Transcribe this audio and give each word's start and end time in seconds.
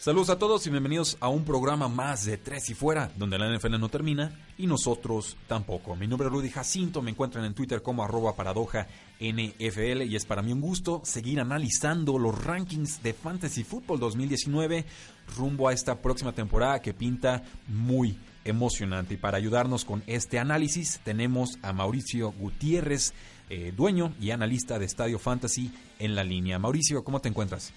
Saludos 0.00 0.30
a 0.30 0.38
todos 0.38 0.66
y 0.66 0.70
bienvenidos 0.70 1.18
a 1.20 1.28
un 1.28 1.44
programa 1.44 1.86
más 1.86 2.24
de 2.24 2.38
Tres 2.38 2.70
y 2.70 2.74
Fuera, 2.74 3.12
donde 3.18 3.38
la 3.38 3.54
NFL 3.54 3.78
no 3.78 3.90
termina 3.90 4.32
y 4.56 4.66
nosotros 4.66 5.36
tampoco. 5.46 5.94
Mi 5.94 6.06
nombre 6.06 6.26
es 6.26 6.32
Rudy 6.32 6.48
Jacinto, 6.48 7.02
me 7.02 7.10
encuentran 7.10 7.44
en 7.44 7.52
Twitter 7.52 7.82
como 7.82 8.02
arroba 8.02 8.34
paradoja 8.34 8.88
NFL 9.20 10.04
y 10.04 10.16
es 10.16 10.24
para 10.24 10.40
mí 10.40 10.54
un 10.54 10.62
gusto 10.62 11.02
seguir 11.04 11.38
analizando 11.38 12.18
los 12.18 12.42
rankings 12.42 13.02
de 13.02 13.12
Fantasy 13.12 13.62
Football 13.62 14.00
2019 14.00 14.86
rumbo 15.36 15.68
a 15.68 15.74
esta 15.74 16.00
próxima 16.00 16.32
temporada 16.32 16.80
que 16.80 16.94
pinta 16.94 17.42
muy 17.68 18.18
emocionante. 18.46 19.12
Y 19.12 19.18
para 19.18 19.36
ayudarnos 19.36 19.84
con 19.84 20.02
este 20.06 20.38
análisis 20.38 21.00
tenemos 21.04 21.58
a 21.60 21.74
Mauricio 21.74 22.32
Gutiérrez, 22.32 23.12
eh, 23.50 23.74
dueño 23.76 24.14
y 24.18 24.30
analista 24.30 24.78
de 24.78 24.86
Estadio 24.86 25.18
Fantasy 25.18 25.70
en 25.98 26.14
la 26.14 26.24
línea. 26.24 26.58
Mauricio, 26.58 27.04
¿cómo 27.04 27.20
te 27.20 27.28
encuentras? 27.28 27.74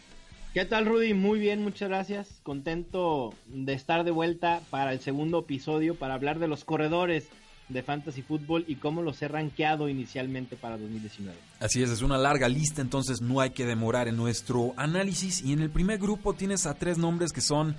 ¿Qué 0.54 0.66
tal, 0.66 0.86
Rudy? 0.86 1.16
Muy 1.16 1.40
bien, 1.40 1.64
muchas 1.64 1.90
gracias. 1.90 2.28
Contento 2.44 3.34
de 3.48 3.74
estar 3.74 4.04
de 4.04 4.12
vuelta 4.12 4.62
para 4.70 4.94
el 4.94 5.00
segundo 5.00 5.40
episodio 5.40 5.96
para 5.96 6.14
hablar 6.14 6.38
de 6.38 6.48
los 6.48 6.64
corredores 6.64 7.28
de 7.70 7.82
Fantasy 7.82 8.22
Football 8.22 8.64
y 8.68 8.76
cómo 8.76 9.02
los 9.02 9.20
he 9.24 9.28
rankeado 9.28 9.90
inicialmente 9.90 10.56
para 10.56 10.78
2019. 10.78 11.36
Así 11.60 11.82
es, 11.82 11.90
es 11.90 12.04
una 12.04 12.20
larga 12.20 12.48
lista, 12.50 12.84
entonces 12.84 13.20
no 13.20 13.40
hay 13.40 13.50
que 13.50 13.66
demorar 13.66 14.08
en 14.08 14.16
nuestro 14.16 14.76
análisis. 14.78 15.42
Y 15.42 15.54
en 15.54 15.60
el 15.62 15.72
primer 15.72 15.98
grupo 15.98 16.36
tienes 16.36 16.68
a 16.68 16.76
tres 16.76 17.00
nombres 17.00 17.34
que 17.34 17.42
son 17.42 17.76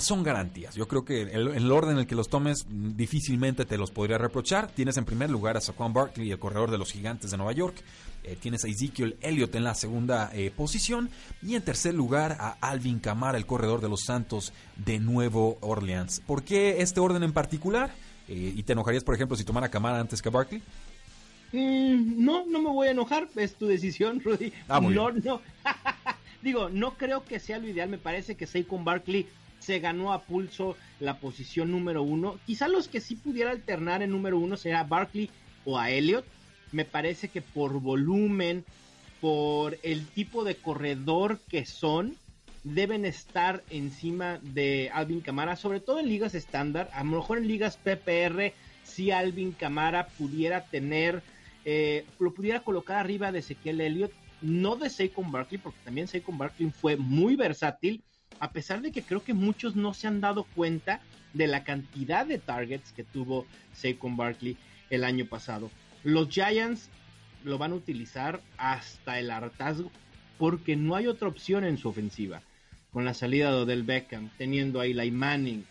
son 0.00 0.22
garantías. 0.22 0.74
Yo 0.74 0.88
creo 0.88 1.04
que 1.04 1.22
el, 1.22 1.48
el, 1.48 1.72
orden 1.72 1.92
en 1.92 1.98
el 2.00 2.06
que 2.06 2.14
los 2.14 2.28
tomes 2.28 2.66
difícilmente 2.68 3.64
te 3.64 3.78
los 3.78 3.90
podría 3.90 4.18
reprochar. 4.18 4.68
Tienes 4.68 4.96
en 4.96 5.04
primer 5.04 5.30
lugar 5.30 5.56
a 5.56 5.60
Saquon 5.60 5.92
Barkley, 5.92 6.30
el 6.30 6.38
corredor 6.38 6.70
de 6.70 6.78
los 6.78 6.92
Gigantes 6.92 7.30
de 7.30 7.36
Nueva 7.36 7.52
York. 7.52 7.76
Eh, 8.22 8.36
tienes 8.38 8.64
a 8.64 8.68
Ezekiel 8.68 9.16
Elliott 9.22 9.54
en 9.54 9.64
la 9.64 9.74
segunda 9.74 10.30
eh, 10.34 10.50
posición. 10.54 11.08
Y 11.42 11.54
en 11.54 11.62
tercer 11.62 11.94
lugar 11.94 12.36
a 12.38 12.56
Alvin 12.60 12.98
Kamara, 12.98 13.38
el 13.38 13.46
corredor 13.46 13.80
de 13.80 13.88
los 13.88 14.02
Santos 14.02 14.52
de 14.76 14.98
Nuevo 14.98 15.56
Orleans. 15.60 16.20
¿Por 16.26 16.42
qué 16.42 16.82
este 16.82 17.00
orden 17.00 17.22
en 17.22 17.32
particular? 17.32 17.90
Eh, 18.28 18.52
¿Y 18.54 18.62
te 18.62 18.74
enojarías, 18.74 19.04
por 19.04 19.14
ejemplo, 19.14 19.36
si 19.36 19.44
tomara 19.44 19.68
a 19.68 19.70
Kamara 19.70 20.00
antes 20.00 20.20
que 20.20 20.28
a 20.28 20.32
Barkley? 20.32 20.62
Mm, 21.52 22.24
no, 22.24 22.44
no 22.46 22.60
me 22.60 22.70
voy 22.70 22.88
a 22.88 22.90
enojar. 22.92 23.28
Es 23.36 23.54
tu 23.54 23.66
decisión, 23.66 24.20
Rudy. 24.20 24.52
Ah, 24.68 24.80
no, 24.80 25.10
no. 25.10 25.40
Digo, 26.42 26.68
no 26.70 26.94
creo 26.94 27.24
que 27.24 27.40
sea 27.40 27.58
lo 27.58 27.68
ideal. 27.68 27.88
Me 27.88 27.98
parece 27.98 28.36
que 28.36 28.46
Saquon 28.46 28.84
Barkley 28.84 29.26
se 29.60 29.78
ganó 29.78 30.12
a 30.12 30.22
pulso 30.22 30.76
la 30.98 31.18
posición 31.18 31.70
número 31.70 32.02
uno. 32.02 32.38
Quizá 32.46 32.66
los 32.66 32.88
que 32.88 33.00
sí 33.00 33.14
pudiera 33.14 33.52
alternar 33.52 34.02
en 34.02 34.10
número 34.10 34.38
uno 34.38 34.56
sea 34.56 34.82
Barkley 34.82 35.30
o 35.64 35.78
a 35.78 35.90
Elliott. 35.90 36.24
Me 36.72 36.84
parece 36.84 37.28
que 37.28 37.42
por 37.42 37.80
volumen, 37.80 38.64
por 39.20 39.78
el 39.82 40.06
tipo 40.06 40.44
de 40.44 40.56
corredor 40.56 41.38
que 41.48 41.66
son, 41.66 42.16
deben 42.64 43.04
estar 43.04 43.62
encima 43.70 44.38
de 44.42 44.90
Alvin 44.92 45.20
Camara, 45.20 45.56
sobre 45.56 45.80
todo 45.80 46.00
en 46.00 46.08
ligas 46.08 46.34
estándar. 46.34 46.90
A 46.92 47.04
lo 47.04 47.18
mejor 47.18 47.38
en 47.38 47.48
ligas 47.48 47.76
PPR, 47.76 48.52
si 48.82 49.10
Alvin 49.10 49.52
Camara 49.52 50.08
pudiera 50.18 50.64
tener, 50.64 51.22
eh, 51.64 52.04
lo 52.18 52.32
pudiera 52.32 52.60
colocar 52.60 52.96
arriba 52.96 53.30
de 53.30 53.40
Ezequiel 53.40 53.80
Elliott, 53.80 54.12
no 54.40 54.76
de 54.76 54.88
Saquon 54.88 55.30
Barkley, 55.30 55.58
porque 55.58 55.78
también 55.84 56.08
Saquon 56.08 56.38
Barkley 56.38 56.70
fue 56.70 56.96
muy 56.96 57.36
versátil 57.36 58.02
a 58.40 58.50
pesar 58.50 58.80
de 58.80 58.90
que 58.90 59.02
creo 59.02 59.22
que 59.22 59.34
muchos 59.34 59.76
no 59.76 59.94
se 59.94 60.08
han 60.08 60.20
dado 60.20 60.44
cuenta 60.44 61.00
de 61.34 61.46
la 61.46 61.62
cantidad 61.62 62.26
de 62.26 62.38
targets 62.38 62.92
que 62.92 63.04
tuvo 63.04 63.46
Saquon 63.74 64.16
Barkley 64.16 64.56
el 64.88 65.04
año 65.04 65.26
pasado. 65.26 65.70
Los 66.02 66.28
Giants 66.28 66.88
lo 67.44 67.58
van 67.58 67.72
a 67.72 67.76
utilizar 67.76 68.40
hasta 68.56 69.18
el 69.18 69.30
hartazgo 69.30 69.90
porque 70.38 70.74
no 70.74 70.96
hay 70.96 71.06
otra 71.06 71.28
opción 71.28 71.64
en 71.64 71.78
su 71.78 71.88
ofensiva. 71.88 72.42
Con 72.92 73.04
la 73.04 73.14
salida 73.14 73.50
de 73.50 73.58
Odell 73.58 73.84
Beckham, 73.84 74.30
teniendo 74.36 74.80
a 74.80 74.86
Eli 74.86 75.12
Manning. 75.12 75.64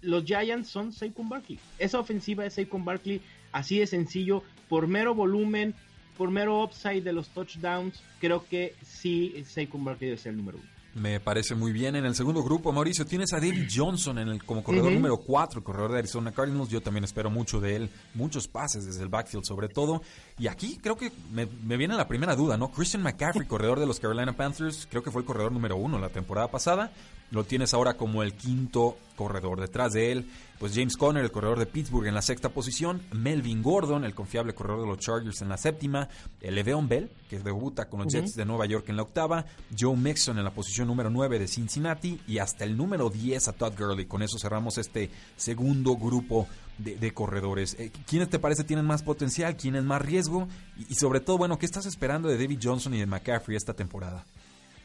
Los 0.00 0.24
Giants 0.24 0.68
son 0.68 0.92
Saquon 0.92 1.28
Barkley. 1.28 1.60
Esa 1.78 2.00
ofensiva 2.00 2.44
es 2.44 2.54
Saquon 2.54 2.84
Barkley 2.84 3.20
así 3.52 3.78
de 3.78 3.86
sencillo, 3.86 4.42
por 4.68 4.88
mero 4.88 5.14
volumen, 5.14 5.74
por 6.16 6.30
mero 6.30 6.64
upside 6.64 7.02
de 7.02 7.12
los 7.12 7.28
touchdowns, 7.28 8.02
creo 8.20 8.44
que 8.48 8.74
sí 8.82 9.44
Saquon 9.46 9.84
Barkley 9.84 10.08
debe 10.08 10.20
ser 10.20 10.30
el 10.30 10.38
número 10.38 10.58
uno. 10.58 10.73
Me 10.94 11.18
parece 11.18 11.56
muy 11.56 11.72
bien. 11.72 11.96
En 11.96 12.04
el 12.04 12.14
segundo 12.14 12.42
grupo, 12.44 12.72
Mauricio, 12.72 13.04
tienes 13.04 13.32
a 13.32 13.36
David 13.36 13.68
Johnson 13.74 14.18
en 14.18 14.28
el, 14.28 14.44
como 14.44 14.62
corredor 14.62 14.86
uh 14.86 14.90
-huh. 14.90 14.94
número 14.94 15.16
4, 15.16 15.58
el 15.58 15.64
corredor 15.64 15.92
de 15.92 15.98
Arizona 15.98 16.30
Cardinals. 16.30 16.68
Yo 16.68 16.80
también 16.80 17.02
espero 17.02 17.30
mucho 17.30 17.60
de 17.60 17.74
él, 17.74 17.90
muchos 18.14 18.46
pases 18.46 18.86
desde 18.86 19.02
el 19.02 19.08
backfield 19.08 19.44
sobre 19.44 19.68
todo. 19.68 20.02
Y 20.38 20.46
aquí 20.46 20.78
creo 20.80 20.96
que 20.96 21.10
me, 21.32 21.46
me 21.46 21.76
viene 21.76 21.96
la 21.96 22.06
primera 22.06 22.36
duda, 22.36 22.56
¿no? 22.56 22.70
Christian 22.70 23.02
McCaffrey, 23.02 23.46
corredor 23.48 23.80
de 23.80 23.86
los 23.86 23.98
Carolina 23.98 24.34
Panthers, 24.34 24.86
creo 24.88 25.02
que 25.02 25.10
fue 25.10 25.22
el 25.22 25.26
corredor 25.26 25.50
número 25.50 25.76
uno 25.76 25.98
la 25.98 26.10
temporada 26.10 26.48
pasada. 26.48 26.92
Lo 27.34 27.42
tienes 27.42 27.74
ahora 27.74 27.94
como 27.94 28.22
el 28.22 28.34
quinto 28.34 28.96
corredor. 29.16 29.60
Detrás 29.60 29.92
de 29.92 30.12
él, 30.12 30.30
pues 30.60 30.72
James 30.72 30.96
Conner, 30.96 31.24
el 31.24 31.32
corredor 31.32 31.58
de 31.58 31.66
Pittsburgh 31.66 32.06
en 32.06 32.14
la 32.14 32.22
sexta 32.22 32.50
posición. 32.50 33.02
Melvin 33.12 33.60
Gordon, 33.60 34.04
el 34.04 34.14
confiable 34.14 34.54
corredor 34.54 34.82
de 34.82 34.86
los 34.86 34.98
Chargers 34.98 35.42
en 35.42 35.48
la 35.48 35.56
séptima. 35.56 36.08
El 36.40 36.54
Le'Veon 36.54 36.88
Bell, 36.88 37.10
que 37.28 37.40
debuta 37.40 37.88
con 37.88 38.04
los 38.04 38.12
Jets 38.12 38.30
uh 38.30 38.34
-huh. 38.34 38.36
de 38.36 38.44
Nueva 38.44 38.66
York 38.66 38.88
en 38.88 38.94
la 38.94 39.02
octava. 39.02 39.46
Joe 39.76 39.96
Mixon 39.96 40.38
en 40.38 40.44
la 40.44 40.54
posición 40.54 40.86
número 40.86 41.10
9 41.10 41.40
de 41.40 41.48
Cincinnati. 41.48 42.20
Y 42.28 42.38
hasta 42.38 42.62
el 42.62 42.76
número 42.76 43.10
10 43.10 43.48
a 43.48 43.52
Todd 43.52 43.72
Gurley. 43.76 44.06
Con 44.06 44.22
eso 44.22 44.38
cerramos 44.38 44.78
este 44.78 45.10
segundo 45.36 45.96
grupo 45.96 46.46
de, 46.78 46.94
de 46.94 47.12
corredores. 47.12 47.74
Eh, 47.80 47.90
¿Quiénes 48.06 48.30
te 48.30 48.38
parece 48.38 48.62
tienen 48.62 48.86
más 48.86 49.02
potencial? 49.02 49.56
¿Quiénes 49.56 49.82
más 49.82 50.00
riesgo? 50.00 50.46
Y, 50.78 50.92
y 50.92 50.94
sobre 50.94 51.18
todo, 51.18 51.36
bueno, 51.36 51.58
¿qué 51.58 51.66
estás 51.66 51.86
esperando 51.86 52.28
de 52.28 52.38
David 52.38 52.60
Johnson 52.62 52.94
y 52.94 53.00
de 53.00 53.06
McCaffrey 53.06 53.56
esta 53.56 53.74
temporada? 53.74 54.24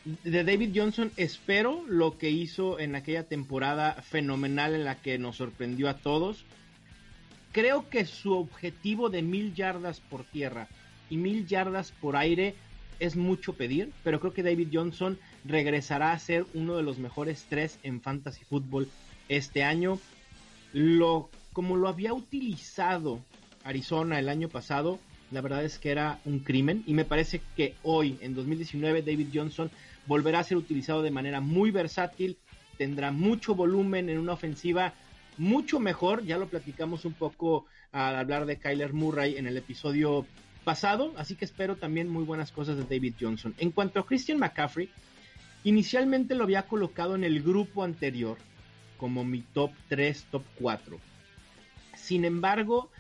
De 0.06 0.44
David 0.44 0.72
Johnson 0.74 1.12
espero 1.18 1.84
lo 1.88 2.18
que 2.18 2.30
hizo 2.30 2.80
en 2.80 2.96
aquella 2.96 3.24
temporada 3.24 3.94
fenomenal 4.02 4.74
en 4.74 4.86
la 4.86 4.96
que 4.96 5.18
nos 5.18 5.38
sorprendió 5.38 5.90
a 5.90 5.98
todos. 5.98 6.46
Creo 7.52 7.90
que 7.90 8.06
su 8.06 8.34
objetivo 8.34 9.10
de 9.10 9.22
mil 9.22 9.54
yardas 9.54 10.00
por 10.00 10.24
tierra 10.24 10.68
y 11.10 11.18
mil 11.18 11.48
yardas 11.48 11.92
por 11.92 12.16
aire 12.16 12.56
es 13.00 13.16
mucho 13.16 13.54
pedir, 13.54 13.92
pero 14.04 14.20
creo 14.20 14.34
que 14.34 14.44
David 14.44 14.70
Johnson 14.74 15.18
regresará 15.46 16.12
a 16.12 16.20
ser 16.20 16.46
uno 16.54 16.78
de 16.78 16.84
los 16.84 16.98
mejores 16.98 17.46
tres 17.50 17.80
en 17.84 18.02
fantasy 18.02 18.44
fútbol 18.46 18.90
este 19.30 19.64
año. 19.64 20.00
Lo, 20.74 21.30
como 21.54 21.76
lo 21.76 21.88
había 21.88 22.14
utilizado 22.14 23.20
Arizona 23.64 24.20
el 24.20 24.30
año 24.30 24.50
pasado, 24.50 25.00
la 25.32 25.42
verdad 25.42 25.64
es 25.64 25.80
que 25.80 25.92
era 25.92 26.20
un 26.26 26.40
crimen 26.40 26.84
y 26.88 26.94
me 26.94 27.06
parece 27.06 27.42
que 27.56 27.76
hoy, 27.84 28.18
en 28.22 28.34
2019, 28.34 29.02
David 29.02 29.28
Johnson 29.34 29.70
volverá 30.08 30.40
a 30.40 30.44
ser 30.44 30.58
utilizado 30.58 31.02
de 31.02 31.12
manera 31.12 31.40
muy 31.40 31.72
versátil, 31.72 32.38
tendrá 32.78 33.12
mucho 33.12 33.56
volumen 33.56 34.10
en 34.10 34.18
una 34.18 34.34
ofensiva 34.34 34.94
mucho 35.38 35.80
mejor, 35.80 36.26
ya 36.26 36.38
lo 36.38 36.48
platicamos 36.48 37.06
un 37.06 37.14
poco 37.14 37.66
al 37.92 38.16
hablar 38.16 38.46
de 38.46 38.58
Kyler 38.58 38.94
Murray 38.94 39.38
en 39.38 39.48
el 39.48 39.56
episodio 39.56 40.26
pasado, 40.64 41.14
así 41.18 41.36
que 41.36 41.46
espero 41.46 41.78
también 41.78 42.10
muy 42.10 42.24
buenas 42.24 42.52
cosas 42.52 42.78
de 42.78 42.84
David 42.84 43.16
Johnson. 43.20 43.56
En 43.58 43.72
cuanto 43.72 44.00
a 44.00 44.06
Christian 44.06 44.38
McCaffrey, 44.38 44.90
inicialmente 45.64 46.36
lo 46.36 46.44
había 46.44 46.64
colocado 46.64 47.16
en 47.16 47.24
el 47.24 47.42
grupo 47.42 47.84
anterior 47.84 48.38
como 48.98 49.24
mi 49.24 49.42
top 49.42 49.72
3, 49.88 50.26
top 50.30 50.44
4. 50.60 51.00
Sin 51.96 52.26
embargo, 52.26 52.92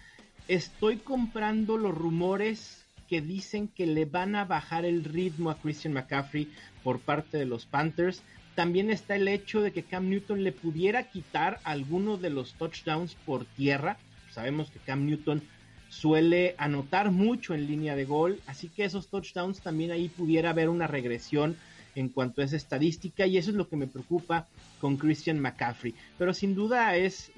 estoy 0.49 0.97
comprando 0.97 1.77
los 1.77 1.95
rumores 1.95 2.83
que 3.07 3.21
dicen 3.21 3.67
que 3.67 3.85
le 3.85 4.05
van 4.05 4.35
a 4.35 4.45
bajar 4.45 4.83
el 4.83 5.03
ritmo 5.03 5.51
a 5.51 5.59
Christian 5.59 5.93
McCaffrey 5.93 6.51
por 6.83 6.99
parte 6.99 7.37
de 7.37 7.45
los 7.45 7.67
Panthers. 7.67 8.23
También 8.55 8.89
está 8.89 9.15
el 9.15 9.27
hecho 9.27 9.61
de 9.61 9.71
que 9.71 9.83
Cam 9.83 10.09
Newton 10.09 10.43
le 10.43 10.51
pudiera 10.51 11.03
quitar 11.03 11.59
algunos 11.63 12.19
de 12.19 12.31
los 12.31 12.53
touchdowns 12.55 13.13
por 13.13 13.45
tierra. 13.45 13.97
Sabemos 14.31 14.71
que 14.71 14.79
Cam 14.79 15.05
Newton 15.05 15.43
suele 15.87 16.55
anotar 16.57 17.11
mucho 17.11 17.53
en 17.53 17.67
línea 17.67 17.95
de 17.95 18.05
gol, 18.05 18.41
así 18.47 18.69
que 18.69 18.85
esos 18.85 19.07
touchdowns 19.07 19.61
también 19.61 19.91
ahí 19.91 20.09
pudiera 20.09 20.49
haber 20.49 20.69
una 20.69 20.87
regresión 20.87 21.57
en 21.93 22.09
cuanto 22.09 22.41
a 22.41 22.45
esa 22.45 22.55
estadística 22.55 23.27
y 23.27 23.37
eso 23.37 23.51
es 23.51 23.55
lo 23.55 23.69
que 23.69 23.75
me 23.75 23.87
preocupa 23.87 24.47
con 24.81 24.97
Christian 24.97 25.39
McCaffrey. 25.39 25.93
Pero 26.17 26.33
sin 26.33 26.55
duda 26.55 26.95
es 26.95 27.31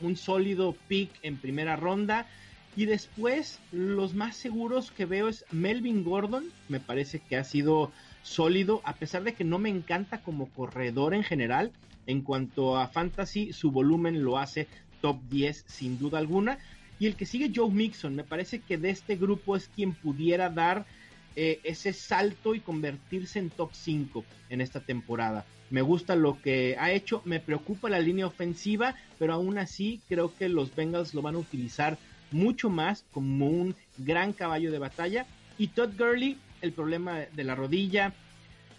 un 0.00 0.16
sólido 0.16 0.76
pick 0.86 1.10
en 1.22 1.36
primera 1.36 1.74
ronda 1.74 2.28
Y 2.74 2.86
después, 2.86 3.58
los 3.70 4.14
más 4.14 4.36
seguros 4.36 4.90
que 4.90 5.04
veo 5.04 5.28
es 5.28 5.44
Melvin 5.50 6.04
Gordon. 6.04 6.46
Me 6.68 6.80
parece 6.80 7.18
que 7.18 7.36
ha 7.36 7.44
sido 7.44 7.92
sólido, 8.22 8.80
a 8.84 8.94
pesar 8.94 9.24
de 9.24 9.34
que 9.34 9.44
no 9.44 9.58
me 9.58 9.68
encanta 9.68 10.22
como 10.22 10.48
corredor 10.48 11.12
en 11.12 11.22
general. 11.22 11.70
En 12.06 12.22
cuanto 12.22 12.78
a 12.78 12.88
fantasy, 12.88 13.52
su 13.52 13.70
volumen 13.70 14.24
lo 14.24 14.38
hace 14.38 14.68
top 15.02 15.18
10 15.28 15.64
sin 15.66 15.98
duda 15.98 16.18
alguna. 16.18 16.58
Y 16.98 17.06
el 17.06 17.16
que 17.16 17.26
sigue 17.26 17.52
Joe 17.54 17.70
Mixon, 17.70 18.14
me 18.14 18.24
parece 18.24 18.60
que 18.60 18.78
de 18.78 18.90
este 18.90 19.16
grupo 19.16 19.54
es 19.56 19.68
quien 19.68 19.92
pudiera 19.92 20.48
dar 20.48 20.86
eh, 21.36 21.60
ese 21.64 21.92
salto 21.92 22.54
y 22.54 22.60
convertirse 22.60 23.38
en 23.38 23.50
top 23.50 23.70
5 23.72 24.24
en 24.48 24.60
esta 24.60 24.80
temporada. 24.80 25.44
Me 25.70 25.82
gusta 25.82 26.16
lo 26.16 26.40
que 26.40 26.76
ha 26.78 26.92
hecho, 26.92 27.22
me 27.24 27.40
preocupa 27.40 27.88
la 27.88 27.98
línea 27.98 28.26
ofensiva, 28.26 28.94
pero 29.18 29.32
aún 29.32 29.58
así 29.58 30.00
creo 30.08 30.34
que 30.34 30.48
los 30.48 30.74
Bengals 30.74 31.14
lo 31.14 31.22
van 31.22 31.34
a 31.34 31.38
utilizar 31.38 31.98
mucho 32.32 32.70
más 32.70 33.04
como 33.12 33.48
un 33.48 33.74
gran 33.98 34.32
caballo 34.32 34.70
de 34.70 34.78
batalla. 34.78 35.26
Y 35.58 35.68
Todd 35.68 35.90
Gurley, 35.96 36.38
el 36.60 36.72
problema 36.72 37.20
de 37.20 37.44
la 37.44 37.54
rodilla, 37.54 38.12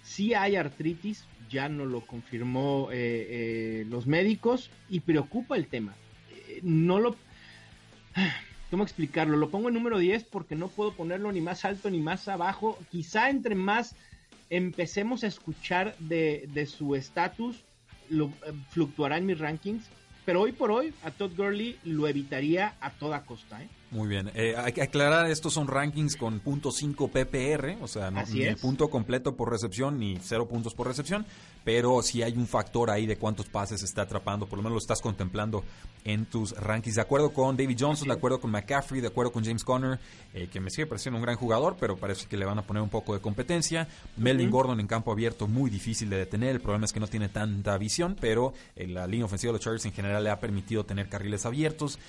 si 0.04 0.34
hay 0.34 0.56
artritis, 0.56 1.26
ya 1.50 1.70
no 1.70 1.86
lo 1.86 2.02
confirmó 2.02 2.90
eh, 2.92 2.96
eh, 3.30 3.86
los 3.90 4.08
médicos 4.08 4.70
y 4.90 5.00
preocupa 5.02 5.56
el 5.56 5.68
tema. 5.68 5.94
Eh, 6.48 6.60
no 6.64 7.00
lo... 7.00 7.16
¿Cómo 8.72 8.84
explicarlo? 8.84 9.38
Lo 9.38 9.52
pongo 9.52 9.68
en 9.68 9.76
número 9.76 10.00
10 10.00 10.24
porque 10.24 10.56
no 10.56 10.68
puedo 10.68 10.94
ponerlo 10.94 11.32
ni 11.32 11.42
más 11.42 11.64
alto 11.64 11.92
ni 11.92 12.00
más 12.00 12.28
abajo. 12.28 12.80
Quizá 12.90 13.30
entre 13.30 13.54
más 13.54 13.96
empecemos 14.50 15.24
a 15.24 15.28
escuchar 15.28 15.96
de, 16.00 16.50
de 16.54 16.66
su 16.66 16.96
estatus, 16.96 17.64
lo 18.10 18.32
fluctuará 18.72 19.18
en 19.18 19.28
mis 19.28 19.38
rankings 19.38 19.88
pero 20.26 20.42
hoy 20.42 20.52
por 20.52 20.72
hoy 20.72 20.94
a 21.04 21.12
Todd 21.12 21.32
Gurley 21.36 21.78
lo 21.84 22.08
evitaría 22.08 22.76
a 22.80 22.92
toda 22.92 23.26
costa. 23.26 23.62
¿eh? 23.62 23.70
Muy 23.92 24.08
bien. 24.08 24.32
Eh, 24.34 24.56
hay 24.58 24.74
que 24.74 24.82
aclarar, 24.82 25.30
estos 25.30 25.54
son 25.54 25.68
rankings 25.68 26.16
con 26.16 26.44
.5 26.44 27.10
PPR, 27.10 27.84
o 27.84 27.88
sea, 27.88 28.10
no, 28.10 28.24
ni 28.32 28.44
el 28.44 28.58
punto 28.58 28.90
completo 28.90 29.36
por 29.36 29.52
recepción 29.52 30.00
ni 30.00 30.18
cero 30.22 30.48
puntos 30.48 30.74
por 30.74 30.88
recepción, 30.88 31.26
pero 31.64 32.02
si 32.02 32.24
hay 32.24 32.36
un 32.36 32.48
factor 32.48 32.90
ahí 32.90 33.06
de 33.06 33.18
cuántos 33.18 33.48
pases 33.48 33.84
está 33.84 34.04
atrapando, 34.04 34.46
por 34.46 34.58
lo 34.58 34.64
menos 34.64 34.74
lo 34.74 34.80
estás 34.80 35.02
contemplando 35.02 35.64
en 36.06 36.26
tus 36.26 36.52
rankings. 36.58 36.96
De 36.96 37.02
acuerdo 37.02 37.32
con 37.32 37.56
David 37.56 37.78
Johnson, 37.80 38.08
de 38.08 38.14
acuerdo 38.14 38.40
con 38.40 38.52
McCaffrey, 38.52 39.02
de 39.02 39.08
acuerdo 39.08 39.32
con 39.32 39.44
James 39.44 39.64
Conner, 39.64 40.00
eh, 40.34 40.48
que 40.52 40.60
me 40.60 40.70
sigue 40.70 40.86
pareciendo 40.86 41.18
un 41.18 41.24
gran 41.24 41.38
jugador, 41.38 41.78
pero 41.80 41.96
parece 41.96 42.28
que 42.28 42.36
le 42.36 42.46
van 42.46 42.60
a 42.60 42.64
poner 42.64 42.84
un 42.84 42.90
poco 42.90 43.14
de 43.14 43.22
competencia. 43.22 43.88
Melvin 44.18 44.52
Gordon 44.52 44.80
en 44.80 44.88
campo 44.88 45.12
abierto, 45.12 45.48
muy 45.48 45.70
difícil 45.70 46.10
de 46.10 46.18
detener. 46.18 46.56
El 46.56 46.62
problema 46.62 46.86
es 46.86 46.92
que 46.92 47.00
no 47.00 47.08
tiene 47.08 47.30
tanta 47.30 47.78
visión, 47.78 48.18
pero 48.20 48.54
eh, 48.76 48.88
la 48.88 49.08
línea 49.08 49.26
ofensiva 49.26 49.52
de 49.52 49.58
los 49.58 49.62
Chargers 49.62 49.86
en 49.86 49.94
general 49.94 50.24
le 50.24 50.30
ha 50.30 50.40
permitido 50.40 50.84
tener 50.86 51.08
carriles 51.08 51.46
abiertos. 51.46 52.00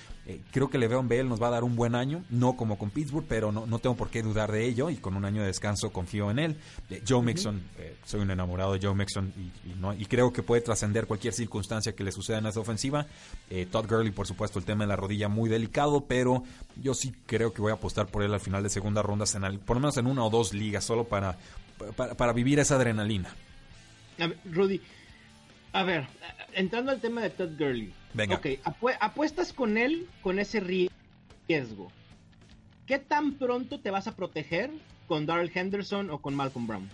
creo 0.51 0.69
que 0.69 0.77
Le'Veon 0.77 1.07
Bell 1.07 1.29
nos 1.29 1.41
va 1.41 1.47
a 1.47 1.51
dar 1.51 1.63
un 1.63 1.75
buen 1.75 1.95
año, 1.95 2.23
no 2.29 2.57
como 2.57 2.77
con 2.77 2.89
Pittsburgh, 2.89 3.25
pero 3.27 3.51
no, 3.51 3.65
no 3.65 3.79
tengo 3.79 3.95
por 3.95 4.09
qué 4.09 4.21
dudar 4.21 4.51
de 4.51 4.65
ello 4.65 4.89
y 4.89 4.97
con 4.97 5.15
un 5.15 5.25
año 5.25 5.41
de 5.41 5.47
descanso 5.47 5.91
confío 5.91 6.31
en 6.31 6.39
él. 6.39 6.57
Eh, 6.89 7.01
Joe 7.07 7.21
Mixon, 7.21 7.61
eh, 7.77 7.95
soy 8.05 8.21
un 8.21 8.31
enamorado 8.31 8.73
de 8.73 8.85
Joe 8.85 8.95
Mixon 8.95 9.33
y, 9.37 9.44
no, 9.79 9.93
y 9.93 10.05
creo 10.05 10.31
que 10.31 10.43
puede 10.43 10.61
trascender 10.61 11.07
cualquier 11.07 11.33
circunstancia 11.33 11.95
que 11.95 12.03
le 12.03 12.11
suceda 12.11 12.37
en 12.39 12.45
esa 12.45 12.59
ofensiva. 12.59 13.07
Eh, 13.49 13.65
Todd 13.65 13.87
Gurley, 13.87 14.11
por 14.11 14.27
supuesto, 14.27 14.59
el 14.59 14.65
tema 14.65 14.83
de 14.83 14.87
la 14.87 14.95
rodilla 14.95 15.27
muy 15.27 15.49
delicado, 15.49 16.05
pero 16.05 16.43
yo 16.81 16.93
sí 16.93 17.13
creo 17.25 17.53
que 17.53 17.61
voy 17.61 17.71
a 17.71 17.75
apostar 17.75 18.07
por 18.07 18.23
él 18.23 18.33
al 18.33 18.39
final 18.39 18.63
de 18.63 18.69
segunda 18.69 19.01
ronda, 19.01 19.25
por 19.65 19.77
lo 19.77 19.81
menos 19.81 19.97
en 19.97 20.07
una 20.07 20.23
o 20.23 20.29
dos 20.29 20.53
ligas, 20.53 20.83
solo 20.83 21.05
para, 21.05 21.37
para, 21.95 22.33
vivir 22.33 22.59
esa 22.59 22.75
adrenalina. 22.75 23.35
Rudy, 24.45 24.81
a 25.73 25.83
ver, 25.83 26.07
entrando 26.53 26.91
al 26.91 27.01
tema 27.01 27.21
de 27.21 27.29
Todd 27.29 27.51
Gurley. 27.57 27.93
Venga. 28.13 28.35
Ok, 28.35 28.47
apuestas 28.99 29.51
con 29.51 29.77
él 29.77 30.07
con 30.21 30.39
ese 30.39 30.59
riesgo. 30.59 31.91
¿Qué 32.87 32.99
tan 32.99 33.33
pronto 33.33 33.79
te 33.79 33.91
vas 33.91 34.07
a 34.07 34.15
proteger 34.15 34.71
con 35.07 35.25
Darrell 35.25 35.51
Henderson 35.53 36.09
o 36.11 36.19
con 36.19 36.35
Malcolm 36.35 36.67
Brown? 36.67 36.89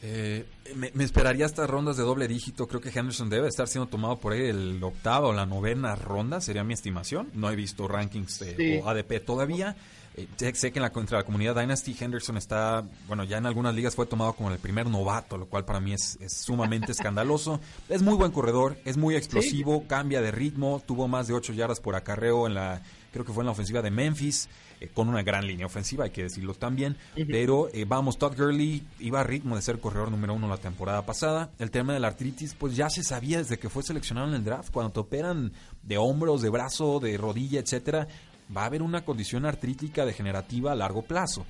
Eh, 0.00 0.46
me, 0.76 1.04
esperaría 1.04 1.44
hasta 1.46 1.66
rondas 1.66 1.96
de 1.96 2.04
doble 2.04 2.28
dígito. 2.28 2.68
Creo 2.68 2.80
que 2.80 2.90
Henderson 2.90 3.28
debe 3.28 3.48
estar 3.48 3.66
siendo 3.66 3.88
tomado 3.88 4.18
por 4.18 4.32
ahí 4.32 4.46
el 4.46 4.82
octava 4.82 5.28
o 5.28 5.32
la 5.32 5.46
novena 5.46 5.96
ronda, 5.96 6.40
sería 6.40 6.64
mi 6.64 6.74
estimación. 6.74 7.30
No 7.34 7.50
he 7.50 7.56
visto 7.56 7.88
rankings 7.88 8.42
o 8.82 8.88
ADP 8.88 9.24
todavía. 9.24 9.76
Eh, 10.18 10.52
sé 10.52 10.72
que 10.72 10.78
en 10.80 10.82
la, 10.82 10.90
contra 10.90 11.18
la 11.18 11.24
comunidad 11.24 11.54
Dynasty 11.54 11.96
Henderson 11.98 12.36
está, 12.36 12.84
bueno, 13.06 13.22
ya 13.22 13.38
en 13.38 13.46
algunas 13.46 13.72
ligas 13.74 13.94
fue 13.94 14.04
tomado 14.06 14.32
como 14.32 14.50
el 14.50 14.58
primer 14.58 14.86
novato, 14.86 15.38
lo 15.38 15.46
cual 15.46 15.64
para 15.64 15.78
mí 15.78 15.92
es, 15.92 16.18
sumamente 16.26 16.90
escandaloso. 16.92 17.60
Es 17.88 18.02
muy 18.02 18.14
buen 18.14 18.32
corredor, 18.32 18.76
es 18.84 18.96
muy 18.96 19.14
explosivo, 19.14 19.84
cambia 19.86 20.20
de 20.20 20.32
ritmo, 20.32 20.82
tuvo 20.84 21.06
más 21.06 21.28
de 21.28 21.34
8 21.34 21.52
yardas 21.52 21.78
por 21.78 21.94
acarreo 21.94 22.48
en 22.48 22.54
la, 22.54 22.82
creo 23.12 23.24
que 23.24 23.32
fue 23.32 23.42
en 23.42 23.46
la 23.46 23.52
ofensiva 23.52 23.80
de 23.80 23.92
Memphis, 23.92 24.48
eh, 24.80 24.88
con 24.92 25.08
una 25.08 25.22
gran 25.22 25.46
línea 25.46 25.66
ofensiva, 25.66 26.04
hay 26.04 26.10
que 26.10 26.24
decirlo 26.24 26.54
también. 26.54 26.96
Pero 27.14 27.68
eh, 27.72 27.84
vamos, 27.86 28.18
Todd 28.18 28.36
Gurley 28.36 28.82
iba 28.98 29.20
a 29.20 29.24
ritmo 29.24 29.56
de 29.56 29.62
ser 29.62 29.80
corredor 29.80 30.10
número 30.10 30.34
uno 30.34 30.48
la 30.48 30.56
temporada 30.56 31.04
pasada. 31.04 31.50
El 31.58 31.70
tema 31.70 31.94
de 31.94 32.00
la 32.00 32.08
artritis, 32.08 32.54
pues 32.54 32.76
ya 32.76 32.90
se 32.90 33.02
sabía 33.02 33.38
desde 33.38 33.58
que 33.58 33.68
fue 33.68 33.82
seleccionado 33.82 34.28
en 34.28 34.34
el 34.34 34.44
draft, 34.44 34.70
cuando 34.72 34.92
te 34.92 35.00
operan 35.00 35.52
de 35.82 35.98
hombros, 35.98 36.42
de 36.42 36.50
brazo, 36.50 37.00
de 37.00 37.16
rodilla, 37.16 37.60
etcétera 37.60 38.08
va 38.56 38.62
a 38.62 38.66
haber 38.66 38.82
una 38.82 39.04
condición 39.04 39.44
artrítica 39.44 40.04
degenerativa 40.06 40.72
a 40.72 40.74
largo 40.74 41.02
plazo. 41.02 41.44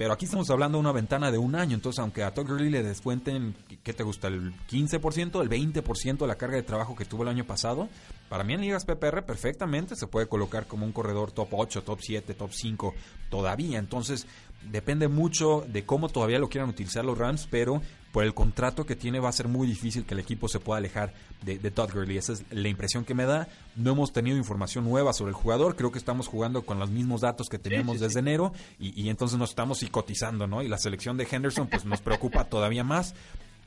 Pero 0.00 0.14
aquí 0.14 0.24
estamos 0.24 0.48
hablando 0.48 0.78
de 0.78 0.80
una 0.80 0.92
ventana 0.92 1.30
de 1.30 1.36
un 1.36 1.54
año, 1.54 1.74
entonces 1.74 1.98
aunque 1.98 2.24
a 2.24 2.32
Todd 2.32 2.46
Gurley 2.46 2.70
le 2.70 2.82
descuenten, 2.82 3.54
¿qué 3.82 3.92
te 3.92 4.02
gusta? 4.02 4.28
¿El 4.28 4.54
15%, 4.66 5.42
el 5.42 5.50
20% 5.50 6.16
de 6.16 6.26
la 6.26 6.36
carga 6.36 6.56
de 6.56 6.62
trabajo 6.62 6.96
que 6.96 7.04
tuvo 7.04 7.24
el 7.24 7.28
año 7.28 7.44
pasado? 7.44 7.86
Para 8.30 8.42
mí 8.42 8.54
en 8.54 8.62
ligas 8.62 8.86
PPR 8.86 9.26
perfectamente 9.26 9.96
se 9.96 10.06
puede 10.06 10.26
colocar 10.26 10.66
como 10.66 10.86
un 10.86 10.92
corredor 10.92 11.32
top 11.32 11.48
8, 11.52 11.82
top 11.82 11.98
7, 12.00 12.32
top 12.32 12.50
5 12.50 12.94
todavía. 13.28 13.78
Entonces 13.78 14.26
depende 14.62 15.08
mucho 15.08 15.64
de 15.68 15.84
cómo 15.84 16.08
todavía 16.08 16.38
lo 16.38 16.48
quieran 16.48 16.70
utilizar 16.70 17.04
los 17.04 17.16
Rams, 17.18 17.48
pero 17.50 17.82
por 18.12 18.24
el 18.24 18.34
contrato 18.34 18.86
que 18.86 18.96
tiene 18.96 19.20
va 19.20 19.28
a 19.28 19.32
ser 19.32 19.48
muy 19.48 19.66
difícil 19.68 20.04
que 20.04 20.14
el 20.14 20.20
equipo 20.20 20.48
se 20.48 20.58
pueda 20.58 20.78
alejar 20.78 21.14
de, 21.42 21.58
Todd 21.70 21.92
Gurley. 21.92 22.18
Esa 22.18 22.32
es 22.32 22.44
la 22.50 22.68
impresión 22.68 23.04
que 23.04 23.14
me 23.14 23.24
da. 23.24 23.48
No 23.76 23.92
hemos 23.92 24.12
tenido 24.12 24.36
información 24.36 24.84
nueva 24.84 25.12
sobre 25.12 25.30
el 25.30 25.36
jugador. 25.36 25.76
Creo 25.76 25.92
que 25.92 25.98
estamos 25.98 26.26
jugando 26.26 26.62
con 26.62 26.78
los 26.78 26.90
mismos 26.90 27.20
datos 27.20 27.48
que 27.48 27.58
teníamos 27.58 28.00
desde 28.00 28.20
enero 28.20 28.52
y, 28.78 29.08
entonces 29.08 29.38
nos 29.38 29.50
estamos 29.50 29.78
psicotizando, 29.78 30.46
¿no? 30.46 30.62
Y 30.62 30.68
la 30.68 30.78
selección 30.78 31.16
de 31.16 31.28
Henderson 31.30 31.68
pues 31.68 31.84
nos 31.84 32.00
preocupa 32.00 32.44
todavía 32.44 32.84
más. 32.84 33.14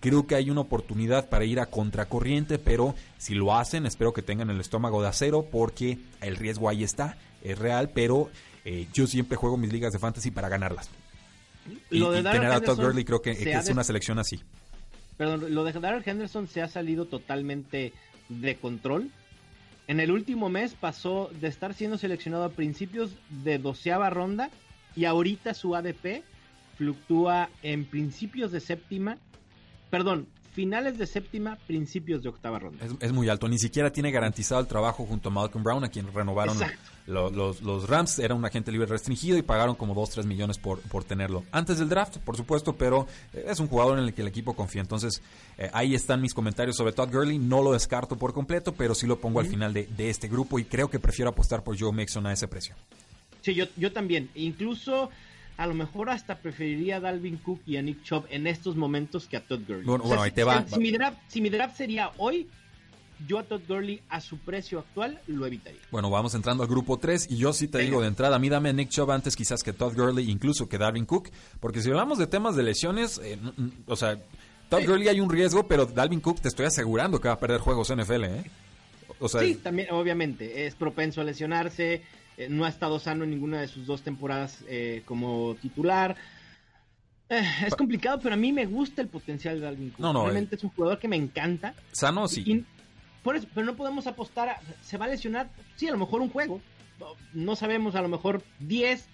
Creo 0.02 0.28
que 0.28 0.36
hay 0.36 0.50
una 0.50 0.62
oportunidad 0.62 1.30
para 1.30 1.46
ir 1.46 1.62
a 1.62 1.68
contracorriente, 1.68 2.60
pero 2.60 2.94
si 3.18 3.36
lo 3.36 3.56
hacen, 3.56 3.86
espero 3.86 4.12
que 4.12 4.22
tengan 4.22 4.50
el 4.50 4.60
estómago 4.60 5.02
de 5.02 5.08
acero 5.08 5.46
porque 5.50 5.98
el 6.20 6.36
riesgo 6.36 6.68
ahí 6.68 6.84
está, 6.84 7.18
es 7.42 7.58
real, 7.58 7.92
pero 7.94 8.30
eh, 8.66 8.88
yo 8.94 9.08
siempre 9.08 9.38
juego 9.38 9.58
mis 9.58 9.72
ligas 9.72 9.94
de 9.94 10.00
fantasy 10.00 10.32
para 10.32 10.50
ganarlas. 10.50 10.90
Y, 11.90 12.02
tener 12.02 12.52
a 12.52 12.62
Todd 12.62 12.80
Gurley 12.80 13.06
creo 13.06 13.22
que, 13.22 13.32
es 13.32 13.70
una 13.70 13.84
selección 13.84 14.20
así. 14.20 14.42
Perdón, 15.18 15.54
lo 15.54 15.64
de 15.64 15.74
Darrell 15.74 16.04
Henderson 16.06 16.48
se 16.48 16.62
ha 16.62 16.68
salido 16.68 17.06
totalmente 17.06 17.94
de 18.30 18.56
control. 18.58 19.12
En 19.88 20.00
el 20.00 20.12
último 20.12 20.50
mes 20.50 20.76
pasó 20.80 21.30
de 21.40 21.48
estar 21.48 21.74
siendo 21.74 21.98
seleccionado 21.98 22.46
a 22.46 22.50
principios 22.50 23.12
de 23.30 23.60
doceava 23.60 24.10
ronda 24.10 24.50
y 24.96 25.06
ahorita 25.06 25.54
su 25.54 25.76
ADP 25.76 26.24
fluctúa 26.78 27.50
en 27.62 27.86
principios 27.86 28.52
de 28.52 28.60
séptima, 28.60 29.18
perdón, 29.90 30.28
finales 30.54 31.00
de 31.00 31.08
séptima, 31.08 31.58
principios 31.68 32.22
de 32.22 32.30
octava 32.30 32.60
ronda. 32.60 32.86
Es, 33.00 33.12
muy 33.12 33.28
alto, 33.28 33.50
ni 33.50 33.58
siquiera 33.58 33.92
tiene 33.92 34.12
garantizado 34.12 34.62
el 34.62 34.68
trabajo 34.68 35.06
junto 35.06 35.30
a 35.30 35.32
Malcolm 35.32 35.64
Brown, 35.64 35.84
a 35.84 35.90
quien 35.90 36.14
renovaron 36.14 36.58
los, 37.08 37.62
los, 37.62 37.90
Rams. 37.90 38.20
Era 38.20 38.36
un 38.36 38.46
agente 38.46 38.72
libre 38.72 38.86
restringido 38.86 39.38
y 39.38 39.42
pagaron 39.42 39.76
como 39.76 39.96
2, 39.96 40.12
3 40.12 40.26
millones 40.28 40.60
por, 40.60 40.80
por 40.82 41.04
tenerlo. 41.04 41.44
Antes 41.52 41.80
del 41.80 41.90
draft, 41.90 42.18
por 42.20 42.38
supuesto, 42.38 42.74
pero 42.74 43.08
eh, 43.34 43.46
es 43.48 43.60
un 43.60 43.68
jugador 43.68 43.98
en 43.98 44.06
el 44.06 44.14
que 44.14 44.22
el 44.22 44.28
equipo 44.28 44.56
confía. 44.56 44.82
Entonces, 44.82 45.24
eh, 45.58 45.70
ahí 45.74 45.96
están 45.96 46.22
mis 46.22 46.36
comentarios 46.36 46.78
sobre 46.78 46.94
Todd 46.94 47.12
Gurley. 47.12 47.40
No 47.40 47.64
lo 47.64 47.74
descarto 47.74 48.16
por 48.16 48.32
completo, 48.32 48.74
pero 48.74 48.94
sí 48.94 49.08
lo 49.08 49.20
pongo 49.20 49.40
al 49.40 49.48
final 49.48 49.74
de, 49.74 49.88
de, 49.88 50.10
este 50.12 50.28
grupo 50.28 50.60
y 50.60 50.66
creo 50.66 50.90
que 50.90 51.00
prefiero 51.00 51.30
apostar 51.30 51.64
por 51.64 51.80
Joe 51.80 51.92
Mixon 51.92 52.28
a 52.28 52.34
ese 52.34 52.48
precio. 52.48 52.76
Sí, 53.42 53.56
yo, 53.56 53.66
yo 53.76 53.92
también. 53.92 54.30
Incluso 54.36 55.10
a 55.58 55.68
lo 55.68 55.74
mejor 55.74 56.10
hasta 56.10 56.40
preferiría 56.40 56.98
a 56.98 57.00
Dalvin 57.00 57.38
Cook 57.38 57.62
y 57.66 57.78
a 57.78 57.82
Nick 57.82 58.04
Chubb 58.04 58.26
en 58.30 58.48
estos 58.48 58.76
momentos 58.76 59.28
que 59.28 59.38
a 59.38 59.42
Todd 59.42 59.62
Gurley. 59.68 59.86
Bueno, 59.86 60.22
ahí 60.22 60.32
te 60.32 60.44
va. 60.44 60.66
Si, 60.68 60.80
mi 60.80 60.92
draft, 60.92 61.18
si 61.28 61.42
mi 61.42 61.50
draft 61.50 61.78
sería 61.78 62.12
hoy, 62.18 62.48
yo 63.28 63.40
a 63.40 63.44
Todd 63.44 63.62
Gurley 63.68 64.02
a 64.10 64.20
su 64.20 64.38
precio 64.40 64.80
actual 64.80 65.20
lo 65.28 65.46
evitaría. 65.46 65.82
Bueno, 65.92 66.10
vamos 66.10 66.34
entrando 66.34 66.64
al 66.64 66.70
grupo 66.70 66.98
3 66.98 67.28
y 67.30 67.38
yo 67.38 67.54
sí 67.54 67.68
te 67.68 67.80
digo 67.80 68.02
de 68.02 68.08
entrada, 68.08 68.36
a 68.36 68.40
mí 68.40 68.50
dame 68.50 68.70
a 68.70 68.74
Nick 68.74 68.90
Chubb 68.90 69.12
antes 69.12 69.36
quizás 69.36 69.64
que 69.64 69.74
Todd 69.74 69.96
Gurley, 69.96 70.30
incluso 70.30 70.68
que 70.68 70.78
Dalvin 70.78 71.06
Cook, 71.06 71.30
porque 71.60 71.82
si 71.82 71.90
hablamos 71.90 72.18
de 72.18 72.28
temas 72.28 72.56
de 72.56 72.64
lesiones, 72.64 73.20
eh, 73.24 73.38
o 73.86 73.96
sea, 73.96 74.18
Todd 74.70 74.86
Gurley 74.86 75.08
hay 75.08 75.20
un 75.20 75.30
riesgo, 75.30 75.68
pero 75.68 75.86
Dalvin 75.86 76.20
Cook 76.20 76.42
te 76.42 76.48
estoy 76.48 76.66
asegurando 76.66 77.22
que 77.22 77.28
va 77.28 77.36
a 77.36 77.40
perder 77.40 77.60
juegos 77.60 77.94
NFL, 77.94 78.24
¿eh? 78.24 78.44
O 79.20 79.30
sea, 79.30 79.42
sí, 79.42 79.56
también, 79.56 79.90
obviamente, 79.92 80.66
es 80.66 80.76
propenso 80.76 81.22
a 81.22 81.24
lesionarse 81.24 82.02
eh, 82.38 82.48
no 82.50 82.66
ha 82.66 82.70
estado 82.70 83.00
sano 83.00 83.24
en 83.24 83.30
ninguna 83.30 83.62
de 83.62 83.68
sus 83.68 83.86
dos 83.86 84.02
temporadas 84.02 84.64
eh, 84.68 85.04
como 85.06 85.56
titular. 85.62 86.16
Eh, 87.30 87.44
es 87.66 87.76
complicado, 87.76 88.20
pero 88.22 88.36
a 88.36 88.38
mí 88.38 88.52
me 88.52 88.66
gusta 88.66 89.02
el 89.02 89.08
potencial 89.08 89.60
de 89.60 89.68
Alvin 89.68 89.90
Cook. 89.92 90.00
No, 90.00 90.14
no, 90.14 90.24
Realmente 90.24 90.56
es 90.56 90.64
un 90.64 90.72
jugador 90.72 91.00
que 91.00 91.08
me 91.08 91.16
encanta. 91.16 91.74
Sano, 91.92 92.28
sí. 92.28 92.66
por 93.24 93.36
eso, 93.36 93.48
pero 93.54 93.66
no 93.66 93.76
podemos 93.76 94.08
apostar 94.08 94.50
a, 94.50 94.60
¿Se 94.82 94.98
va 94.98 95.06
a 95.06 95.10
lesionar? 95.10 95.50
Sí, 95.76 95.88
a 95.88 95.92
lo 95.92 95.98
mejor 95.98 96.22
un 96.22 96.30
juego. 96.30 96.62
no 97.34 97.56
sabemos, 97.56 97.96
a 97.96 98.02
lo 98.02 98.10
mejor 98.10 98.44
10. 98.60 99.08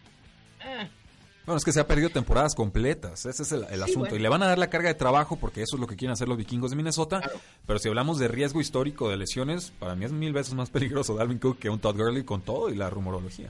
Bueno, 1.49 1.57
es 1.57 1.65
que 1.65 1.71
se 1.71 1.79
ha 1.79 1.87
perdido 1.87 2.11
temporadas 2.11 2.53
completas, 2.53 3.25
ese 3.25 3.41
es 3.41 3.51
el, 3.51 3.81
asunto. 3.81 4.15
Y 4.15 4.19
le 4.19 4.29
van 4.29 4.43
a 4.43 4.45
dar 4.45 4.59
la 4.59 4.69
carga 4.69 4.89
de 4.89 4.93
trabajo 4.93 5.35
porque 5.35 5.63
eso 5.63 5.77
es 5.77 5.79
lo 5.79 5.87
que 5.87 5.95
quieren 5.95 6.13
hacer 6.13 6.27
los 6.27 6.37
vikingos 6.37 6.69
de 6.69 6.77
Minnesota. 6.77 7.21
Pero 7.65 7.79
si 7.79 7.87
hablamos 7.87 8.19
de 8.19 8.27
riesgo 8.27 8.61
histórico 8.61 9.09
de 9.09 9.17
lesiones, 9.17 9.71
para 9.71 9.95
mí 9.95 10.05
es 10.05 10.11
mil 10.11 10.31
veces 10.31 10.53
más 10.53 10.69
peligroso 10.69 11.15
Dalvin 11.15 11.39
Cook 11.39 11.57
que 11.57 11.71
un 11.71 11.79
Todd 11.79 11.97
Gurley 11.97 12.23
con 12.23 12.43
todo 12.43 12.69
y 12.69 12.75
la 12.75 12.91
rumorología. 12.91 13.49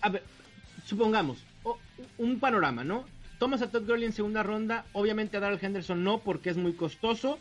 A 0.00 0.10
ver, 0.10 0.22
supongamos, 0.86 1.38
un 2.18 2.38
panorama, 2.38 2.84
¿no? 2.84 3.04
Tomas 3.40 3.62
a 3.62 3.68
Todd 3.68 3.84
Gurley 3.84 4.04
en 4.04 4.12
segunda 4.12 4.44
ronda, 4.44 4.84
obviamente 4.92 5.36
a 5.36 5.40
Darrell 5.40 5.58
Henderson 5.60 6.04
no 6.04 6.20
porque 6.20 6.50
es 6.50 6.56
muy 6.56 6.74
costoso. 6.74 7.40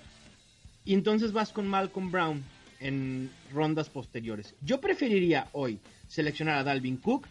Y 0.85 0.95
entonces 0.95 1.33
vas 1.33 1.53
con 1.53 1.67
Malcolm 1.67 2.11
Brown 2.11 2.43
en 2.79 3.29
rondas 3.53 3.91
posteriores. 3.91 4.55
Yo 4.61 4.81
preferiría 4.81 5.49
hoy 5.51 5.79
seleccionar 6.07 6.57
a 6.57 6.63
Dalvin 6.63 6.97
Cook 6.97 7.27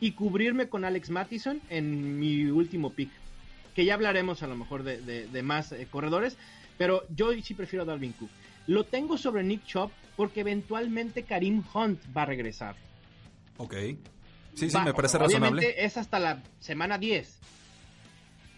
y 0.00 0.12
cubrirme 0.12 0.68
con 0.68 0.84
Alex 0.84 1.10
Mattison 1.10 1.60
en 1.70 2.18
mi 2.18 2.46
último 2.46 2.90
pick. 2.90 3.10
Que 3.74 3.84
ya 3.84 3.94
hablaremos 3.94 4.42
a 4.42 4.46
lo 4.46 4.56
mejor 4.56 4.82
de, 4.82 5.42
más 5.42 5.72
eh, 5.72 5.86
corredores, 5.90 6.36
pero 6.76 7.04
yo 7.14 7.32
sí 7.42 7.54
prefiero 7.54 7.82
a 7.82 7.86
Dalvin 7.86 8.12
Cook. 8.12 8.30
Lo 8.66 8.84
tengo 8.84 9.16
sobre 9.16 9.44
Nick 9.44 9.64
Chop 9.64 9.92
porque 10.16 10.40
eventualmente 10.40 11.22
Karim 11.22 11.62
Hunt 11.72 12.00
va 12.16 12.22
a 12.22 12.26
regresar. 12.26 12.76
Ok. 13.56 13.74
Sí, 14.54 14.70
sí, 14.70 14.78
me 14.84 14.92
parece 14.92 15.18
razonable. 15.18 15.74
Es 15.84 15.96
hasta 15.96 16.18
la 16.18 16.42
semana 16.58 16.98
10. 16.98 17.38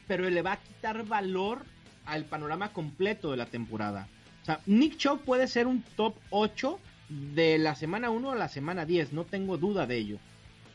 Pero 0.09 0.29
le 0.29 0.43
va 0.43 0.53
a 0.53 0.57
quitar 0.61 1.05
valor 1.05 1.65
al 2.07 2.25
panorama 2.25 2.73
completo 2.73 3.31
de 3.31 3.37
la 3.37 3.47
temporada. 3.47 4.09
O 4.43 4.47
sea, 4.47 4.61
Nick 4.67 4.97
Chop 4.97 5.23
puede 5.23 5.47
ser 5.47 5.67
un 5.67 5.83
top 5.97 6.17
8 6.31 6.79
de 7.09 7.59
la 7.59 7.75
semana 7.75 8.11
1 8.11 8.31
a 8.33 8.37
la 8.37 8.49
semana 8.49 8.87
10, 8.87 9.13
no 9.13 9.25
tengo 9.25 9.59
duda 9.59 9.87
de 9.87 9.99
ello 9.99 10.19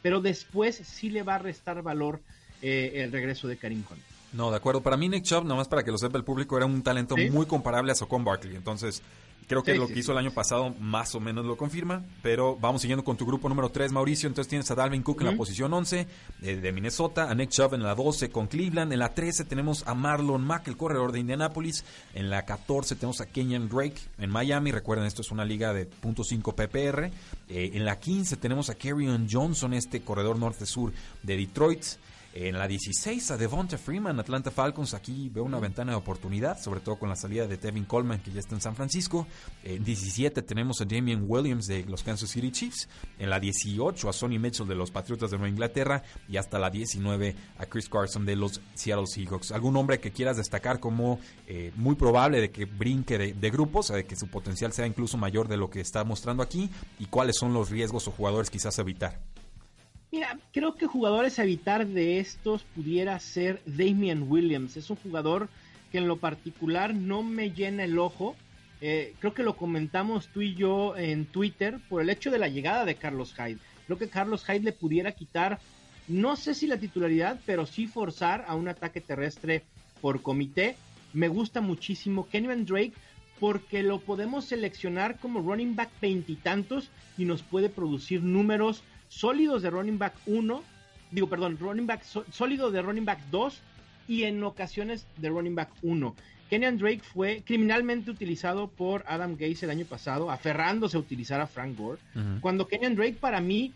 pero 0.06 0.22
después 0.22 0.76
sí 0.76 1.10
le 1.10 1.24
va 1.24 1.34
a 1.34 1.38
restar 1.40 1.82
valor 1.82 2.22
eh, 2.62 2.92
el 2.98 3.12
regreso 3.12 3.48
de 3.48 3.58
Karim 3.58 3.84
Hunt. 3.90 4.00
No, 4.34 4.52
de 4.52 4.58
acuerdo. 4.58 4.82
Para 4.82 4.98
mí 4.98 5.10
Nick 5.10 5.24
Chubb, 5.24 5.46
nomás 5.46 5.68
para 5.68 5.84
que 5.84 5.90
lo 5.90 5.98
sepa 5.98 6.20
el 6.20 6.24
público, 6.24 6.56
era 6.56 6.68
un 6.68 6.84
talento 6.84 7.16
muy 7.32 7.48
comparable 7.48 7.92
a 7.92 7.96
Socon 7.96 8.24
Barkley. 8.24 8.56
Entonces, 8.56 9.02
Creo 9.48 9.62
que 9.62 9.76
lo 9.76 9.88
que 9.88 10.00
hizo 10.00 10.12
el 10.12 10.18
año 10.18 10.32
pasado 10.32 10.74
más 10.80 11.14
o 11.14 11.20
menos 11.20 11.46
lo 11.46 11.56
confirma, 11.56 12.04
pero 12.24 12.58
vamos 12.60 12.82
siguiendo 12.82 13.04
con 13.04 13.16
tu 13.16 13.26
grupo 13.28 13.48
número 13.48 13.70
3, 13.70 13.92
Mauricio. 13.92 14.28
Entonces 14.28 14.50
tienes 14.50 14.70
a 14.72 14.76
Dalvin 14.76 15.04
Cook 15.04 15.22
en 15.22 15.28
la 15.28 15.38
posición 15.38 15.72
11 15.72 16.08
eh, 16.42 16.56
de 16.56 16.72
Minnesota, 16.72 17.30
a 17.30 17.36
Nick 17.36 17.52
Chubb 17.52 17.76
en 17.76 17.84
la 17.84 17.94
12 17.94 18.32
con 18.32 18.48
Cleveland. 18.48 18.92
En 18.92 19.00
la 19.00 19.14
13 19.14 19.46
tenemos 19.46 19.88
a 19.88 19.94
Marlon 19.94 20.44
Mack, 20.44 20.68
el 20.68 20.78
corredor 20.78 21.12
de 21.12 21.20
Indianapolis. 21.20 21.86
En 22.16 22.32
la 22.32 22.44
14 22.44 22.96
tenemos 22.96 23.22
a 23.22 23.28
Kenyan 23.28 23.70
Drake 23.70 24.02
en 24.18 24.32
Miami. 24.32 24.72
Recuerden, 24.72 25.06
esto 25.06 25.22
es 25.22 25.32
una 25.32 25.46
liga 25.46 25.74
de 25.74 25.88
.5 25.90 26.56
PPR. 26.56 27.12
Eh, 27.50 27.72
en 27.74 27.86
la 27.86 28.00
15 28.00 28.38
tenemos 28.38 28.72
a 28.72 28.76
Kerryon 28.76 29.28
Johnson, 29.32 29.74
este 29.74 30.02
corredor 30.02 30.40
norte-sur 30.40 30.92
de 31.22 31.38
Detroit. 31.38 31.84
En 32.38 32.58
la 32.58 32.68
16 32.68 33.32
a 33.32 33.38
Devonta 33.38 33.78
Freeman, 33.78 34.20
Atlanta 34.20 34.52
Falcons. 34.52 34.94
Aquí 34.94 35.30
veo 35.30 35.46
una 35.46 35.58
ventana 35.58 35.94
de 35.94 35.98
oportunidad, 35.98 36.62
sobre 36.62 36.82
todo 36.82 37.00
con 37.00 37.08
la 37.08 37.16
salida 37.16 37.48
de 37.48 37.56
Tevin 37.56 37.86
Coleman, 37.86 38.20
que 38.20 38.30
ya 38.30 38.42
está 38.42 38.56
en 38.56 38.60
San 38.60 38.76
Francisco. 38.76 39.26
En 39.64 39.86
17 39.86 40.42
tenemos 40.42 40.82
a 40.82 40.86
Damian 40.86 41.24
Williams 41.26 41.66
de 41.66 41.86
los 41.86 42.04
Kansas 42.04 42.30
City 42.30 42.52
Chiefs. 42.52 42.90
En 43.20 43.30
la 43.30 43.40
18 43.40 44.10
a 44.10 44.12
Sonny 44.12 44.38
Mitchell 44.38 44.68
de 44.68 44.76
los 44.76 44.92
Patriotas 44.92 45.32
de 45.32 45.38
Nueva 45.38 45.50
Inglaterra. 45.50 46.04
Y 46.28 46.36
hasta 46.36 46.60
la 46.60 46.70
19 46.70 47.34
a 47.58 47.66
Chris 47.68 47.88
Carson 47.88 48.26
de 48.26 48.36
los 48.36 48.60
Seattle 48.74 49.08
Seahawks. 49.08 49.54
¿Algún 49.54 49.78
hombre 49.78 50.02
que 50.02 50.12
quieras 50.12 50.36
destacar 50.36 50.82
como 50.82 51.22
eh, 51.48 51.72
muy 51.78 51.96
probable 51.96 52.42
de 52.42 52.52
que 52.52 52.66
brinque 52.66 53.18
de, 53.18 53.34
de 53.34 53.50
grupos, 53.50 53.88
de 53.88 54.04
que 54.04 54.18
su 54.18 54.28
potencial 54.28 54.74
sea 54.74 54.86
incluso 54.86 55.18
mayor 55.18 55.48
de 55.48 55.56
lo 55.56 55.70
que 55.70 55.80
está 55.80 56.04
mostrando 56.04 56.44
aquí? 56.44 56.70
¿Y 57.00 57.06
cuáles 57.06 57.38
son 57.38 57.54
los 57.54 57.70
riesgos 57.70 58.10
o 58.10 58.12
jugadores 58.12 58.50
quizás 58.50 58.78
a 58.78 58.82
evitar? 58.82 59.22
Mira, 60.16 60.40
creo 60.54 60.76
que 60.76 60.88
jugadores 60.88 61.40
a 61.40 61.44
evitar 61.44 61.86
de 61.86 62.20
estos 62.20 62.64
pudiera 62.64 63.20
ser 63.20 63.62
Damian 63.66 64.32
Williams. 64.32 64.78
Es 64.78 64.90
un 64.90 64.96
jugador 64.96 65.50
que 65.92 65.98
en 65.98 66.08
lo 66.08 66.16
particular 66.16 66.96
no 66.96 67.22
me 67.22 67.52
llena 67.52 67.84
el 67.84 68.00
ojo. 68.00 68.34
Eh, 68.80 69.14
creo 69.20 69.34
que 69.34 69.44
lo 69.44 69.58
comentamos 69.58 70.30
tú 70.30 70.40
y 70.40 70.56
yo 70.56 70.96
en 70.96 71.26
Twitter 71.26 71.82
por 71.90 72.02
el 72.02 72.10
hecho 72.10 72.32
de 72.32 72.40
la 72.40 72.48
llegada 72.48 72.86
de 72.86 72.96
Carlos 72.96 73.34
Hyde. 73.36 73.58
Creo 73.88 73.98
que 73.98 74.08
Carlos 74.08 74.46
Hyde 74.46 74.64
le 74.64 74.72
pudiera 74.72 75.12
quitar, 75.12 75.60
no 76.08 76.38
sé 76.38 76.56
si 76.56 76.66
la 76.66 76.78
titularidad, 76.78 77.42
pero 77.46 77.66
sí 77.66 77.86
forzar 77.86 78.46
a 78.48 78.56
un 78.56 78.70
ataque 78.70 79.02
terrestre 79.02 79.64
por 80.00 80.22
comité. 80.22 80.78
Me 81.12 81.28
gusta 81.28 81.60
muchísimo 81.60 82.30
Kenyon 82.30 82.64
Drake 82.66 82.94
porque 83.42 83.84
lo 83.84 84.00
podemos 84.00 84.46
seleccionar 84.46 85.20
como 85.20 85.42
running 85.42 85.76
back 85.76 85.90
veintitantos 86.02 86.90
y 87.18 87.26
nos 87.26 87.44
puede 87.44 87.68
producir 87.68 88.24
números 88.24 88.82
sólidos 89.08 89.62
de 89.62 89.70
running 89.70 89.98
back 89.98 90.14
1, 90.26 90.64
digo, 91.12 91.30
perdón, 91.30 91.58
running 91.60 91.88
back 91.88 92.04
sólido 92.04 92.72
de 92.72 92.82
running 92.82 93.06
back 93.06 93.20
2 93.32 93.62
y 94.08 94.24
en 94.24 94.44
ocasiones 94.44 95.08
de 95.18 95.30
running 95.30 95.56
back 95.56 95.70
1. 95.82 96.16
Kenyan 96.50 96.78
Drake 96.78 97.02
fue 97.02 97.42
criminalmente 97.44 98.12
utilizado 98.12 98.68
por 98.68 99.04
Adam 99.08 99.32
Gates 99.32 99.64
el 99.64 99.72
año 99.72 99.86
pasado, 99.86 100.30
aferrándose 100.30 100.96
a 100.96 101.00
utilizar 101.00 101.42
a 101.42 101.48
Frank 101.48 101.76
Gore, 101.78 102.00
cuando 102.40 102.68
Kenyan 102.68 102.96
Drake 102.96 103.18
para 103.20 103.42
mí 103.42 103.74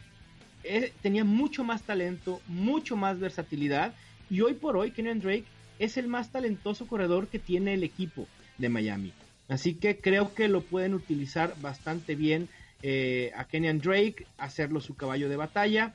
eh, 0.63 0.93
tenía 1.01 1.23
mucho 1.23 1.63
más 1.63 1.81
talento, 1.83 2.41
mucho 2.47 2.95
más 2.95 3.19
versatilidad 3.19 3.93
y 4.29 4.41
hoy 4.41 4.53
por 4.53 4.77
hoy 4.77 4.91
Kenyan 4.91 5.19
Drake 5.19 5.45
es 5.79 5.97
el 5.97 6.07
más 6.07 6.31
talentoso 6.31 6.85
corredor 6.85 7.27
que 7.27 7.39
tiene 7.39 7.73
el 7.73 7.83
equipo 7.83 8.27
de 8.57 8.69
Miami. 8.69 9.13
Así 9.47 9.73
que 9.73 9.97
creo 9.97 10.35
que 10.35 10.47
lo 10.47 10.61
pueden 10.61 10.93
utilizar 10.93 11.55
bastante 11.61 12.15
bien 12.15 12.49
eh, 12.81 13.31
a 13.35 13.45
Kenyan 13.45 13.79
Drake, 13.79 14.25
hacerlo 14.37 14.81
su 14.81 14.95
caballo 14.95 15.29
de 15.29 15.35
batalla. 15.35 15.93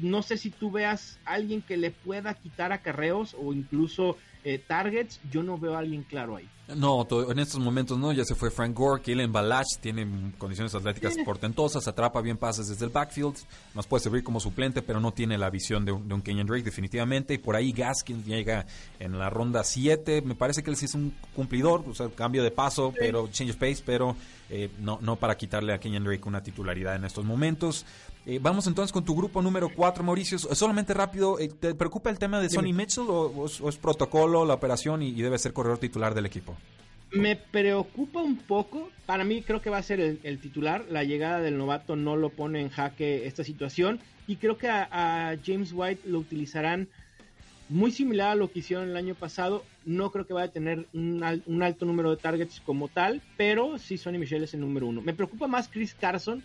No 0.00 0.22
sé 0.22 0.36
si 0.38 0.50
tú 0.50 0.70
veas 0.70 1.18
a 1.24 1.34
alguien 1.34 1.62
que 1.62 1.76
le 1.76 1.90
pueda 1.90 2.34
quitar 2.34 2.72
acarreos 2.72 3.34
o 3.38 3.52
incluso 3.52 4.16
eh, 4.44 4.58
targets. 4.58 5.20
Yo 5.30 5.42
no 5.42 5.58
veo 5.58 5.74
a 5.74 5.78
alguien 5.78 6.02
claro 6.02 6.36
ahí. 6.36 6.48
No, 6.76 7.06
en 7.28 7.38
estos 7.38 7.60
momentos 7.60 7.98
no, 7.98 8.12
ya 8.12 8.24
se 8.24 8.34
fue 8.34 8.50
Frank 8.50 8.74
Gore, 8.74 9.02
Kellen 9.02 9.32
Balach 9.32 9.66
tiene 9.80 10.06
condiciones 10.38 10.74
atléticas 10.74 11.16
portentosas, 11.24 11.86
atrapa 11.88 12.20
bien 12.22 12.38
pases 12.38 12.68
desde 12.68 12.86
el 12.86 12.90
backfield, 12.90 13.34
nos 13.74 13.86
puede 13.86 14.04
servir 14.04 14.22
como 14.22 14.40
suplente, 14.40 14.80
pero 14.80 15.00
no 15.00 15.12
tiene 15.12 15.36
la 15.36 15.50
visión 15.50 15.84
de 15.84 15.92
un, 15.92 16.22
Kenyan 16.22 16.46
Drake 16.46 16.62
definitivamente, 16.62 17.34
y 17.34 17.38
por 17.38 17.56
ahí 17.56 17.72
Gaskin 17.72 18.24
llega 18.24 18.64
en 19.00 19.18
la 19.18 19.28
ronda 19.28 19.64
7, 19.64 20.22
me 20.22 20.34
parece 20.34 20.62
que 20.62 20.70
él 20.70 20.76
sí 20.76 20.86
es 20.86 20.94
un 20.94 21.12
cumplidor, 21.34 21.84
o 21.86 21.94
sea, 21.94 22.08
cambio 22.08 22.42
de 22.42 22.52
paso, 22.52 22.94
pero 22.96 23.28
change 23.28 23.52
of 23.52 23.56
pace, 23.56 23.82
pero 23.84 24.16
eh, 24.48 24.70
no, 24.80 24.98
no 25.02 25.16
para 25.16 25.36
quitarle 25.36 25.74
a 25.74 25.80
Kenyan 25.80 26.04
Drake 26.04 26.22
una 26.26 26.42
titularidad 26.42 26.94
en 26.94 27.04
estos 27.04 27.24
momentos. 27.24 27.84
Eh, 28.24 28.38
vamos 28.40 28.68
entonces 28.68 28.92
con 28.92 29.04
tu 29.04 29.16
grupo 29.16 29.42
número 29.42 29.68
4, 29.74 30.04
Mauricio. 30.04 30.38
Solamente 30.38 30.94
rápido, 30.94 31.40
eh, 31.40 31.48
¿te 31.48 31.74
preocupa 31.74 32.08
el 32.08 32.18
tema 32.18 32.40
de 32.40 32.48
Sonny 32.48 32.72
Mitchell 32.72 33.06
o, 33.08 33.46
es 33.46 33.76
protocolo 33.78 34.44
la 34.44 34.54
operación 34.54 35.02
y, 35.02 35.12
debe 35.20 35.38
ser 35.38 35.52
corredor 35.52 35.78
titular 35.78 36.14
del 36.14 36.26
equipo? 36.26 36.56
Me 37.10 37.34
preocupa 37.34 38.22
un 38.22 38.36
poco. 38.36 38.90
Para 39.06 39.24
mí 39.24 39.42
creo 39.42 39.60
que 39.60 39.70
va 39.70 39.78
a 39.78 39.82
ser 39.82 40.00
el, 40.00 40.38
titular. 40.38 40.84
La 40.88 41.02
llegada 41.02 41.40
del 41.40 41.58
novato 41.58 41.96
no 41.96 42.16
lo 42.16 42.30
pone 42.30 42.60
en 42.60 42.70
jaque 42.70 43.26
esta 43.26 43.42
situación. 43.42 43.98
Y 44.28 44.36
creo 44.36 44.56
que 44.56 44.68
a, 44.68 45.36
James 45.44 45.72
White 45.74 46.08
lo 46.08 46.20
utilizarán 46.20 46.88
muy 47.68 47.90
similar 47.90 48.30
a 48.30 48.34
lo 48.34 48.52
que 48.52 48.60
hicieron 48.60 48.88
el 48.88 48.96
año 48.96 49.16
pasado. 49.16 49.64
No 49.84 50.12
creo 50.12 50.26
que 50.28 50.32
vaya 50.32 50.46
a 50.46 50.52
tener 50.52 50.86
un, 50.94 51.42
un 51.44 51.62
alto 51.62 51.84
número 51.86 52.10
de 52.10 52.18
targets 52.18 52.60
como 52.60 52.86
tal. 52.86 53.20
Pero 53.36 53.78
sí 53.78 53.98
Sonny 53.98 54.18
Michel 54.18 54.44
es 54.44 54.54
el 54.54 54.60
número 54.60 54.86
uno. 54.86 55.02
Me 55.02 55.12
preocupa 55.12 55.48
más 55.48 55.68
Chris 55.68 55.94
Carson 55.94 56.44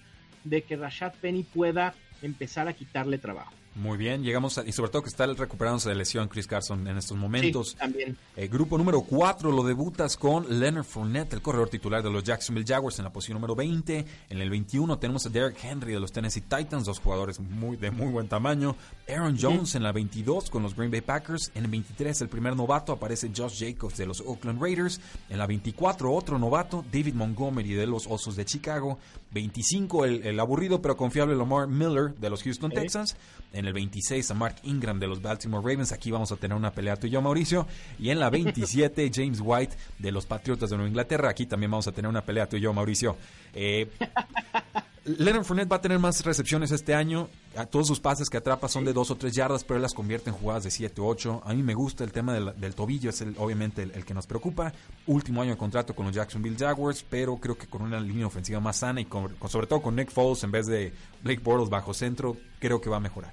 de 0.50 0.63
que 0.63 0.75
Rashad 0.75 1.13
Penny 1.22 1.44
pueda 1.44 1.94
empezar 2.22 2.68
a 2.68 2.74
quitarle 2.74 3.18
trabajo. 3.18 3.54
Muy 3.77 3.96
bien, 3.96 4.24
llegamos 4.24 4.60
y 4.65 4.72
sobre 4.72 4.89
todo 4.89 5.03
que 5.03 5.10
está 5.10 5.27
recuperándose 5.27 5.89
de 5.89 5.93
lesión 5.93 6.27
Chris 6.29 6.48
Carson 6.48 6.88
en 6.88 6.98
estos 6.98 7.15
momentos. 7.15 7.69
Sí, 7.69 7.77
también. 7.77 8.17
Eh, 8.36 8.48
grupo 8.48 8.75
número 8.75 9.01
4 9.01 9.51
lo 9.51 9.63
debutas 9.63 10.17
con 10.17 10.60
Leonard 10.60 10.84
Fournette, 10.84 11.34
el 11.34 11.43
corredor 11.43 11.69
titular 11.69 12.01
de 12.01 12.10
los 12.10 12.24
Jacksonville 12.24 12.65
Jaguars 12.67 12.98
en 12.98 13.05
la 13.05 13.13
posición 13.13 13.36
número 13.36 13.55
20. 13.55 14.03
En 14.31 14.41
el 14.41 14.50
21 14.50 14.98
tenemos 14.98 15.27
a 15.27 15.29
Derek 15.29 15.63
Henry 15.63 15.93
de 15.93 16.00
los 16.00 16.12
Tennessee 16.12 16.41
Titans, 16.41 16.86
dos 16.86 17.00
jugadores 17.00 17.39
muy 17.39 17.77
de 17.77 17.91
muy 17.91 18.07
buen 18.07 18.27
tamaño. 18.27 18.75
Aaron 19.07 19.38
Jones 19.39 19.75
en 19.75 19.84
la 19.84 19.91
22 19.91 20.50
con 20.50 20.63
los 20.63 20.75
Green 20.75 20.89
Bay 20.89 21.01
Packers. 21.01 21.51
En 21.53 21.65
el 21.65 21.69
23 21.69 22.19
el 22.22 22.29
primer 22.29 22.55
novato 22.55 22.93
aparece 22.93 23.29
Josh 23.36 23.63
Jacobs 23.63 23.96
de 23.98 24.07
los 24.07 24.22
Oakland 24.22 24.60
Raiders. 24.60 25.00
En 25.29 25.38
la 25.38 25.46
24 25.46 26.12
otro 26.12 26.39
novato, 26.39 26.84
David 26.91 27.13
Montgomery 27.13 27.75
de 27.75 27.86
los 27.86 28.07
Osos 28.07 28.36
de 28.36 28.43
Chicago. 28.43 28.98
25 29.31 30.05
el, 30.05 30.39
aburrido 30.39 30.81
pero 30.81 30.98
confiable 30.98 31.36
Lamar 31.36 31.67
Miller 31.67 32.15
de 32.15 32.29
los 32.31 32.41
Houston 32.41 32.72
Texans. 32.72 33.15
En 33.53 33.66
el 33.67 33.74
26 33.74 34.31
a 34.31 34.33
Mark 34.33 34.55
Ingram 34.63 35.00
de 35.00 35.07
los 35.07 35.21
Baltimore 35.21 35.62
Ravens. 35.62 35.91
Aquí 35.91 36.12
vamos 36.12 36.31
a 36.31 36.38
tener 36.38 36.57
una 36.57 36.71
pelea 36.71 36.95
tú 36.95 37.07
y 37.07 37.12
yo, 37.12 37.21
Mauricio. 37.21 37.67
Y 38.00 38.09
en 38.09 38.19
la 38.19 38.29
27 38.29 39.12
James 39.13 39.39
White 39.43 39.75
de 40.00 40.12
los 40.12 40.25
Patriotas 40.25 40.69
de 40.69 40.77
Nueva 40.77 40.89
Inglaterra. 40.89 41.29
Aquí 41.29 41.45
también 41.45 41.71
vamos 41.71 41.88
a 41.88 41.91
tener 41.91 42.09
una 42.09 42.21
pelea 42.21 42.47
tú 42.47 42.57
y 42.57 42.62
yo, 42.62 42.74
Mauricio. 42.74 43.15
Eh, 43.53 43.89
Leonard 45.07 45.45
Fournette 45.45 45.71
va 45.71 45.77
a 45.77 45.81
tener 45.81 46.00
más 46.00 46.25
recepciones 46.25 46.71
este 46.71 46.93
año. 46.93 47.29
A 47.55 47.65
todos 47.65 47.88
sus 47.88 48.01
pases 48.01 48.29
que 48.29 48.38
atrapa 48.38 48.67
son 48.67 48.83
de 48.83 48.91
dos 48.91 49.09
o 49.09 49.15
tres 49.15 49.33
yardas, 49.33 49.63
pero 49.63 49.77
él 49.77 49.81
las 49.81 49.93
convierte 49.93 50.29
en 50.29 50.36
jugadas 50.36 50.65
de 50.65 50.71
7 50.71 51.00
o 51.00 51.05
8. 51.07 51.43
A 51.45 51.53
mí 51.53 51.63
me 51.63 51.74
gusta 51.74 52.03
el 52.03 52.12
tema 52.12 52.33
del, 52.33 52.75
tobillo, 52.75 53.09
es 53.09 53.21
el, 53.21 53.33
obviamente 53.38 53.83
el, 53.83 54.03
que 54.03 54.13
nos 54.13 54.27
preocupa. 54.27 54.74
Último 55.05 55.41
año 55.41 55.51
de 55.51 55.57
contrato 55.57 55.95
con 55.95 56.07
los 56.07 56.15
Jacksonville 56.15 56.57
Jaguars, 56.57 57.05
pero 57.09 57.38
creo 57.38 57.57
que 57.57 57.67
con 57.67 57.83
una 57.83 58.01
línea 58.01 58.27
ofensiva 58.27 58.59
más 58.59 58.77
sana 58.77 59.00
y 59.00 59.07
sobre 59.47 59.67
todo 59.67 59.81
con 59.81 59.95
Nick 59.95 60.12
Foles 60.12 60.43
en 60.43 60.51
vez 60.51 60.67
de 60.67 60.91
Blake 61.24 61.41
Bortles 61.41 61.69
bajo 61.69 61.93
centro, 61.93 62.36
creo 62.59 62.81
que 62.81 62.89
va 62.89 62.97
a 62.97 63.01
mejorar. 63.01 63.31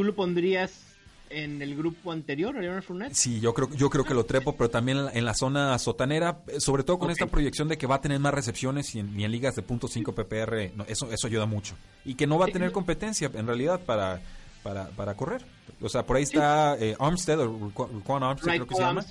¿Tú 0.00 0.04
lo 0.04 0.14
pondrías 0.14 0.80
en 1.28 1.60
el 1.60 1.76
grupo 1.76 2.10
anterior, 2.10 2.54
Leonard 2.54 2.82
Fournette? 2.82 3.12
Sí, 3.12 3.38
yo 3.38 3.52
creo, 3.52 3.68
yo 3.74 3.90
creo 3.90 4.02
que 4.02 4.14
lo 4.14 4.24
trepo, 4.24 4.56
pero 4.56 4.70
también 4.70 4.96
en 5.12 5.24
la, 5.26 5.34
zona 5.34 5.78
sotanera, 5.78 6.40
eh, 6.46 6.58
sobre 6.58 6.84
todo 6.84 6.98
con 6.98 7.10
esta 7.10 7.26
proyección 7.26 7.68
de 7.68 7.76
que 7.76 7.86
va 7.86 7.96
a 7.96 8.00
tener 8.00 8.18
más 8.18 8.32
recepciones 8.32 8.94
y 8.94 9.00
en, 9.00 9.30
ligas 9.30 9.56
de 9.56 9.66
.5 9.66 10.14
PPR, 10.14 10.72
eso, 10.90 11.12
eso 11.12 11.26
ayuda 11.26 11.44
mucho. 11.44 11.74
Y 12.06 12.14
que 12.14 12.26
no 12.26 12.38
va 12.38 12.46
a 12.46 12.48
tener 12.48 12.72
competencia, 12.72 13.30
en 13.34 13.46
realidad, 13.46 13.78
para, 13.84 14.22
para, 14.62 14.88
para 14.88 15.14
correr. 15.18 15.44
O 15.82 15.90
sea, 15.90 16.06
por 16.06 16.16
ahí 16.16 16.22
está 16.22 16.78
eh, 16.78 16.96
Armstead, 16.98 17.40
o 17.40 17.70
Juan 17.74 18.22
Armstead 18.22 18.54
creo 18.54 18.66
que 18.66 18.74
se 18.76 18.80
llama. 18.80 19.04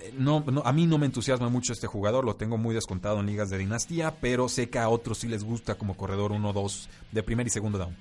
Eh, 0.00 0.12
no, 0.18 0.40
no, 0.40 0.62
a 0.64 0.72
mí 0.72 0.84
no 0.88 0.98
me 0.98 1.06
entusiasma 1.06 1.48
mucho 1.48 1.72
este 1.72 1.86
jugador, 1.86 2.24
lo 2.24 2.34
tengo 2.34 2.58
muy 2.58 2.74
descontado 2.74 3.20
en 3.20 3.26
ligas 3.26 3.50
de 3.50 3.58
dinastía, 3.58 4.16
pero 4.20 4.48
sé 4.48 4.68
que 4.68 4.80
a 4.80 4.88
otros 4.88 5.18
sí 5.18 5.28
les 5.28 5.44
gusta 5.44 5.76
como 5.76 5.96
corredor 5.96 6.32
1-2 6.32 6.88
de 7.12 7.22
primer 7.22 7.46
y 7.46 7.50
segundo 7.50 7.78
down. 7.78 7.96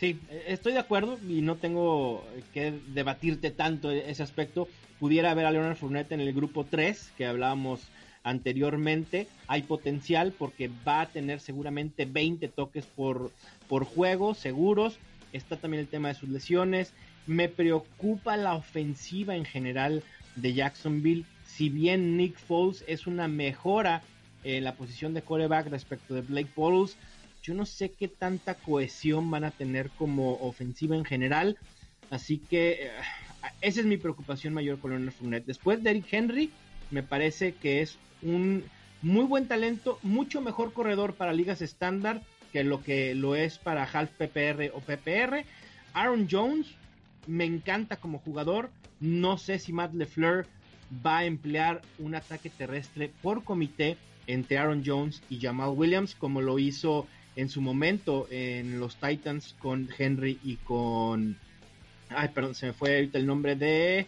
Sí, 0.00 0.18
estoy 0.46 0.72
de 0.72 0.78
acuerdo 0.78 1.18
y 1.28 1.42
no 1.42 1.56
tengo 1.56 2.24
que 2.54 2.72
debatirte 2.94 3.50
tanto 3.50 3.90
ese 3.90 4.22
aspecto. 4.22 4.66
Pudiera 4.98 5.30
haber 5.30 5.44
a 5.44 5.50
Leonard 5.50 5.76
Fournette 5.76 6.12
en 6.12 6.22
el 6.22 6.32
grupo 6.32 6.64
3 6.64 7.12
que 7.18 7.26
hablábamos 7.26 7.82
anteriormente. 8.24 9.26
Hay 9.46 9.60
potencial 9.60 10.32
porque 10.32 10.70
va 10.88 11.02
a 11.02 11.08
tener 11.10 11.40
seguramente 11.40 12.06
20 12.06 12.48
toques 12.48 12.86
por, 12.86 13.30
por 13.68 13.84
juego, 13.84 14.32
seguros. 14.32 14.98
Está 15.34 15.58
también 15.58 15.82
el 15.82 15.88
tema 15.88 16.08
de 16.08 16.14
sus 16.14 16.30
lesiones. 16.30 16.94
Me 17.26 17.50
preocupa 17.50 18.38
la 18.38 18.54
ofensiva 18.54 19.36
en 19.36 19.44
general 19.44 20.02
de 20.34 20.54
Jacksonville. 20.54 21.26
Si 21.44 21.68
bien 21.68 22.16
Nick 22.16 22.38
Foles 22.38 22.84
es 22.86 23.06
una 23.06 23.28
mejora 23.28 24.00
en 24.44 24.64
la 24.64 24.76
posición 24.76 25.12
de 25.12 25.20
coreback 25.20 25.66
respecto 25.66 26.14
de 26.14 26.22
Blake 26.22 26.52
Bortles, 26.56 26.96
yo 27.42 27.54
no 27.54 27.66
sé 27.66 27.90
qué 27.90 28.08
tanta 28.08 28.54
cohesión 28.54 29.30
van 29.30 29.44
a 29.44 29.50
tener 29.50 29.90
como 29.90 30.34
ofensiva 30.34 30.96
en 30.96 31.04
general. 31.04 31.56
Así 32.10 32.38
que 32.38 32.72
eh, 32.72 32.90
esa 33.60 33.80
es 33.80 33.86
mi 33.86 33.96
preocupación 33.96 34.54
mayor 34.54 34.78
con 34.78 34.90
Leonard 34.90 35.14
Fournette. 35.14 35.46
Después 35.46 35.82
de 35.82 36.02
Henry, 36.10 36.50
me 36.90 37.02
parece 37.02 37.54
que 37.54 37.82
es 37.82 37.98
un 38.22 38.64
muy 39.02 39.24
buen 39.24 39.48
talento, 39.48 39.98
mucho 40.02 40.40
mejor 40.40 40.72
corredor 40.72 41.14
para 41.14 41.32
ligas 41.32 41.62
estándar 41.62 42.20
que 42.52 42.64
lo 42.64 42.82
que 42.82 43.14
lo 43.14 43.36
es 43.36 43.58
para 43.58 43.84
half 43.84 44.10
PPR 44.10 44.72
o 44.74 44.80
PPR. 44.80 45.44
Aaron 45.94 46.28
Jones 46.30 46.66
me 47.26 47.44
encanta 47.44 47.96
como 47.96 48.18
jugador. 48.18 48.70
No 48.98 49.38
sé 49.38 49.58
si 49.58 49.72
Matt 49.72 49.94
LeFleur 49.94 50.46
va 51.04 51.18
a 51.18 51.24
emplear 51.24 51.80
un 51.98 52.14
ataque 52.14 52.50
terrestre 52.50 53.10
por 53.22 53.44
comité 53.44 53.96
entre 54.26 54.58
Aaron 54.58 54.82
Jones 54.84 55.22
y 55.30 55.40
Jamal 55.40 55.70
Williams 55.70 56.14
como 56.14 56.40
lo 56.40 56.58
hizo 56.58 57.06
en 57.36 57.48
su 57.48 57.60
momento 57.60 58.26
en 58.30 58.80
los 58.80 58.96
Titans 58.96 59.54
con 59.58 59.88
Henry 59.96 60.38
y 60.42 60.56
con... 60.56 61.36
Ay, 62.08 62.28
perdón, 62.28 62.54
se 62.54 62.66
me 62.66 62.72
fue 62.72 62.96
ahorita 62.96 63.18
el 63.18 63.26
nombre 63.26 63.56
de... 63.56 64.06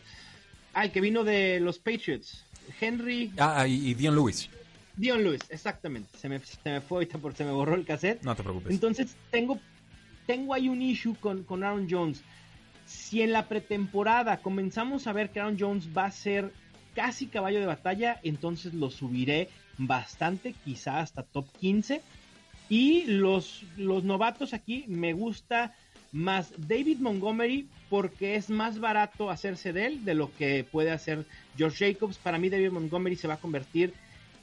Ay, 0.75 0.91
que 0.91 1.01
vino 1.01 1.23
de 1.25 1.61
los 1.61 1.79
Patriots. 1.79 2.45
Henry... 2.81 3.33
Ah, 3.39 3.67
y, 3.67 3.95
Dion 3.95 4.15
Lewis. 4.15 4.49
Dion 4.97 5.23
Lewis, 5.23 5.43
exactamente. 5.51 6.17
Se 6.19 6.29
me, 6.29 6.41
se 6.41 6.59
me 6.65 6.81
fue 6.81 6.99
ahorita 6.99 7.19
porque 7.19 7.39
se 7.39 7.45
me 7.45 7.53
borró 7.53 7.75
el 7.75 7.85
cassette. 7.85 8.23
No 8.23 8.35
te 8.35 8.43
preocupes. 8.43 8.73
Entonces, 8.73 9.17
tengo, 9.31 9.61
tengo 10.27 10.55
ahí 10.55 10.69
un 10.69 10.83
issue 10.83 11.15
con, 11.21 11.45
con 11.45 11.63
Aaron 11.63 11.87
Jones. 11.89 12.23
Si 12.87 13.23
en 13.23 13.33
la 13.33 13.49
pretemporada 13.49 14.39
comenzamos 14.43 15.07
a 15.07 15.13
ver 15.13 15.31
que 15.31 15.41
Aaron 15.41 15.57
Jones 15.59 15.89
va 15.97 16.07
a 16.07 16.11
ser 16.11 16.53
casi 16.95 17.27
caballo 17.27 17.61
de 17.61 17.67
batalla, 17.67 18.19
entonces 18.23 18.75
lo 18.75 18.91
subiré 18.91 19.49
bastante, 19.79 20.55
quizá 20.65 21.01
hasta 21.01 21.23
top 21.23 21.47
15 21.61 22.03
y 22.69 23.05
los, 23.05 23.65
los 23.77 24.05
novatos 24.05 24.55
aquí 24.55 24.85
me 24.89 25.13
gusta 25.13 25.75
más 26.13 26.53
David 26.57 26.99
Montgomery 26.99 27.69
porque 27.89 28.37
es 28.37 28.51
más 28.51 28.79
barato 28.79 29.31
hacerse 29.31 29.73
de 29.73 29.87
él 29.87 30.05
de 30.05 30.15
lo 30.15 30.35
que 30.37 30.65
puede 30.65 30.91
hacer 30.91 31.27
George 31.57 31.93
Jacobs. 31.93 32.19
Para 32.19 32.39
mí 32.39 32.51
David 32.51 32.71
Montgomery 32.71 33.17
se 33.17 33.29
va 33.29 33.35
a 33.35 33.41
convertir 33.41 33.95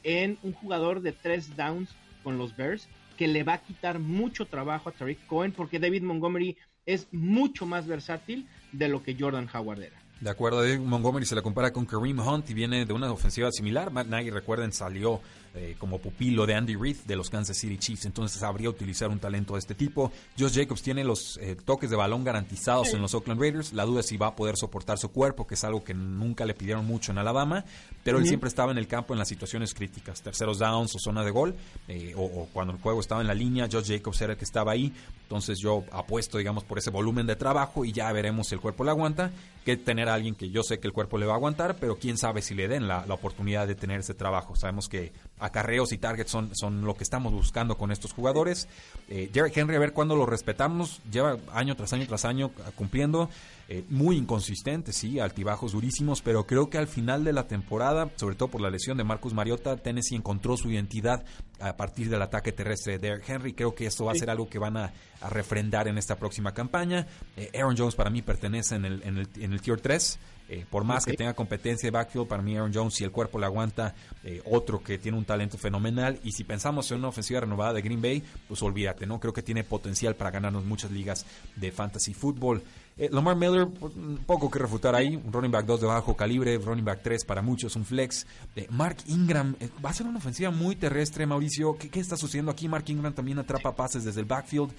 en 0.03 0.37
un 0.43 0.53
jugador 0.53 1.01
de 1.01 1.11
tres 1.11 1.55
downs 1.55 1.89
con 2.23 2.37
los 2.37 2.55
Bears 2.55 2.87
que 3.17 3.27
le 3.27 3.43
va 3.43 3.55
a 3.55 3.61
quitar 3.61 3.99
mucho 3.99 4.45
trabajo 4.45 4.89
a 4.89 4.91
Tariq 4.93 5.25
Cohen 5.27 5.51
porque 5.51 5.79
David 5.79 6.03
Montgomery 6.03 6.57
es 6.85 7.07
mucho 7.11 7.65
más 7.65 7.85
versátil 7.85 8.47
de 8.71 8.87
lo 8.87 9.03
que 9.03 9.15
Jordan 9.19 9.49
Howard 9.53 9.83
era. 9.83 9.99
De 10.21 10.29
acuerdo, 10.29 10.61
David 10.61 10.79
Montgomery 10.79 11.25
se 11.25 11.35
le 11.35 11.41
compara 11.41 11.71
con 11.71 11.85
Kareem 11.85 12.19
Hunt 12.19 12.49
y 12.49 12.53
viene 12.53 12.85
de 12.85 12.93
una 12.93 13.09
ofensiva 13.11 13.51
similar. 13.51 13.89
Matt 13.89 14.07
Nagy, 14.07 14.31
recuerden, 14.31 14.73
salió 14.73 15.21
eh, 15.55 15.75
como 15.79 15.99
pupilo 15.99 16.45
de 16.45 16.53
Andy 16.53 16.75
Reid 16.75 16.97
de 17.05 17.15
los 17.15 17.29
Kansas 17.29 17.57
City 17.57 17.77
Chiefs, 17.77 18.05
entonces 18.05 18.39
sabría 18.39 18.69
utilizar 18.69 19.09
un 19.09 19.19
talento 19.19 19.53
de 19.53 19.59
este 19.59 19.73
tipo. 19.73 20.11
Josh 20.37 20.53
Jacobs 20.53 20.81
tiene 20.81 21.03
los 21.03 21.37
eh, 21.37 21.55
toques 21.55 21.89
de 21.89 21.95
balón 21.95 22.23
garantizados 22.23 22.93
en 22.93 23.01
los 23.01 23.13
Oakland 23.15 23.41
Raiders. 23.41 23.73
La 23.73 23.85
duda 23.85 24.01
es 24.01 24.07
si 24.07 24.17
va 24.17 24.27
a 24.27 24.35
poder 24.35 24.57
soportar 24.57 24.99
su 24.99 25.09
cuerpo, 25.09 25.47
que 25.47 25.55
es 25.55 25.63
algo 25.63 25.83
que 25.83 25.93
nunca 25.93 26.45
le 26.45 26.53
pidieron 26.53 26.85
mucho 26.85 27.11
en 27.11 27.17
Alabama, 27.17 27.65
pero 28.03 28.19
él 28.19 28.27
siempre 28.27 28.47
estaba 28.47 28.71
en 28.71 28.77
el 28.77 28.87
campo 28.87 29.13
en 29.13 29.19
las 29.19 29.27
situaciones 29.27 29.73
críticas, 29.73 30.21
terceros 30.21 30.59
downs 30.59 30.95
o 30.95 30.99
zona 30.99 31.23
de 31.23 31.31
gol, 31.31 31.55
eh, 31.87 32.13
o, 32.15 32.47
cuando 32.53 32.73
el 32.73 32.79
juego 32.79 32.99
estaba 32.99 33.21
en 33.21 33.27
la 33.27 33.33
línea, 33.33 33.67
Josh 33.71 33.87
Jacobs 33.87 34.21
era 34.21 34.33
el 34.33 34.37
que 34.37 34.45
estaba 34.45 34.71
ahí. 34.71 34.93
Entonces 35.23 35.59
yo 35.59 35.83
apuesto, 35.91 36.37
digamos, 36.37 36.63
por 36.63 36.77
ese 36.77 36.89
volumen 36.89 37.27
de 37.27 37.35
trabajo 37.35 37.85
y 37.85 37.91
ya 37.91 38.11
veremos 38.11 38.47
si 38.47 38.55
el 38.55 38.61
cuerpo 38.61 38.83
le 38.83 38.91
aguanta, 38.91 39.31
que 39.65 39.77
tener 39.77 40.09
a 40.09 40.13
alguien 40.13 40.35
que 40.35 40.49
yo 40.49 40.63
sé 40.63 40.79
que 40.79 40.87
el 40.87 40.93
cuerpo 40.93 41.17
le 41.17 41.25
va 41.25 41.33
a 41.33 41.35
aguantar, 41.35 41.77
pero 41.79 41.97
quién 41.97 42.17
sabe 42.17 42.41
si 42.41 42.55
le 42.55 42.67
den 42.67 42.87
la, 42.87 43.05
la 43.05 43.13
oportunidad 43.13 43.67
de 43.67 43.75
tener 43.75 43.99
ese 43.99 44.13
trabajo. 44.13 44.55
Sabemos 44.55 44.89
que 44.89 45.11
acarreos 45.39 45.91
y 45.91 45.97
targets 45.97 46.31
son, 46.31 46.55
son 46.55 46.81
lo 46.81 46.95
que 46.95 47.03
estamos 47.03 47.33
buscando 47.33 47.77
con 47.77 47.91
estos 47.91 48.13
jugadores. 48.13 48.67
Eh, 49.07 49.29
Derek 49.31 49.55
Henry, 49.55 49.75
a 49.75 49.79
ver 49.79 49.93
cuándo 49.93 50.15
lo 50.15 50.25
respetamos, 50.25 51.01
lleva 51.11 51.37
año 51.53 51.75
tras 51.75 51.93
año 51.93 52.05
tras 52.07 52.25
año 52.25 52.51
cumpliendo. 52.75 53.29
Eh, 53.71 53.85
muy 53.87 54.17
inconsistente, 54.17 54.91
sí, 54.91 55.19
altibajos 55.19 55.73
durísimos, 55.73 56.23
pero 56.23 56.47
creo 56.47 56.71
que 56.71 56.79
al 56.79 56.87
final 56.87 57.23
de 57.23 57.33
la 57.33 57.47
temporada, 57.47 58.09
sobre 58.15 58.33
todo 58.33 58.49
por 58.49 58.61
la 58.61 58.71
lesión 58.71 58.97
de 58.97 59.03
Marcus 59.03 59.35
Mariota, 59.35 59.77
Tennessee 59.77 60.15
encontró 60.15 60.57
su 60.57 60.71
identidad 60.71 61.23
a 61.59 61.77
partir 61.77 62.09
del 62.09 62.23
ataque 62.23 62.51
terrestre 62.51 62.93
de 62.93 63.09
Derek 63.09 63.29
Henry. 63.29 63.53
Creo 63.53 63.75
que 63.75 63.85
esto 63.85 64.05
va 64.05 64.13
a 64.13 64.15
ser 64.15 64.31
algo 64.31 64.49
que 64.49 64.57
van 64.57 64.75
a, 64.75 64.91
refrendar 65.29 65.87
en 65.87 65.97
esta 65.97 66.15
próxima 66.15 66.53
campaña. 66.53 67.05
Eh, 67.37 67.51
Aaron 67.53 67.77
Jones 67.77 67.93
para 67.93 68.09
mí 68.09 68.21
pertenece 68.23 68.75
en 68.75 68.85
el, 68.85 69.03
en 69.03 69.17
el, 69.17 69.29
en 69.35 69.53
el 69.53 69.61
Tier 69.61 69.79
3. 69.79 70.17
Eh, 70.51 70.65
por 70.67 70.83
más 70.83 71.05
que 71.05 71.13
tenga 71.13 71.35
competencia 71.35 71.87
de 71.87 71.91
backfield, 71.91 72.27
para 72.27 72.41
mí 72.41 72.57
Aaron 72.57 72.73
Jones, 72.73 72.95
si 72.95 73.03
el 73.03 73.11
cuerpo 73.11 73.37
le 73.37 73.45
aguanta, 73.45 73.93
eh, 74.23 74.41
otro 74.45 74.81
que 74.81 74.97
tiene 74.97 75.15
un 75.17 75.23
talento 75.23 75.59
fenomenal. 75.59 76.19
Y 76.23 76.31
si 76.31 76.43
pensamos 76.43 76.89
en 76.89 76.97
una 76.97 77.09
ofensiva 77.09 77.41
renovada 77.41 77.73
de 77.73 77.83
Green 77.83 78.01
Bay, 78.01 78.23
pues 78.47 78.63
olvídate, 78.63 79.05
¿no? 79.05 79.19
Creo 79.19 79.31
que 79.31 79.43
tiene 79.43 79.63
potencial 79.63 80.15
para 80.15 80.31
ganarnos 80.31 80.65
muchas 80.65 80.91
ligas 80.91 81.25
de 81.55 81.71
fantasy 81.71 82.15
fútbol. 82.15 82.63
Eh, 82.97 83.09
Lamar 83.11 83.35
Miller, 83.35 83.67
pues, 83.67 83.93
poco 84.25 84.49
que 84.49 84.57
refutar 84.57 84.95
ahí, 84.95 85.15
un 85.15 85.31
running 85.31 85.51
back 85.51 85.67
2 85.67 85.81
de 85.81 85.87
bajo 85.87 86.17
calibre, 86.17 86.57
running 86.57 86.83
back 86.83 87.01
3 87.03 87.25
para 87.25 87.43
muchos, 87.43 87.75
un 87.75 87.85
flex. 87.85 88.25
Mark 88.71 88.97
Ingram, 89.05 89.55
va 89.85 89.91
a 89.91 89.93
ser 89.93 90.07
una 90.07 90.17
ofensiva 90.17 90.49
muy 90.49 90.75
terrestre, 90.75 91.27
Mauricio. 91.27 91.77
¿Qué, 91.77 91.89
¿Qué, 91.89 91.99
está 91.99 92.17
sucediendo 92.17 92.51
aquí? 92.51 92.67
Mark 92.67 92.85
Ingram 92.87 93.13
también 93.13 93.37
atrapa 93.37 93.75
pases 93.75 94.03
desde 94.03 94.21
el 94.21 94.25
backfield. 94.25 94.71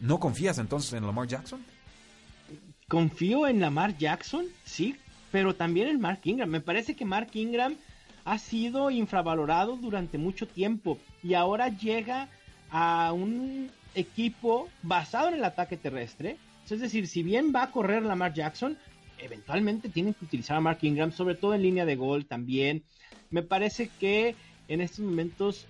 ¿No 0.00 0.18
confías 0.18 0.58
entonces 0.58 0.94
en 0.94 1.06
Lamar 1.06 1.28
Jackson? 1.28 1.60
Confío 2.88 3.46
en 3.46 3.60
Lamar 3.60 3.96
Jackson, 3.96 4.46
sí, 4.64 4.96
pero 5.30 5.54
también 5.54 5.88
el 5.88 5.98
Mark 5.98 6.20
Ingram. 6.24 6.48
Me 6.48 6.60
parece 6.60 6.94
que 6.94 7.04
Mark 7.04 7.30
Ingram 7.34 7.76
ha 8.24 8.38
sido 8.38 8.90
infravalorado 8.90 9.76
durante 9.76 10.18
mucho 10.18 10.46
tiempo 10.46 10.98
y 11.22 11.34
ahora 11.34 11.68
llega 11.68 12.28
a 12.70 13.12
un 13.12 13.70
equipo 13.94 14.68
basado 14.82 15.28
en 15.28 15.34
el 15.34 15.44
ataque 15.44 15.76
terrestre. 15.76 16.36
Es 16.68 16.80
decir, 16.80 17.08
si 17.08 17.22
bien 17.22 17.52
va 17.54 17.64
a 17.64 17.70
correr 17.72 18.04
Lamar 18.04 18.32
Jackson, 18.32 18.78
eventualmente 19.18 19.88
tienen 19.88 20.14
que 20.14 20.24
utilizar 20.24 20.56
a 20.56 20.60
Mark 20.60 20.78
Ingram, 20.82 21.10
sobre 21.12 21.34
todo 21.34 21.54
en 21.54 21.62
línea 21.62 21.84
de 21.84 21.96
gol 21.96 22.26
también. 22.26 22.84
Me 23.30 23.42
parece 23.42 23.90
que 23.98 24.36
en 24.68 24.80
estos 24.80 25.00
momentos 25.00 25.66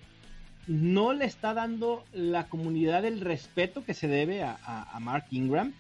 no 0.67 1.15
le 1.15 1.25
está 1.25 1.55
dando 1.55 2.05
la 2.13 2.49
comunidad 2.49 3.05
el 3.07 3.21
respeto 3.21 3.85
que 3.85 3.95
se 3.95 4.09
debe 4.09 4.43
a, 4.43 4.59
a 4.63 5.01
Mark 5.01 5.27
Ingram. 5.31 5.73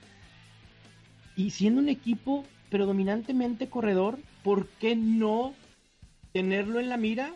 Y 1.36 1.50
siendo 1.50 1.82
un 1.82 1.90
equipo 1.90 2.44
predominantemente 2.70 3.68
corredor, 3.68 4.18
¿por 4.42 4.68
qué 4.68 4.96
no 4.96 5.54
tenerlo 6.32 6.80
en 6.80 6.88
la 6.88 6.96
mira? 6.96 7.34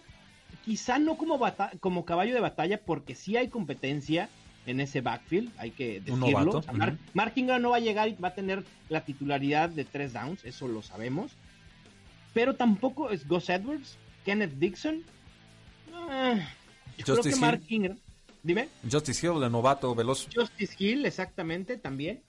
Quizá 0.65 0.99
no 0.99 1.17
como, 1.17 1.39
como 1.81 2.05
caballo 2.05 2.33
de 2.33 2.41
batalla, 2.41 2.81
porque 2.81 3.15
sí 3.15 3.37
hay 3.37 3.49
competencia 3.49 4.31
en 4.67 4.81
ese 4.81 5.03
backfield, 5.03 5.53
hay 5.59 5.73
que 5.73 6.01
decirlo. 6.01 6.63
Mark, 7.13 7.33
Ingram 7.37 7.61
no 7.61 7.71
va 7.71 7.77
a 7.77 7.81
llegar 7.81 8.09
y 8.09 8.15
va 8.15 8.29
a 8.29 8.35
tener 8.35 8.65
la 8.89 9.05
titularidad 9.05 9.69
de 9.69 9.85
tres 9.85 10.15
downs, 10.15 10.45
eso 10.45 10.69
lo 10.69 10.81
sabemos. 10.81 11.33
Pero 12.33 12.55
tampoco 12.55 13.11
es 13.11 13.29
Gus 13.29 13.51
Edwards, 13.51 13.99
Kenneth 14.25 14.55
Dixon. 14.55 15.03
Ah, 15.93 16.49
yo 16.97 17.05
creo 17.05 17.23
que 17.23 17.37
Mark 17.37 17.63
Ingram. 17.69 17.99
Dime. 18.43 18.69
Justice 18.91 19.27
Hill, 19.27 19.43
el 19.43 19.53
novato 19.53 19.95
veloz. 19.95 20.29
Justice 20.35 20.75
Hill, 20.79 21.07
exactamente, 21.07 21.77
también. 21.77 22.21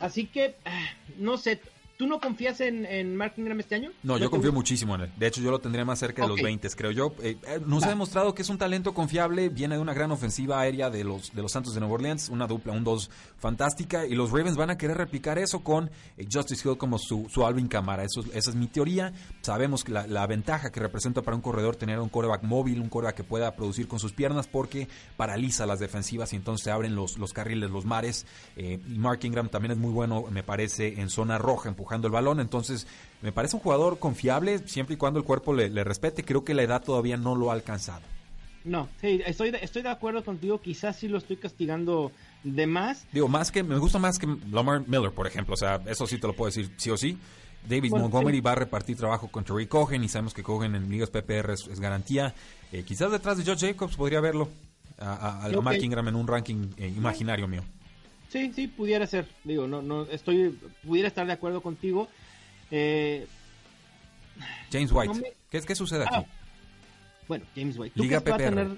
Así 0.00 0.26
que, 0.26 0.56
ah, 0.64 0.88
no 1.18 1.36
sé, 1.36 1.60
¿Tú 2.00 2.06
no 2.06 2.18
confías 2.18 2.62
en, 2.62 2.86
en 2.86 3.14
Mark 3.14 3.34
Ingram 3.36 3.60
este 3.60 3.74
año? 3.74 3.90
No, 4.02 4.16
yo 4.16 4.30
confío 4.30 4.54
muchísimo 4.54 4.94
en 4.94 5.02
él. 5.02 5.12
De 5.18 5.26
hecho, 5.26 5.42
yo 5.42 5.50
lo 5.50 5.58
tendría 5.58 5.84
más 5.84 5.98
cerca 5.98 6.22
de 6.22 6.28
los 6.28 6.40
20, 6.40 6.66
creo 6.70 6.92
yo. 6.92 7.12
Eh, 7.22 7.36
eh, 7.46 7.60
nos 7.66 7.84
ha 7.84 7.90
demostrado 7.90 8.34
que 8.34 8.40
es 8.40 8.48
un 8.48 8.56
talento 8.56 8.94
confiable, 8.94 9.50
viene 9.50 9.74
de 9.74 9.82
una 9.82 9.92
gran 9.92 10.10
ofensiva 10.10 10.58
aérea 10.60 10.88
de 10.88 11.04
los, 11.04 11.34
de 11.34 11.42
los 11.42 11.52
Santos 11.52 11.74
de 11.74 11.80
Nueva 11.80 11.96
Orleans, 11.96 12.30
una 12.30 12.46
dupla, 12.46 12.72
un 12.72 12.84
dos 12.84 13.10
fantástica, 13.38 14.06
y 14.06 14.14
los 14.14 14.30
Ravens 14.30 14.56
van 14.56 14.70
a 14.70 14.78
querer 14.78 14.96
replicar 14.96 15.38
eso 15.38 15.62
con 15.62 15.90
eh, 16.16 16.26
Justice 16.32 16.66
Hill 16.66 16.78
como 16.78 16.98
su, 16.98 17.28
su 17.28 17.44
Alvin 17.44 17.68
Camara. 17.68 18.02
Eso, 18.02 18.24
esa 18.32 18.48
es 18.48 18.56
mi 18.56 18.68
teoría. 18.68 19.12
Sabemos 19.42 19.84
que 19.84 19.92
la, 19.92 20.26
ventaja 20.26 20.72
que 20.72 20.80
representa 20.80 21.20
para 21.20 21.36
un 21.36 21.42
corredor 21.42 21.76
tener 21.76 21.98
un 21.98 22.08
coreback 22.08 22.44
móvil, 22.44 22.80
un 22.80 22.88
coreback 22.88 23.16
que 23.16 23.24
pueda 23.24 23.54
producir 23.54 23.88
con 23.88 23.98
sus 23.98 24.14
piernas, 24.14 24.46
porque 24.46 24.88
paraliza 25.18 25.66
las 25.66 25.80
defensivas 25.80 26.32
y 26.32 26.36
entonces 26.36 26.64
se 26.64 26.70
abren 26.70 26.94
los, 26.94 27.18
los 27.18 27.34
carriles, 27.34 27.70
los 27.70 27.84
mares. 27.84 28.24
y 28.56 28.78
Mark 28.96 29.20
Ingram 29.22 29.50
también 29.50 29.72
es 29.72 29.78
muy 29.78 29.92
bueno, 29.92 30.24
me 30.30 30.42
parece, 30.42 30.98
en 30.98 31.10
zona 31.10 31.36
roja, 31.36 31.68
empujando 31.68 31.89
el 31.94 32.12
balón. 32.12 32.40
Entonces, 32.40 32.86
me 33.22 33.32
parece 33.32 33.56
un 33.56 33.62
jugador 33.62 33.98
confiable 33.98 34.60
siempre 34.66 34.94
y 34.94 34.98
cuando 34.98 35.18
el 35.18 35.24
cuerpo 35.24 35.52
le, 35.54 35.68
respete. 35.84 36.24
Creo 36.24 36.44
que 36.44 36.54
la 36.54 36.62
edad 36.62 36.82
todavía 36.82 37.16
no 37.16 37.34
lo 37.34 37.50
ha 37.50 37.54
alcanzado. 37.54 38.02
No, 38.64 38.88
sí, 39.00 39.22
estoy 39.24 39.50
de, 39.50 39.58
estoy 39.62 39.82
de 39.82 39.88
acuerdo 39.88 40.24
contigo. 40.24 40.60
Quizás 40.60 40.96
sí 40.96 41.08
lo 41.08 41.18
estoy 41.18 41.36
castigando 41.36 42.12
de 42.44 42.66
más. 42.66 43.06
Digo, 43.12 43.28
más 43.28 43.50
que 43.50 43.62
me 43.62 43.78
gusta 43.78 43.98
más 43.98 44.18
que 44.18 44.26
Lamar 44.50 44.86
Miller, 44.86 45.12
por 45.12 45.26
ejemplo. 45.26 45.54
O 45.54 45.56
sea, 45.56 45.80
eso 45.86 46.06
sí 46.06 46.18
te 46.18 46.26
lo 46.26 46.34
puedo 46.34 46.48
decir 46.48 46.70
sí 46.76 46.90
o 46.90 46.96
sí. 46.96 47.18
David 47.68 47.90
Montgomery 47.90 48.40
va 48.40 48.52
a 48.52 48.56
repartir 48.56 48.96
trabajo 48.96 49.28
con 49.28 49.44
Terry 49.44 49.66
Cohen 49.66 50.02
y 50.02 50.08
sabemos 50.08 50.34
que 50.34 50.42
Cohen 50.42 50.74
en 50.74 50.88
ligas 50.88 51.10
PPR 51.10 51.52
es, 51.52 51.80
garantía. 51.80 52.34
Eh, 52.72 52.84
quizás 52.84 53.10
detrás 53.10 53.36
de 53.36 53.44
George 53.44 53.66
Jacobs 53.68 53.96
podría 53.96 54.20
verlo 54.20 54.48
a, 54.98 55.46
a, 55.46 55.60
Mark 55.60 55.82
Ingram 55.82 56.08
en 56.08 56.14
un 56.14 56.26
ranking 56.26 56.70
eh, 56.76 56.88
imaginario 56.88 57.48
mío. 57.48 57.62
Sí, 58.30 58.52
sí, 58.54 58.68
pudiera 58.68 59.06
ser. 59.06 59.26
Digo, 59.44 59.66
no, 59.66 59.82
no, 59.82 60.04
estoy, 60.04 60.56
pudiera 60.86 61.08
estar 61.08 61.26
de 61.26 61.32
acuerdo 61.32 61.60
contigo. 61.60 62.08
Eh, 62.70 63.26
James 64.72 64.92
White. 64.92 65.34
¿Qué, 65.50 65.60
¿Qué, 65.60 65.74
sucede 65.74 66.04
aquí? 66.04 66.14
Ah, 66.14 66.24
bueno, 67.26 67.44
James 67.56 67.76
White. 67.76 68.00
Liga 68.00 68.20
PPR. 68.20 68.76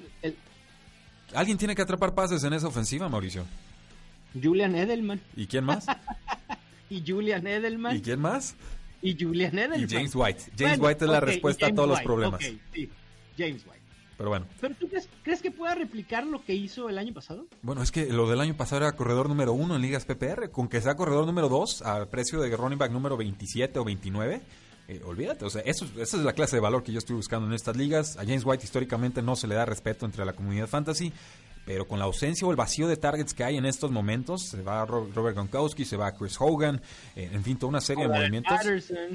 Alguien 1.34 1.58
tiene 1.58 1.74
que 1.74 1.82
atrapar 1.82 2.14
pases 2.14 2.42
en 2.44 2.52
esa 2.54 2.68
ofensiva, 2.68 3.08
Mauricio. 3.08 3.44
Julian 4.40 4.74
Edelman. 4.74 5.20
¿Y 5.36 5.46
quién 5.46 5.64
más? 5.64 5.86
y 6.90 7.02
Julian 7.06 7.46
Edelman. 7.46 7.96
¿Y 7.96 8.00
quién 8.00 8.20
más? 8.20 8.54
Y 9.02 9.16
Julian 9.18 9.58
Edelman. 9.58 9.80
Y 9.82 9.88
James 9.88 10.14
White. 10.14 10.42
James 10.58 10.78
White 10.78 11.04
es 11.04 11.10
la 11.10 11.20
respuesta 11.20 11.66
a 11.66 11.74
todos 11.74 11.88
los 11.88 12.00
problemas. 12.00 12.42
sí. 12.72 12.90
James 13.36 13.64
White. 13.66 13.81
Pero 14.22 14.30
bueno. 14.30 14.46
¿Pero 14.60 14.76
tú 14.76 14.88
crees, 15.24 15.42
que 15.42 15.50
pueda 15.50 15.74
replicar 15.74 16.24
lo 16.24 16.44
que 16.44 16.54
hizo 16.54 16.88
el 16.88 16.96
año 16.96 17.12
pasado? 17.12 17.48
Bueno, 17.60 17.82
es 17.82 17.90
que 17.90 18.06
lo 18.06 18.30
del 18.30 18.40
año 18.40 18.56
pasado 18.56 18.82
era 18.82 18.92
corredor 18.92 19.28
número 19.28 19.52
uno 19.52 19.74
en 19.74 19.82
ligas 19.82 20.04
PPR. 20.04 20.48
Con 20.52 20.68
que 20.68 20.80
sea 20.80 20.94
corredor 20.94 21.26
número 21.26 21.48
dos 21.48 21.82
al 21.82 22.06
precio 22.06 22.40
de 22.40 22.56
running 22.56 22.78
back 22.78 22.92
número 22.92 23.16
27 23.16 23.80
o 23.80 23.84
29, 23.84 24.40
eh, 24.86 25.00
olvídate. 25.04 25.44
O 25.44 25.50
sea, 25.50 25.62
eso, 25.62 25.86
esa 25.98 26.16
es 26.16 26.22
la 26.22 26.34
clase 26.34 26.54
de 26.54 26.60
valor 26.60 26.84
que 26.84 26.92
yo 26.92 26.98
estoy 26.98 27.16
buscando 27.16 27.48
en 27.48 27.52
estas 27.52 27.76
ligas. 27.76 28.16
A 28.16 28.20
James 28.20 28.44
White 28.44 28.62
históricamente 28.62 29.22
no 29.22 29.34
se 29.34 29.48
le 29.48 29.56
da 29.56 29.64
respeto 29.64 30.06
entre 30.06 30.24
la 30.24 30.34
comunidad 30.34 30.68
fantasy 30.68 31.12
pero 31.64 31.86
con 31.86 31.98
la 31.98 32.06
ausencia 32.06 32.46
o 32.46 32.50
el 32.50 32.56
vacío 32.56 32.88
de 32.88 32.96
targets 32.96 33.34
que 33.34 33.44
hay 33.44 33.56
en 33.56 33.66
estos 33.66 33.90
momentos, 33.90 34.42
se 34.42 34.62
va 34.62 34.84
Robert 34.84 35.36
Gronkowski, 35.36 35.84
se 35.84 35.96
va 35.96 36.12
Chris 36.12 36.36
Hogan, 36.40 36.80
eh, 37.14 37.30
en 37.32 37.42
fin, 37.44 37.56
toda 37.56 37.70
una 37.70 37.80
serie 37.80 38.08
de 38.08 38.14
movimientos. 38.14 38.58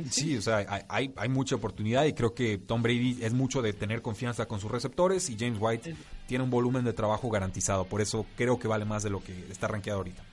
Sí, 0.10 0.38
o 0.38 0.42
sea, 0.42 0.86
hay, 0.88 1.14
hay, 1.16 1.30
mucha 1.30 1.56
oportunidad 1.56 2.06
y 2.06 2.14
creo 2.14 2.34
que 2.34 2.58
Tom 2.58 2.82
Brady 2.82 3.20
es 3.22 3.34
mucho 3.34 3.62
de 3.62 3.74
tener 3.74 4.02
confianza 4.02 4.46
con 4.46 4.60
sus 4.60 4.72
receptores 4.72 5.30
y 5.30 5.38
James 5.38 5.58
White 5.60 5.96
tiene 6.26 6.44
un 6.44 6.50
volumen 6.50 6.86
de 6.86 6.94
trabajo 6.94 7.30
garantizado, 7.30 7.86
por 7.86 8.02
eso 8.02 8.26
creo 8.36 8.60
que 8.60 8.68
vale 8.68 8.86
más 8.86 9.04
de 9.04 9.10
lo 9.10 9.24
que 9.24 9.34
está 9.52 9.68
rankeado 9.68 10.00
ahorita. 10.00 10.24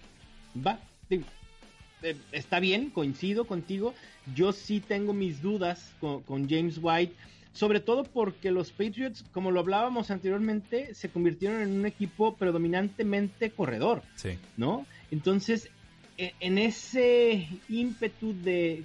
Va, 0.64 0.78
eh, 1.10 2.16
está 2.32 2.60
bien, 2.60 2.90
coincido 2.90 3.44
contigo. 3.46 3.94
Yo 4.34 4.52
sí 4.52 4.80
tengo 4.80 5.12
mis 5.12 5.42
dudas 5.42 5.92
con, 6.00 6.22
con 6.22 6.48
James 6.48 6.78
White 6.80 7.14
sobre 7.54 7.78
todo 7.78 8.02
porque 8.02 8.50
los 8.50 8.72
Patriots, 8.72 9.24
como 9.32 9.52
lo 9.52 9.60
hablábamos 9.60 10.10
anteriormente, 10.10 10.92
se 10.94 11.08
convirtieron 11.08 11.62
en 11.62 11.78
un 11.78 11.86
equipo 11.86 12.36
predominantemente 12.36 13.50
corredor, 13.50 14.02
sí. 14.16 14.38
¿no? 14.56 14.86
Entonces, 15.12 15.70
e, 16.18 16.34
en 16.40 16.58
ese 16.58 17.48
ímpetu 17.68 18.34
de, 18.42 18.84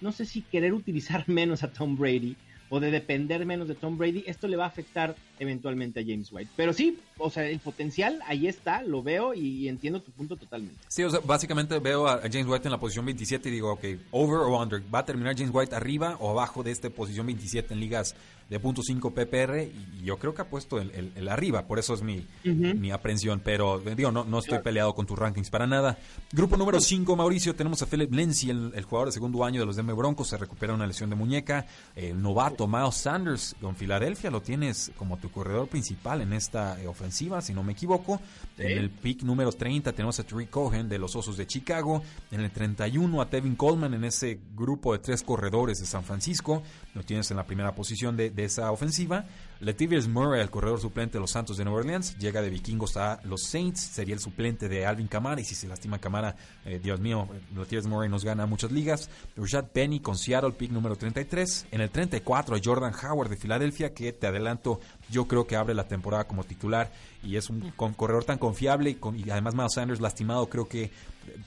no 0.00 0.10
sé 0.10 0.24
si 0.24 0.40
querer 0.40 0.72
utilizar 0.72 1.28
menos 1.28 1.62
a 1.62 1.70
Tom 1.70 1.96
Brady, 1.96 2.34
o 2.70 2.80
de 2.80 2.90
depender 2.90 3.44
menos 3.46 3.68
de 3.68 3.74
Tom 3.74 3.98
Brady, 3.98 4.24
esto 4.26 4.48
le 4.48 4.56
va 4.56 4.64
a 4.64 4.68
afectar 4.68 5.14
eventualmente 5.38 6.00
a 6.00 6.02
James 6.02 6.30
White. 6.32 6.50
Pero 6.56 6.72
sí, 6.72 6.98
o 7.18 7.30
sea, 7.30 7.44
el 7.48 7.58
potencial 7.58 8.20
ahí 8.26 8.46
está, 8.46 8.82
lo 8.82 9.02
veo 9.02 9.34
y, 9.34 9.68
entiendo 9.68 10.00
tu 10.00 10.10
punto 10.12 10.36
totalmente. 10.36 10.80
Sí, 10.88 11.02
o 11.02 11.10
sea, 11.10 11.20
básicamente 11.20 11.78
veo 11.78 12.06
a 12.06 12.20
James 12.22 12.46
White 12.46 12.68
en 12.68 12.72
la 12.72 12.80
posición 12.80 13.04
27 13.04 13.48
y 13.48 13.52
digo, 13.52 13.72
ok, 13.72 13.84
over 14.10 14.38
o 14.38 14.60
under, 14.60 14.82
¿va 14.92 15.00
a 15.00 15.04
terminar 15.04 15.36
James 15.36 15.52
White 15.52 15.74
arriba 15.74 16.16
o 16.20 16.30
abajo 16.30 16.62
de 16.62 16.70
esta 16.70 16.88
posición 16.90 17.26
27 17.26 17.74
en 17.74 17.80
ligas 17.80 18.14
de 18.48 18.60
.5 18.60 19.12
PPR? 19.12 19.62
Y 19.62 20.04
yo 20.04 20.18
creo 20.18 20.34
que 20.34 20.42
ha 20.42 20.48
puesto 20.48 20.80
el, 20.80 21.28
arriba, 21.28 21.66
por 21.66 21.78
eso 21.78 21.94
es 21.94 22.02
mi, 22.02 22.24
mi 22.44 22.90
aprensión, 22.90 23.40
pero 23.44 23.80
digo, 23.80 24.10
no, 24.10 24.24
no 24.24 24.38
estoy 24.38 24.58
peleado 24.60 24.94
con 24.94 25.06
tus 25.06 25.18
rankings 25.18 25.50
para 25.50 25.66
nada. 25.66 25.98
Grupo 26.32 26.56
número 26.56 26.80
5, 26.80 27.16
Mauricio, 27.16 27.54
tenemos 27.54 27.82
a 27.82 27.86
Philip 27.86 28.12
Lindsay, 28.12 28.50
el, 28.50 28.84
jugador 28.84 29.08
de 29.08 29.12
segundo 29.12 29.44
año 29.44 29.60
de 29.60 29.66
los 29.66 29.76
Denver 29.76 29.96
Broncos, 29.96 30.28
se 30.28 30.36
recupera 30.36 30.74
una 30.74 30.86
lesión 30.86 31.10
de 31.10 31.16
muñeca, 31.16 31.66
el 31.94 32.20
novato 32.20 32.66
Miles 32.66 32.94
Sanders 32.94 33.56
con 33.60 33.76
Filadelfia, 33.76 34.30
lo 34.30 34.40
tienes 34.40 34.92
como 34.96 35.18
tu 35.18 35.27
corredor 35.30 35.68
principal 35.68 36.20
en 36.20 36.32
esta 36.32 36.80
eh, 36.80 36.86
ofensiva, 36.86 37.40
si 37.40 37.52
no 37.52 37.62
me 37.62 37.72
equivoco. 37.72 38.20
En 38.56 38.78
el 38.78 38.90
pick 38.90 39.22
número 39.22 39.52
30 39.52 39.92
tenemos 39.92 40.18
a 40.18 40.24
Tariq 40.24 40.50
Cohen 40.50 40.88
de 40.88 40.98
los 40.98 41.14
Osos 41.14 41.36
de 41.36 41.46
Chicago. 41.46 42.02
En 42.30 42.40
el 42.40 42.50
31 42.50 43.20
a 43.20 43.30
Tevin 43.30 43.56
Coleman 43.56 43.94
en 43.94 44.04
ese 44.04 44.40
grupo 44.54 44.92
de 44.92 44.98
tres 44.98 45.22
corredores 45.22 45.78
de 45.78 45.86
San 45.86 46.04
Francisco. 46.04 46.62
Lo 46.94 47.02
tienes 47.02 47.30
en 47.30 47.36
la 47.36 47.46
primera 47.46 47.74
posición 47.74 48.16
de, 48.16 48.32
esa 48.36 48.72
ofensiva. 48.72 49.26
Latavius 49.60 50.08
Murray, 50.08 50.40
el 50.40 50.50
corredor 50.50 50.80
suplente 50.80 51.14
de 51.14 51.20
los 51.20 51.30
Santos 51.30 51.56
de 51.56 51.64
Nueva 51.64 51.80
Orleans, 51.80 52.16
llega 52.18 52.42
de 52.42 52.50
Vikingos 52.50 52.96
a 52.96 53.20
los 53.24 53.42
Saints. 53.42 53.80
Sería 53.80 54.14
el 54.14 54.20
suplente 54.20 54.68
de 54.68 54.86
Alvin 54.86 55.08
Kamara. 55.08 55.40
Y 55.40 55.44
si 55.44 55.54
se 55.54 55.68
lastima 55.68 55.98
Kamara, 55.98 56.36
eh, 56.64 56.80
Dios 56.82 57.00
mío, 57.00 57.28
Latavius 57.54 57.86
Murray 57.86 58.08
nos 58.08 58.24
gana 58.24 58.46
muchas 58.46 58.72
ligas. 58.72 59.10
Rashad 59.36 59.66
Penny 59.66 60.00
con 60.00 60.16
Seattle, 60.16 60.52
pick 60.52 60.70
número 60.70 60.96
33. 60.96 61.66
En 61.70 61.80
el 61.80 61.90
34 61.90 62.56
a 62.56 62.60
Jordan 62.62 62.92
Howard 63.02 63.30
de 63.30 63.36
Filadelfia, 63.36 63.94
que 63.94 64.12
te 64.12 64.26
adelanto, 64.26 64.80
yo 65.10 65.26
creo 65.26 65.46
que 65.46 65.56
abre 65.56 65.74
la 65.74 65.88
temporada 65.88 66.24
como 66.24 66.44
titular 66.44 66.90
y 67.22 67.36
es 67.36 67.50
un 67.50 67.72
corredor 67.72 68.24
tan 68.24 68.38
confiable 68.38 68.90
y, 68.90 68.94
con, 68.94 69.18
y 69.18 69.30
además 69.30 69.54
Miles 69.54 69.74
Sanders 69.74 70.00
lastimado, 70.00 70.48
creo 70.48 70.68
que 70.68 70.90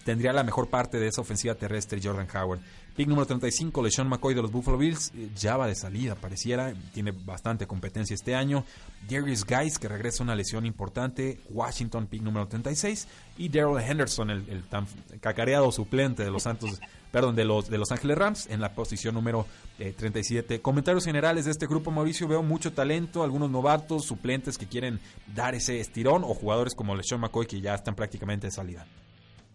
tendría 0.04 0.34
la 0.34 0.44
mejor 0.44 0.70
parte 0.70 1.00
de 1.00 1.08
esa 1.08 1.22
ofensiva 1.22 1.56
terrestre 1.56 2.00
Jordan 2.04 2.28
Howard. 2.36 2.60
Pick 3.02 3.08
número 3.08 3.26
35, 3.26 3.82
LeSean 3.82 4.08
McCoy 4.08 4.36
de 4.36 4.44
los 4.44 4.52
Buffalo 4.52 4.78
Bills, 4.78 5.12
eh, 5.18 5.32
ya 5.36 5.58
va 5.58 5.66
de 5.66 5.74
salida, 5.74 6.14
pareciera, 6.14 6.72
tiene 6.94 7.10
bastante 7.10 7.66
competencia 7.66 8.14
este 8.14 8.36
año. 8.36 8.64
Darius 9.10 9.44
Guys, 9.44 9.80
que 9.80 9.88
regresa 9.88 10.22
una 10.22 10.36
lesión 10.36 10.68
importante, 10.68 11.42
Washington, 11.50 12.06
pick 12.06 12.22
número 12.22 12.48
36, 12.48 13.08
y 13.40 13.50
Daryl 13.50 13.80
Henderson, 13.80 14.30
el, 14.30 14.64
tan 14.70 14.86
cacareado 15.20 15.72
suplente 15.72 16.24
de 16.24 16.30
los 16.30 16.44
Santos, 16.44 16.80
perdón, 17.12 17.36
de 17.36 17.44
los, 17.44 17.72
de 17.72 17.80
los 17.80 17.92
Ángeles 17.92 18.20
Rams, 18.20 18.48
en 18.52 18.62
la 18.62 18.76
posición 18.76 19.16
número 19.16 19.48
37. 19.80 20.54
Eh, 20.54 20.62
Comentarios 20.62 21.04
generales 21.04 21.46
de 21.46 21.52
este 21.52 21.66
grupo, 21.66 21.90
Mauricio, 21.90 22.28
veo 22.28 22.44
mucho 22.44 22.72
talento, 22.72 23.24
algunos 23.24 23.50
novatos, 23.50 24.06
suplentes 24.06 24.60
que 24.60 24.68
quieren 24.68 25.00
dar 25.34 25.56
ese 25.56 25.80
estirón, 25.80 26.24
o 26.24 26.36
jugadores 26.36 26.76
como 26.76 26.96
LeSean 26.96 27.20
McCoy 27.20 27.48
que 27.48 27.62
ya 27.62 27.74
están 27.74 27.96
prácticamente 27.96 28.46
de 28.46 28.52
salida. 28.52 28.86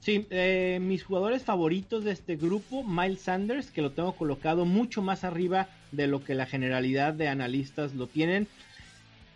Sí, 0.01 0.27
eh, 0.31 0.79
mis 0.81 1.03
jugadores 1.03 1.43
favoritos 1.43 2.05
de 2.05 2.13
este 2.13 2.37
grupo, 2.37 2.85
Miles 2.85 3.23
Sanders, 3.23 3.71
que 3.71 3.83
lo 3.83 3.91
tengo 3.93 4.13
colocado 4.13 4.65
mucho 4.65 5.03
más 5.03 5.25
arriba 5.25 5.69
de 5.91 6.07
lo 6.07 6.23
que 6.23 6.35
la 6.35 6.47
generalidad 6.47 7.15
de 7.15 7.29
analistas 7.29 7.95
lo 7.95 8.07
tienen. 8.07 8.47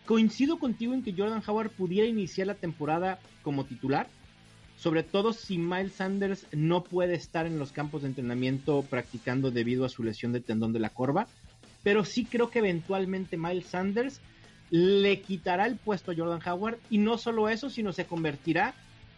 Coincido 0.07 0.59
contigo 0.59 0.94
en 0.94 1.03
que 1.03 1.14
Jordan 1.16 1.42
Howard 1.46 1.70
pudiera 1.70 2.07
iniciar 2.07 2.46
la 2.46 2.55
temporada 2.55 3.18
como 3.42 3.64
titular, 3.64 4.09
sobre 4.77 5.03
todo 5.03 5.33
si 5.33 5.59
Miles 5.59 5.94
Sanders 5.94 6.46
no 6.53 6.85
puede 6.85 7.14
estar 7.14 7.46
en 7.46 7.59
los 7.59 7.73
campos 7.73 8.03
de 8.03 8.09
entrenamiento 8.09 8.83
practicando 8.83 9.51
debido 9.51 9.85
a 9.85 9.88
su 9.88 10.03
lesión 10.03 10.33
de 10.33 10.40
tendón 10.40 10.73
de 10.73 10.81
la 10.81 10.90
corva. 10.90 11.27
Pero 11.83 12.05
sí 12.05 12.25
creo 12.25 12.51
que 12.51 12.61
eventualmente 12.61 13.37
Miles 13.37 13.66
Sanders 13.66 14.20
le 14.70 15.20
quitará 15.20 15.66
el 15.66 15.77
puesto 15.77 16.12
a 16.12 16.14
Jordan 16.16 16.40
Howard 16.49 16.79
y 16.90 16.99
no 16.99 17.18
solo 17.18 17.49
eso, 17.49 17.70
sino 17.70 17.92
se 17.92 18.07
convertirá 18.07 18.75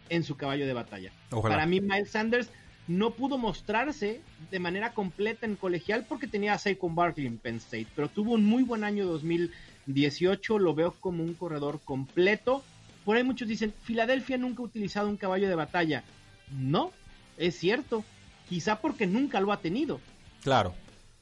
en 0.09 0.23
su 0.23 0.35
caballo 0.35 0.65
de 0.65 0.73
batalla. 0.73 1.11
Para 1.29 1.65
mí, 1.65 1.81
Miles 1.81 2.11
Sanders 2.11 2.49
no 2.87 3.11
pudo 3.11 3.37
mostrarse 3.37 4.21
de 4.51 4.59
manera 4.59 4.93
completa 4.93 5.45
en 5.45 5.55
colegial 5.55 6.05
porque 6.07 6.27
tenía 6.27 6.53
a 6.53 6.57
Saquon 6.57 6.95
Barkley 6.95 7.27
en 7.27 7.37
Penn 7.37 7.57
State, 7.57 7.87
pero 7.95 8.09
tuvo 8.09 8.33
un 8.33 8.45
muy 8.45 8.63
buen 8.63 8.83
año 8.83 9.05
2018, 9.05 10.59
lo 10.59 10.73
veo 10.73 10.91
como 10.99 11.23
un 11.23 11.33
corredor 11.33 11.79
completo. 11.83 12.63
Por 13.05 13.17
ahí 13.17 13.23
muchos 13.23 13.47
dicen, 13.47 13.73
Filadelfia 13.83 14.37
nunca 14.37 14.61
ha 14.61 14.65
utilizado 14.65 15.07
un 15.07 15.17
caballo 15.17 15.47
de 15.47 15.55
batalla. 15.55 16.03
No, 16.51 16.91
es 17.37 17.55
cierto, 17.57 18.03
quizá 18.49 18.79
porque 18.79 19.07
nunca 19.07 19.39
lo 19.39 19.51
ha 19.51 19.61
tenido. 19.61 19.99
Claro. 20.43 20.73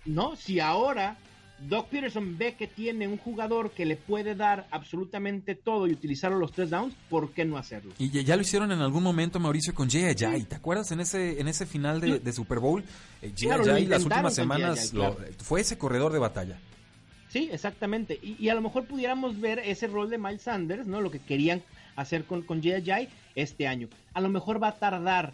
No, 0.06 0.36
si 0.36 0.60
ahora 0.60 1.18
Doc 1.68 1.90
Peterson 1.90 2.38
ve 2.38 2.56
que 2.56 2.68
tiene 2.68 3.08
un 3.08 3.18
jugador 3.18 3.72
que 3.72 3.86
le 3.86 3.96
puede 3.96 4.36
dar 4.36 4.68
absolutamente 4.72 5.54
todo 5.56 5.88
y 5.88 5.92
utilizarlo 5.92 6.40
los 6.40 6.52
tres 6.52 6.70
downs, 6.70 6.96
¿por 7.10 7.32
qué 7.34 7.46
no 7.46 7.58
hacerlo? 7.58 7.94
Y 8.00 8.10
ya, 8.10 8.36
lo 8.36 8.42
hicieron 8.42 8.72
en 8.72 8.80
algún 8.80 9.04
momento, 9.04 9.40
Mauricio, 9.40 9.74
con 9.74 9.90
Jay 9.90 10.06
Ajay. 10.06 10.44
¿Te 10.44 10.56
acuerdas 10.56 10.92
en 10.92 11.02
ese, 11.02 11.40
en 11.40 11.48
ese 11.48 11.66
final 11.66 12.02
de, 12.02 12.34
Super 12.34 12.60
Bowl? 12.60 12.84
Eh, 13.22 13.32
Jay 13.38 13.86
las 13.86 14.04
últimas 14.04 14.34
semanas 14.34 14.94
fue 15.38 15.62
ese 15.62 15.78
corredor 15.78 16.12
de 16.12 16.20
batalla. 16.20 16.58
Sí, 17.30 17.50
exactamente. 17.52 18.20
Y, 18.22 18.50
a 18.50 18.56
lo 18.56 18.62
mejor 18.62 18.86
pudiéramos 18.86 19.40
ver 19.40 19.60
ese 19.60 19.88
rol 19.88 20.10
de 20.10 20.18
Miles 20.18 20.42
Sanders, 20.42 20.86
¿no? 20.86 21.00
Lo 21.00 21.12
que 21.12 21.20
querían 21.20 21.62
hacer 21.96 22.26
con, 22.26 22.42
con 22.42 22.62
Jay 22.62 23.08
este 23.36 23.68
año. 23.68 23.88
A 24.14 24.22
lo 24.22 24.30
mejor 24.30 24.62
va 24.62 24.70
a 24.70 24.76
tardar 24.80 25.32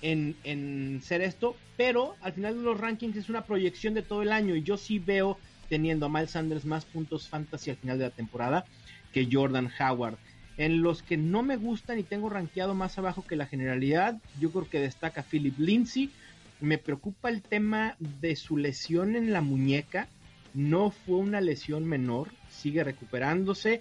en, 0.00 0.36
en 0.44 1.02
ser 1.02 1.20
esto, 1.20 1.56
pero 1.76 2.14
al 2.22 2.32
final 2.32 2.56
de 2.56 2.62
los 2.62 2.80
rankings 2.80 3.16
es 3.16 3.28
una 3.28 3.44
proyección 3.44 3.92
de 3.92 4.02
todo 4.02 4.22
el 4.22 4.32
año 4.32 4.54
y 4.54 4.62
yo 4.62 4.76
sí 4.76 4.98
veo 4.98 5.36
teniendo 5.74 6.06
a 6.06 6.08
Miles 6.08 6.30
Sanders 6.30 6.64
más 6.64 6.84
puntos 6.84 7.26
fantasy 7.26 7.70
al 7.70 7.76
final 7.76 7.98
de 7.98 8.04
la 8.04 8.10
temporada 8.10 8.64
que 9.12 9.28
Jordan 9.28 9.68
Howard. 9.80 10.18
En 10.56 10.82
los 10.82 11.02
que 11.02 11.16
no 11.16 11.42
me 11.42 11.56
gustan 11.56 11.98
y 11.98 12.04
tengo 12.04 12.30
rankeado 12.30 12.76
más 12.76 12.96
abajo 12.96 13.24
que 13.26 13.34
la 13.34 13.46
generalidad, 13.46 14.20
yo 14.38 14.52
creo 14.52 14.70
que 14.70 14.78
destaca 14.78 15.24
Philip 15.24 15.58
Lindsay. 15.58 16.10
Me 16.60 16.78
preocupa 16.78 17.28
el 17.28 17.42
tema 17.42 17.96
de 17.98 18.36
su 18.36 18.56
lesión 18.56 19.16
en 19.16 19.32
la 19.32 19.40
muñeca. 19.40 20.06
No 20.54 20.92
fue 20.92 21.16
una 21.16 21.40
lesión 21.40 21.84
menor, 21.86 22.28
sigue 22.50 22.84
recuperándose. 22.84 23.80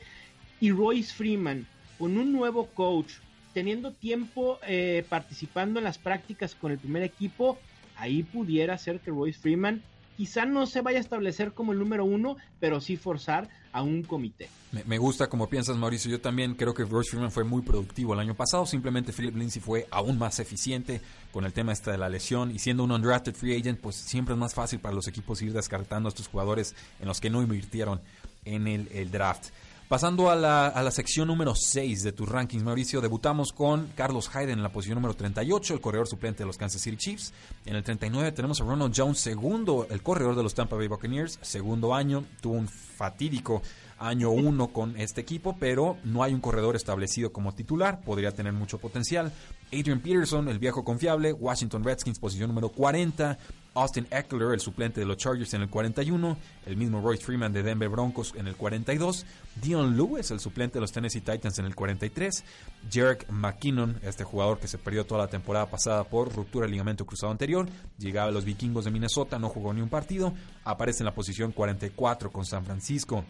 Y 0.60 0.71
Royce 0.71 1.13
Freeman, 1.13 1.67
con 1.99 2.17
un 2.17 2.34
nuevo 2.34 2.65
coach, 2.73 3.12
teniendo 3.53 3.91
tiempo 3.91 4.58
eh, 4.67 5.06
participando 5.08 5.79
en 5.79 5.84
las 5.84 5.99
prácticas 5.99 6.56
con 6.56 6.71
el 6.71 6.79
primer 6.79 7.03
equipo, 7.03 7.60
ahí 7.97 8.23
pudiera 8.23 8.79
ser 8.79 8.99
que 8.99 9.12
Royce 9.12 9.39
Freeman 9.39 9.84
quizá 10.17 10.45
no 10.45 10.65
se 10.65 10.82
vaya 10.82 10.97
a 10.97 11.02
establecer 11.02 11.54
como 11.54 11.71
el 11.71 11.80
número 11.80 12.06
uno, 12.06 12.38
pero 12.60 12.82
sí 12.82 12.97
forzar 12.97 13.49
a 13.71 13.82
un 13.82 14.04
comité. 14.04 14.49
Me, 14.86 14.97
gusta 14.97 15.28
como 15.28 15.49
piensas, 15.49 15.78
Mauricio. 15.78 16.10
Yo 16.10 16.21
también 16.21 16.56
creo 16.56 16.73
que 16.73 16.84
Royce 16.84 17.12
Freeman 17.12 17.32
fue 17.32 17.43
muy 17.43 17.62
productivo 17.62 18.13
el 18.13 18.19
año 18.19 18.36
pasado. 18.36 18.65
Simplemente 18.65 19.13
Philip 19.13 19.36
Lindsay 19.36 19.62
fue 19.62 19.88
aún 19.91 20.17
más 20.17 20.39
eficiente 20.39 21.02
con 21.32 21.45
el 21.45 21.54
tema 21.54 21.73
este 21.73 21.91
de 21.91 21.97
la 21.97 22.10
lesión. 22.10 22.52
Y 22.52 22.60
siendo 22.60 22.84
un 22.84 22.91
undrafted 22.91 23.36
free 23.36 23.56
agent, 23.56 23.80
pues 23.80 23.95
siempre 23.95 24.34
es 24.34 24.39
más 24.39 24.54
fácil 24.54 24.80
para 24.80 24.95
los 24.95 25.08
equipos 25.08 25.41
ir 25.41 25.54
descartando 25.54 26.08
a 26.08 26.12
estos 26.12 26.28
jugadores 26.28 26.76
en 26.99 27.08
los 27.08 27.19
que 27.19 27.30
no 27.30 27.41
invirtieron 27.41 28.02
en 28.45 28.67
el 28.67 29.12
draft. 29.12 29.49
Pasando 29.93 30.32
a 30.32 30.36
la, 30.36 30.69
a 30.69 30.82
la 30.82 30.89
sección 30.89 31.27
número 31.27 31.53
6 31.53 32.01
de 32.01 32.12
tus 32.13 32.27
rankings, 32.27 32.63
Mauricio, 32.63 32.99
debutamos 32.99 33.53
con 33.53 33.89
Carlos 33.95 34.27
Hayden 34.36 34.58
en 34.58 34.63
la 34.63 34.71
posición 34.71 34.95
número 34.95 35.13
38, 35.13 35.75
el 35.75 35.82
corredor 35.82 36.08
suplente 36.08 36.39
de 36.39 36.47
los 36.47 36.58
Kansas 36.58 36.82
City 36.82 36.97
Chiefs. 36.97 37.32
En 37.63 37.75
el 37.75 37.84
39 37.84 38.32
tenemos 38.32 38.60
a 38.60 38.63
Ronald 38.63 38.91
Jones, 38.97 39.19
segundo, 39.19 39.86
el 39.91 40.01
corredor 40.01 40.36
de 40.36 40.41
los 40.41 40.56
Tampa 40.56 40.77
Bay 40.77 40.88
Buccaneers, 40.88 41.38
segundo 41.43 41.93
año, 41.93 42.25
tuvo 42.41 42.56
un 42.56 42.67
fatídico 42.67 43.62
año 44.04 44.32
1 44.32 44.68
con 44.68 44.98
este 45.00 45.22
equipo, 45.22 45.56
pero 45.60 45.98
no 46.04 46.24
hay 46.24 46.34
un 46.34 46.42
corredor 46.42 46.76
establecido 46.76 47.32
como 47.32 47.54
titular, 47.54 48.02
podría 48.02 48.32
tener 48.32 48.54
mucho 48.54 48.78
potencial. 48.78 49.32
Adrian 49.72 50.02
Peterson, 50.02 50.50
el 50.50 50.60
viejo 50.60 50.84
confiable, 50.84 51.34
Washington 51.34 51.84
Redskins, 51.84 52.20
posición 52.20 52.50
número 52.50 52.70
40, 52.70 53.38
Austin 53.76 54.06
Eckler, 54.12 54.54
el 54.54 54.60
suplente 54.60 55.00
de 55.00 55.06
los 55.06 55.18
Chargers 55.18 55.54
en 55.56 55.63
el 55.63 55.70
41, 55.70 56.38
el 56.68 56.78
mismo 56.78 57.02
Royce 57.02 57.24
Freeman 57.24 57.54
de 57.54 57.63
Denver 57.63 57.89
Broncos 57.89 58.34
en 58.36 58.48
el 58.48 58.56
42, 58.56 59.26
Dion 59.62 59.98
Lewis, 59.98 60.30
el 60.30 60.39
suplente 60.39 60.76
de 60.76 60.82
los 60.82 60.92
Tennessee 60.92 61.22
Titans 61.22 61.58
en 61.58 61.66
el 61.66 61.76
43, 61.76 62.44
Jarek 62.92 63.30
McKinnon, 63.32 64.00
este 64.04 64.24
jugador 64.24 64.60
que 64.60 64.68
se 64.68 64.78
perdió 64.78 65.06
toda 65.06 65.22
la 65.22 65.30
temporada 65.30 65.66
pasada 65.66 66.04
por 66.04 66.32
ruptura 66.32 66.66
del 66.66 66.72
ligamento 66.72 67.06
cruzado 67.06 67.32
anterior, 67.32 67.68
llegaba 67.98 68.30
a 68.30 68.32
los 68.32 68.46
vikingos 68.46 68.86
de 68.86 68.92
Minnesota, 68.92 69.39
no 69.39 69.50
jugó 69.50 69.74
ni 69.74 69.82
un 69.82 69.89
partido, 69.89 70.34
aparece 70.66 71.00
en 71.00 71.06
la 71.06 71.16
posición 71.16 71.52
44 71.52 72.32
con 72.32 72.46
San 72.46 72.63
Francisco. 72.66 73.26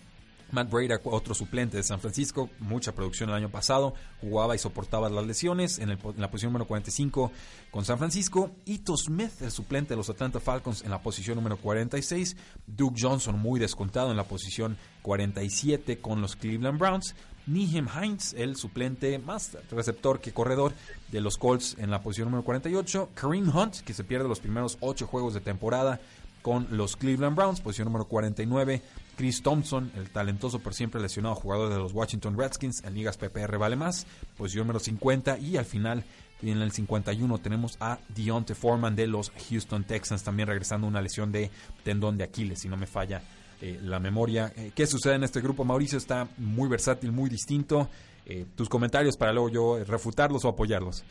Matt 0.53 0.69
Breda, 0.69 1.01
otro 1.03 1.33
suplente 1.33 1.77
de 1.77 1.83
San 1.83 1.99
Francisco, 1.99 2.49
mucha 2.59 2.93
producción 2.93 3.29
el 3.29 3.35
año 3.35 3.49
pasado, 3.49 3.95
jugaba 4.21 4.55
y 4.55 4.59
soportaba 4.59 5.09
las 5.09 5.25
lesiones 5.25 5.79
en, 5.79 5.89
la 5.89 6.29
posición 6.29 6.53
número 6.53 6.67
45 6.67 7.31
con 7.71 7.83
San 7.83 7.97
Francisco. 7.97 8.51
Ito 8.65 8.95
Smith, 8.95 9.41
el 9.41 9.51
suplente 9.51 9.89
de 9.89 9.97
los 9.97 10.09
Atlanta 10.09 10.39
Falcons 10.39 10.83
en 10.83 10.91
la 10.91 11.01
posición 11.01 11.37
número 11.37 11.57
46. 11.57 12.37
Duke 12.67 12.99
Johnson, 13.01 13.39
muy 13.39 13.59
descontado 13.59 14.11
en 14.11 14.17
la 14.17 14.25
posición 14.25 14.77
47 15.01 15.99
con 15.99 16.21
los 16.21 16.35
Cleveland 16.35 16.79
Browns. 16.79 17.15
Nihem 17.47 17.87
Hines, 17.87 18.33
el 18.37 18.55
suplente 18.55 19.19
más 19.19 19.57
receptor 19.71 20.21
que 20.21 20.31
corredor 20.31 20.73
de 21.11 21.19
los 21.19 21.37
Colts 21.37 21.75
en 21.79 21.89
la 21.91 22.01
posición 22.01 22.27
número 22.27 22.45
48. 22.45 23.09
Kareem 23.15 23.49
Hunt, 23.53 23.81
que 23.81 23.93
se 23.93 24.03
pierde 24.03 24.29
los 24.29 24.39
primeros 24.39 24.77
8 24.79 25.07
juegos 25.07 25.33
de 25.33 25.41
temporada 25.41 25.99
con 26.43 26.67
los 26.71 26.95
Cleveland 26.95 27.35
Browns, 27.35 27.61
posición 27.61 27.85
número 27.87 28.05
49. 28.05 28.81
Chris 29.15 29.41
Thompson, 29.41 29.91
el 29.95 30.09
talentoso 30.09 30.59
por 30.59 30.73
siempre 30.73 31.01
lesionado 31.01 31.35
jugador 31.35 31.71
de 31.71 31.77
los 31.77 31.93
Washington 31.93 32.37
Redskins 32.37 32.83
en 32.83 32.95
ligas 32.95 33.17
PPR 33.17 33.57
vale 33.57 33.75
más, 33.75 34.07
posición 34.37 34.67
número 34.67 34.79
50 34.79 35.37
y 35.39 35.57
al 35.57 35.65
final 35.65 36.03
en 36.41 36.61
el 36.61 36.71
51 36.71 37.37
tenemos 37.39 37.77
a 37.79 37.99
Deontay 38.09 38.55
Foreman 38.55 38.95
de 38.95 39.07
los 39.07 39.31
Houston 39.49 39.83
Texans 39.83 40.23
también 40.23 40.47
regresando 40.47 40.87
una 40.87 41.01
lesión 41.01 41.31
de 41.31 41.49
tendón 41.83 42.17
de 42.17 42.25
Aquiles, 42.25 42.59
si 42.59 42.67
no 42.67 42.77
me 42.77 42.87
falla 42.87 43.21
eh, 43.61 43.79
la 43.81 43.99
memoria. 43.99 44.51
Eh, 44.57 44.71
¿Qué 44.75 44.85
sucede 44.85 45.15
en 45.15 45.23
este 45.23 45.41
grupo? 45.41 45.63
Mauricio 45.63 45.97
está 45.97 46.27
muy 46.37 46.67
versátil, 46.67 47.11
muy 47.11 47.29
distinto. 47.29 47.89
Eh, 48.25 48.45
tus 48.55 48.67
comentarios 48.67 49.15
para 49.15 49.31
luego 49.31 49.49
yo 49.49 49.83
refutarlos 49.85 50.43
o 50.45 50.49
apoyarlos. 50.49 51.03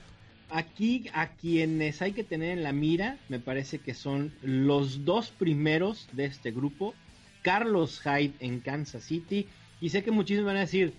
Aquí 0.50 1.06
a 1.14 1.28
quienes 1.28 2.02
hay 2.02 2.12
que 2.12 2.24
tener 2.24 2.50
en 2.50 2.62
la 2.62 2.72
mira, 2.72 3.16
me 3.30 3.38
parece 3.38 3.78
que 3.78 3.94
son 3.94 4.34
los 4.42 5.06
dos 5.06 5.30
primeros 5.30 6.08
de 6.12 6.26
este 6.26 6.50
grupo, 6.50 6.94
Carlos 7.42 8.00
Hyde 8.02 8.34
en 8.40 8.60
Kansas 8.60 9.04
City. 9.04 9.46
Y 9.80 9.90
sé 9.90 10.02
que 10.02 10.10
muchísimos 10.10 10.46
van 10.46 10.56
a 10.56 10.60
decir, 10.60 10.94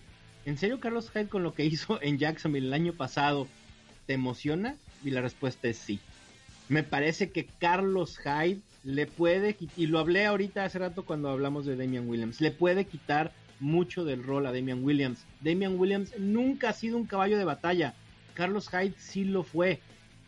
¿en 0.45 0.58
serio 0.58 0.79
Carlos 0.79 1.10
Hyde 1.10 1.29
con 1.29 1.43
lo 1.43 1.53
que 1.53 1.65
hizo 1.65 2.01
en 2.01 2.19
Jacksonville 2.19 2.67
el 2.67 2.73
año 2.73 2.93
pasado 2.93 3.47
te 4.06 4.13
emociona? 4.13 4.75
Y 5.03 5.12
la 5.12 5.21
respuesta 5.21 5.67
es 5.67 5.77
sí. 5.77 5.99
Me 6.69 6.84
parece 6.84 7.32
que 7.32 7.45
Carlos 7.60 8.19
Hyde 8.19 8.62
le 8.84 9.06
puede, 9.06 9.58
y 9.77 9.88
lo 9.88 9.99
hablé 9.99 10.25
ahorita 10.25 10.65
hace 10.65 10.79
rato 10.79 11.06
cuando 11.06 11.29
hablamos 11.29 11.65
de 11.65 11.75
Damian 11.75 12.08
Williams, 12.08 12.41
le 12.41 12.51
puede 12.51 12.86
quitar 12.86 13.32
mucho 13.60 14.03
del 14.03 14.23
rol 14.23 14.45
a 14.45 14.51
Damian 14.51 14.84
Williams. 14.84 15.25
Damian 15.41 15.79
Williams 15.79 16.17
nunca 16.17 16.69
ha 16.69 16.73
sido 16.73 16.97
un 16.97 17.06
caballo 17.06 17.38
de 17.38 17.45
batalla. 17.45 17.93
Carlos 18.34 18.69
Hyde 18.69 18.95
sí 18.97 19.23
lo 19.23 19.43
fue. 19.43 19.79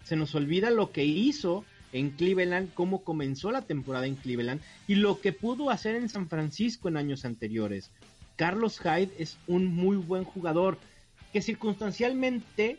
Se 0.04 0.15
nos 0.15 0.36
olvida 0.36 0.69
lo 0.69 0.91
que 0.91 1.04
hizo 1.04 1.65
en 1.95 2.10
Cleveland, 2.10 2.73
cómo 2.73 3.05
comenzó 3.05 3.51
la 3.51 3.62
temporada 3.62 4.05
en 4.05 4.15
Cleveland 4.15 4.62
y 4.86 4.95
lo 4.95 5.21
que 5.21 5.31
pudo 5.31 5.69
hacer 5.69 5.95
en 5.95 6.10
San 6.10 6.27
Francisco 6.27 6.89
en 6.89 6.97
años 6.97 7.23
anteriores. 7.23 7.89
Carlos 8.36 8.81
Hyde 8.81 9.13
es 9.17 9.38
un 9.47 9.67
muy 9.67 9.95
buen 9.95 10.25
jugador 10.25 10.77
que 11.31 11.41
circunstancialmente 11.41 12.77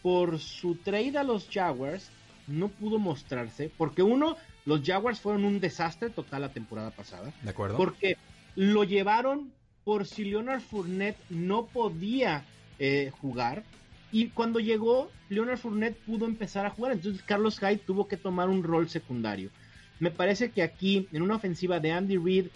por 0.00 0.38
su 0.38 0.76
trade 0.76 1.18
a 1.18 1.24
los 1.24 1.48
Jaguars 1.50 2.08
no 2.46 2.68
pudo 2.68 3.00
mostrarse 3.00 3.68
porque 3.76 4.04
uno, 4.04 4.36
los 4.64 4.82
Jaguars 4.84 5.18
fueron 5.18 5.44
un 5.44 5.58
desastre 5.58 6.10
total 6.10 6.42
la 6.42 6.52
temporada 6.52 6.92
pasada. 6.92 7.32
De 7.42 7.50
acuerdo. 7.50 7.76
Porque 7.76 8.16
lo 8.54 8.84
llevaron 8.84 9.52
por 9.82 10.06
si 10.06 10.24
Leonard 10.24 10.60
Fournette 10.60 11.18
no 11.30 11.66
podía 11.66 12.44
eh, 12.78 13.10
jugar 13.20 13.64
y 14.12 14.28
cuando 14.28 14.60
llegó, 14.60 15.10
Leonard 15.30 15.58
Fournette 15.58 15.96
pudo 16.04 16.26
empezar 16.26 16.66
a 16.66 16.70
jugar. 16.70 16.92
Entonces 16.92 17.22
Carlos 17.22 17.58
Hyde 17.58 17.78
tuvo 17.78 18.06
que 18.06 18.18
tomar 18.18 18.50
un 18.50 18.62
rol 18.62 18.90
secundario. 18.90 19.50
Me 19.98 20.10
parece 20.10 20.50
que 20.50 20.62
aquí, 20.62 21.08
en 21.12 21.22
una 21.22 21.36
ofensiva 21.36 21.80
de 21.80 21.92
Andy 21.92 22.18
Reid, 22.18 22.46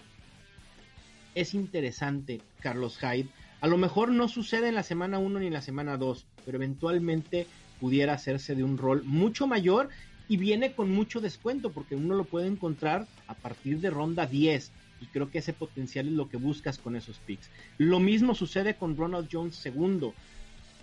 es 1.33 1.55
interesante 1.55 2.41
Carlos 2.61 2.99
Hyde. 2.99 3.29
A 3.59 3.67
lo 3.67 3.77
mejor 3.77 4.09
no 4.09 4.27
sucede 4.27 4.69
en 4.69 4.75
la 4.75 4.83
semana 4.83 5.17
1 5.17 5.39
ni 5.39 5.47
en 5.47 5.53
la 5.53 5.61
semana 5.63 5.97
2, 5.97 6.27
pero 6.45 6.57
eventualmente 6.57 7.47
pudiera 7.79 8.13
hacerse 8.13 8.53
de 8.53 8.63
un 8.63 8.77
rol 8.77 9.03
mucho 9.03 9.47
mayor 9.47 9.89
y 10.27 10.37
viene 10.37 10.73
con 10.73 10.91
mucho 10.91 11.21
descuento 11.21 11.71
porque 11.71 11.95
uno 11.95 12.15
lo 12.15 12.25
puede 12.25 12.47
encontrar 12.47 13.07
a 13.27 13.33
partir 13.33 13.79
de 13.79 13.89
ronda 13.89 14.27
10 14.27 14.71
y 15.01 15.05
creo 15.07 15.31
que 15.31 15.39
ese 15.39 15.53
potencial 15.53 16.07
es 16.07 16.13
lo 16.13 16.29
que 16.29 16.37
buscas 16.37 16.77
con 16.77 16.95
esos 16.95 17.17
picks. 17.19 17.49
Lo 17.77 17.99
mismo 17.99 18.35
sucede 18.35 18.75
con 18.75 18.97
Ronald 18.97 19.29
Jones 19.31 19.55
segundo. 19.55 20.13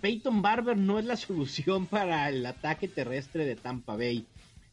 Peyton 0.01 0.41
Barber 0.41 0.77
no 0.77 0.99
es 0.99 1.05
la 1.05 1.15
solución 1.17 1.85
para 1.85 2.29
el 2.29 2.45
ataque 2.45 2.87
terrestre 2.87 3.45
de 3.45 3.55
Tampa 3.55 3.95
Bay. 3.95 4.25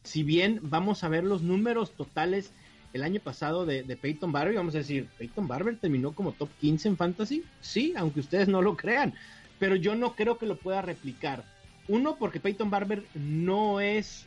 Si 0.03 0.23
bien 0.23 0.59
vamos 0.61 1.03
a 1.03 1.09
ver 1.09 1.23
los 1.23 1.41
números 1.41 1.91
totales 1.91 2.51
el 2.93 3.03
año 3.03 3.19
pasado 3.19 3.65
de, 3.65 3.83
Peyton 3.99 4.31
Barber, 4.31 4.55
vamos 4.55 4.75
a 4.75 4.79
decir, 4.79 5.07
Peyton 5.17 5.47
Barber 5.47 5.77
terminó 5.77 6.13
como 6.13 6.31
top 6.33 6.49
15 6.61 6.89
en 6.89 6.97
fantasy. 6.97 7.43
Sí, 7.59 7.93
aunque 7.97 8.19
ustedes 8.19 8.47
no 8.47 8.61
lo 8.61 8.77
crean, 8.77 9.13
pero 9.59 9.75
yo 9.75 9.95
no 9.95 10.15
creo 10.15 10.37
que 10.37 10.45
lo 10.45 10.57
pueda 10.57 10.81
replicar. 10.81 11.43
Uno, 11.87 12.17
porque 12.17 12.39
Peyton 12.39 12.69
Barber 12.69 13.03
no 13.15 13.81
es 13.81 14.25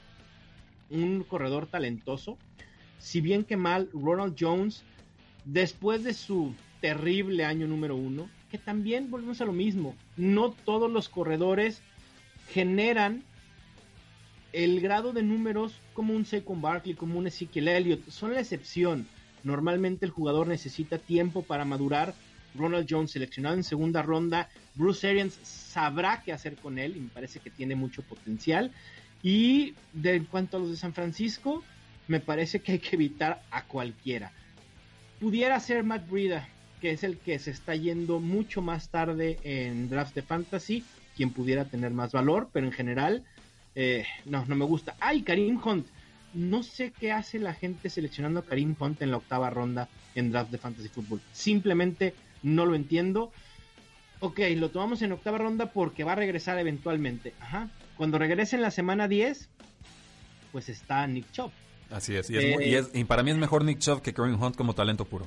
un 0.91 1.23
corredor 1.23 1.67
talentoso. 1.67 2.37
Si 2.99 3.21
bien 3.21 3.45
que 3.45 3.57
mal, 3.57 3.89
Ronald 3.93 4.35
Jones, 4.39 4.83
después 5.45 6.03
de 6.03 6.15
su 6.15 6.55
terrible 6.81 7.45
año 7.45 7.67
número 7.67 7.97
uno, 7.97 8.29
que 8.51 8.59
también 8.59 9.11
volvemos 9.11 9.41
a 9.41 9.45
lo 9.45 9.53
mismo. 9.53 9.95
No 10.17 10.51
todos 10.53 10.91
los 10.91 11.09
corredores 11.09 11.83
generan 12.49 13.23
el 14.53 14.81
grado 14.81 15.13
de 15.13 15.23
números 15.23 15.81
como 15.93 16.15
un 16.15 16.25
Saquon 16.25 16.63
Barkley, 16.63 16.95
como 16.95 17.19
un 17.19 17.27
Ezekiel 17.27 17.69
Elliott. 17.69 18.09
Son 18.09 18.33
la 18.33 18.41
excepción. 18.41 19.07
Normalmente 19.45 20.07
el 20.07 20.11
jugador 20.11 20.47
necesita 20.47 20.99
tiempo 20.99 21.43
para 21.43 21.65
madurar. 21.65 22.15
Ronald 22.55 22.87
Jones 22.89 23.11
seleccionado 23.11 23.57
en 23.57 23.65
segunda 23.65 24.03
ronda. 24.03 24.49
Bruce 24.75 25.07
Arians 25.07 25.35
sabrá 25.43 26.23
qué 26.25 26.33
hacer 26.33 26.57
con 26.57 26.79
él 26.79 26.97
y 26.97 27.01
me 27.01 27.09
parece 27.09 27.41
que 27.41 27.51
tiene 27.51 27.75
mucho 27.75 28.03
potencial. 28.03 28.73
Y 29.23 29.75
de, 29.93 30.15
en 30.15 30.25
cuanto 30.25 30.57
a 30.57 30.61
los 30.61 30.71
de 30.71 30.77
San 30.77 30.95
Francisco, 30.95 31.63
me 32.09 32.21
parece 32.21 32.61
que 32.61 32.73
hay 32.73 32.79
que 32.79 32.97
evitar 32.97 33.43
a 33.51 33.65
cualquiera. 33.65 34.33
Pudiera 35.21 35.59
ser 35.61 35.83
Matt 35.83 36.09
Breida, 36.09 36.49
que 36.87 36.93
es 36.93 37.03
el 37.03 37.19
que 37.19 37.41
se 37.41 37.51
está 37.51 37.75
yendo 37.75 38.21
mucho 38.21 38.63
más 38.63 38.91
tarde 38.91 39.41
en 39.43 39.89
draft 39.89 40.15
de 40.15 40.23
fantasy, 40.23 40.85
quien 41.17 41.31
pudiera 41.31 41.65
tener 41.65 41.91
más 41.91 42.13
valor, 42.13 42.49
pero 42.53 42.65
en 42.65 42.71
general, 42.73 43.25
eh, 43.75 44.07
no, 44.25 44.45
no 44.47 44.55
me 44.55 44.65
gusta. 44.65 44.95
Ay, 45.01 45.23
Karim 45.23 45.61
Hunt. 45.65 45.89
No 46.33 46.63
sé 46.63 46.93
qué 46.93 47.11
hace 47.11 47.41
la 47.41 47.55
gente 47.55 47.91
seleccionando 47.91 48.39
a 48.39 48.45
Karim 48.45 48.77
Hunt 48.79 49.03
en 49.03 49.11
la 49.11 49.17
octava 49.17 49.51
ronda 49.51 49.89
en 50.15 50.31
draft 50.31 50.53
de 50.53 50.59
fantasy 50.59 50.89
fútbol. 50.89 51.21
Simplemente 51.33 52.15
no 52.45 52.67
lo 52.67 52.77
entiendo. 52.77 53.33
Ok, 54.21 54.39
lo 54.55 54.71
tomamos 54.71 55.03
en 55.03 55.11
octava 55.11 55.39
ronda 55.39 55.73
porque 55.73 56.05
va 56.05 56.13
a 56.13 56.15
regresar 56.15 56.57
eventualmente. 56.61 57.35
Ajá. 57.41 57.69
Cuando 57.97 58.17
regrese 58.17 58.55
en 58.55 58.63
la 58.63 58.71
semana 58.71 59.09
10, 59.09 59.49
pues 60.53 60.69
está 60.69 61.05
Nick 61.09 61.33
Chubb. 61.33 61.51
Así 61.91 62.15
es 62.15 62.31
y, 62.31 62.37
es, 62.37 62.91
y, 62.95 63.03
para 63.03 63.25
mí 63.25 63.33
es 63.33 63.39
mejor 63.39 63.65
Nick 63.65 63.81
Chubb 63.81 64.03
que 64.03 64.15
Kareem 64.15 64.41
Hunt 64.41 64.55
como 64.55 64.73
talento 64.73 65.05
puro. 65.05 65.27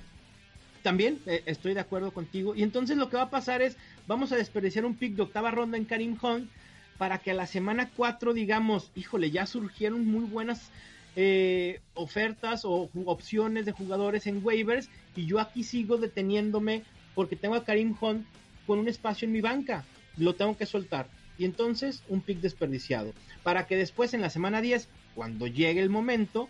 También 0.83 1.19
eh, 1.25 1.43
estoy 1.45 1.73
de 1.73 1.79
acuerdo 1.81 2.11
contigo. 2.11 2.55
Y 2.55 2.63
entonces 2.63 2.97
lo 2.97 3.09
que 3.09 3.17
va 3.17 3.23
a 3.23 3.29
pasar 3.29 3.61
es, 3.61 3.77
vamos 4.07 4.31
a 4.31 4.37
desperdiciar 4.37 4.85
un 4.85 4.95
pick 4.95 5.15
de 5.15 5.23
octava 5.23 5.51
ronda 5.51 5.77
en 5.77 5.85
Karim 5.85 6.17
Hunt 6.21 6.49
para 6.97 7.19
que 7.19 7.31
a 7.31 7.33
la 7.33 7.47
semana 7.47 7.89
4 7.95 8.33
digamos, 8.33 8.91
híjole, 8.95 9.31
ya 9.31 9.45
surgieron 9.45 10.05
muy 10.05 10.25
buenas 10.25 10.69
eh, 11.15 11.81
ofertas 11.95 12.65
o 12.65 12.89
opciones 13.05 13.65
de 13.65 13.71
jugadores 13.71 14.27
en 14.27 14.45
waivers 14.45 14.89
y 15.15 15.25
yo 15.25 15.39
aquí 15.39 15.63
sigo 15.63 15.97
deteniéndome 15.97 16.83
porque 17.15 17.35
tengo 17.35 17.55
a 17.55 17.63
Karim 17.63 17.95
Hunt 17.99 18.25
con 18.67 18.79
un 18.79 18.87
espacio 18.87 19.25
en 19.25 19.31
mi 19.31 19.41
banca. 19.41 19.85
Lo 20.17 20.35
tengo 20.35 20.55
que 20.57 20.65
soltar. 20.65 21.07
Y 21.37 21.45
entonces 21.45 22.03
un 22.09 22.21
pick 22.21 22.39
desperdiciado. 22.39 23.13
Para 23.43 23.65
que 23.65 23.77
después 23.77 24.13
en 24.13 24.21
la 24.21 24.29
semana 24.29 24.61
10 24.61 24.87
cuando 25.15 25.47
llegue 25.47 25.81
el 25.81 25.89
momento, 25.89 26.49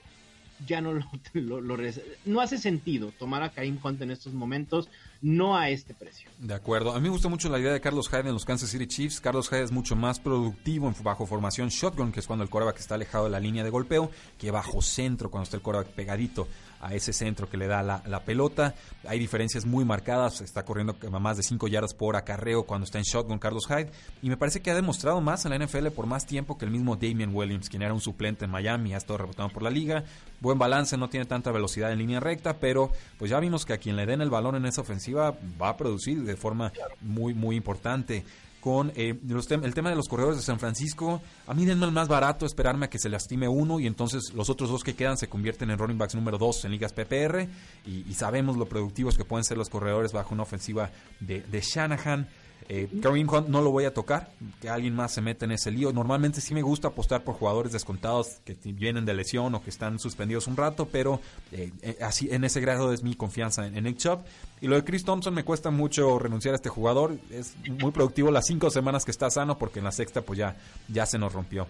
ya 0.65 0.81
no 0.81 0.93
lo, 0.93 1.03
lo, 1.61 1.77
no 2.25 2.41
hace 2.41 2.57
sentido 2.57 3.11
tomar 3.17 3.43
a 3.43 3.49
Karim 3.49 3.79
Hunt 3.81 4.01
en 4.01 4.11
estos 4.11 4.33
momentos, 4.33 4.89
no 5.21 5.57
a 5.57 5.69
este 5.69 5.93
precio. 5.93 6.29
De 6.39 6.53
acuerdo. 6.53 6.91
A 6.91 6.95
mí 6.95 7.01
me 7.01 7.09
gusta 7.09 7.27
mucho 7.27 7.49
la 7.49 7.59
idea 7.59 7.73
de 7.73 7.81
Carlos 7.81 8.09
Hyde 8.09 8.27
en 8.27 8.33
los 8.33 8.45
Kansas 8.45 8.69
City 8.69 8.87
Chiefs. 8.87 9.19
Carlos 9.19 9.49
Hyde 9.49 9.63
es 9.63 9.71
mucho 9.71 9.95
más 9.95 10.19
productivo 10.19 10.87
en 10.87 10.95
bajo 11.03 11.25
formación 11.25 11.69
shotgun, 11.69 12.11
que 12.11 12.19
es 12.19 12.27
cuando 12.27 12.43
el 12.43 12.49
coreback 12.49 12.79
está 12.79 12.95
alejado 12.95 13.25
de 13.25 13.31
la 13.31 13.39
línea 13.39 13.63
de 13.63 13.69
golpeo, 13.69 14.11
que 14.37 14.51
bajo 14.51 14.81
centro, 14.81 15.29
cuando 15.29 15.43
está 15.43 15.57
el 15.57 15.63
coreback 15.63 15.87
pegadito 15.87 16.47
a 16.81 16.93
ese 16.93 17.13
centro 17.13 17.49
que 17.49 17.57
le 17.57 17.67
da 17.67 17.83
la, 17.83 18.19
pelota. 18.25 18.75
Hay 19.07 19.19
diferencias 19.19 19.65
muy 19.65 19.85
marcadas, 19.85 20.41
está 20.41 20.63
corriendo 20.63 20.95
más 21.19 21.37
de 21.37 21.43
5 21.43 21.67
yardas 21.67 21.93
por 21.93 22.15
acarreo 22.15 22.63
cuando 22.63 22.85
está 22.85 22.97
en 22.97 23.03
shotgun 23.03 23.39
Carlos 23.39 23.67
Hyde. 23.67 23.91
Y 24.21 24.29
me 24.29 24.37
parece 24.37 24.61
que 24.61 24.71
ha 24.71 24.75
demostrado 24.75 25.21
más 25.21 25.45
en 25.45 25.51
la 25.51 25.65
NFL 25.65 25.87
por 25.87 26.05
más 26.05 26.25
tiempo 26.25 26.57
que 26.57 26.65
el 26.65 26.71
mismo 26.71 26.95
Damian 26.95 27.33
Williams, 27.33 27.69
quien 27.69 27.81
era 27.81 27.93
un 27.93 28.01
suplente 28.01 28.45
en 28.45 28.51
Miami, 28.51 28.93
ha 28.93 28.97
estado 28.97 29.17
rebotando 29.17 29.53
por 29.53 29.63
la 29.63 29.69
liga. 29.69 30.03
Buen 30.39 30.57
balance, 30.57 30.97
no 30.97 31.09
tiene 31.09 31.25
tanta 31.25 31.51
velocidad 31.51 31.91
en 31.91 31.99
línea 31.99 32.19
recta, 32.19 32.57
pero 32.57 32.91
pues 33.17 33.31
ya 33.31 33.39
vimos 33.39 33.65
que 33.65 33.73
a 33.73 33.77
quien 33.77 33.95
le 33.95 34.05
den 34.05 34.21
el 34.21 34.29
balón 34.29 34.55
en 34.55 34.65
esa 34.65 34.81
ofensiva 34.81 35.35
va 35.61 35.69
a 35.69 35.77
producir 35.77 36.23
de 36.23 36.35
forma 36.35 36.71
muy, 37.01 37.33
muy 37.33 37.55
importante 37.55 38.23
con 38.59 38.91
eh, 38.95 39.17
el 39.23 39.73
tema 39.73 39.89
de 39.89 39.95
los 39.95 40.07
corredores 40.07 40.37
de 40.37 40.43
San 40.43 40.59
Francisco. 40.59 41.21
A 41.47 41.53
mí 41.53 41.65
denme 41.65 41.85
el 41.85 41.91
más 41.91 42.07
barato, 42.07 42.45
esperarme 42.45 42.85
a 42.85 42.89
que 42.89 42.99
se 42.99 43.09
lastime 43.09 43.47
uno 43.47 43.79
y 43.79 43.87
entonces 43.87 44.33
los 44.33 44.49
otros 44.49 44.69
dos 44.69 44.83
que 44.83 44.95
quedan 44.95 45.17
se 45.17 45.27
convierten 45.27 45.69
en 45.69 45.77
running 45.77 45.97
backs 45.97 46.15
número 46.15 46.37
dos 46.37 46.65
en 46.65 46.71
ligas 46.71 46.93
PPR 46.93 47.47
y, 47.85 48.13
sabemos 48.13 48.57
lo 48.57 48.67
productivos 48.67 49.17
que 49.17 49.23
pueden 49.23 49.45
ser 49.45 49.57
los 49.57 49.69
corredores 49.69 50.11
bajo 50.11 50.33
una 50.33 50.43
ofensiva 50.43 50.89
de, 51.21 51.41
de 51.41 51.61
Shanahan. 51.61 52.27
Eh, 52.71 52.87
Kareem 53.01 53.27
Hunt 53.27 53.47
no 53.47 53.63
lo 53.63 53.71
voy 53.71 53.85
a 53.85 53.93
tocar, 53.95 54.29
que 54.61 54.69
alguien 54.69 54.95
más 54.95 55.11
se 55.11 55.21
mete 55.21 55.45
en 55.45 55.51
ese 55.51 55.71
lío. 55.71 55.91
Normalmente 55.91 56.39
sí 56.39 56.53
me 56.53 56.61
gusta 56.61 56.89
apostar 56.89 57.23
por 57.23 57.33
jugadores 57.33 57.71
descontados 57.71 58.41
que 58.45 58.55
vienen 58.63 59.05
de 59.05 59.15
lesión 59.15 59.55
o 59.55 59.63
que 59.63 59.71
están 59.71 59.97
suspendidos 59.97 60.45
un 60.45 60.55
rato, 60.55 60.87
pero 60.87 61.19
eh, 61.51 61.71
eh, 61.81 61.97
así 62.01 62.29
en 62.31 62.43
ese 62.43 62.61
grado 62.61 62.93
es 62.93 63.01
mi 63.01 63.15
confianza 63.15 63.65
en, 63.65 63.83
Nick 63.83 63.97
Chubb. 63.97 64.19
Y 64.61 64.67
lo 64.67 64.75
de 64.75 64.83
Chris 64.83 65.03
Thompson 65.03 65.33
me 65.33 65.43
cuesta 65.43 65.71
mucho 65.71 66.19
renunciar 66.19 66.53
a 66.53 66.57
este 66.57 66.69
jugador. 66.69 67.17
Es 67.31 67.55
muy 67.81 67.89
productivo 67.89 68.29
las 68.29 68.45
cinco 68.45 68.69
semanas 68.69 69.03
que 69.03 69.09
está 69.09 69.31
sano, 69.31 69.57
porque 69.57 69.79
en 69.79 69.85
la 69.85 69.91
sexta 69.91 70.21
pues 70.21 70.37
ya, 70.37 70.55
ya 70.87 71.07
se 71.07 71.17
nos 71.17 71.33
rompió. 71.33 71.67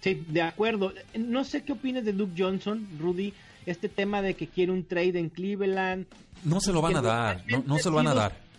Sí, 0.00 0.24
de 0.28 0.40
acuerdo. 0.40 0.94
No 1.14 1.44
sé 1.44 1.62
qué 1.62 1.72
opinas 1.72 2.06
de 2.06 2.14
Luke 2.14 2.32
Johnson, 2.38 2.88
Rudy. 2.98 3.34
Este 3.66 3.90
tema 3.90 4.22
de 4.22 4.32
que 4.32 4.48
quiere 4.48 4.72
un 4.72 4.84
trade 4.84 5.18
en 5.18 5.28
Cleveland. 5.28 6.06
No 6.42 6.58
se 6.58 6.72
lo 6.72 6.80
van 6.80 6.96
a 6.96 7.02
dar, 7.02 7.44
no, 7.48 7.62
no 7.66 7.78
se 7.78 7.90
lo 7.90 7.96
van 7.96 8.08
a 8.08 8.14
dar 8.14 8.51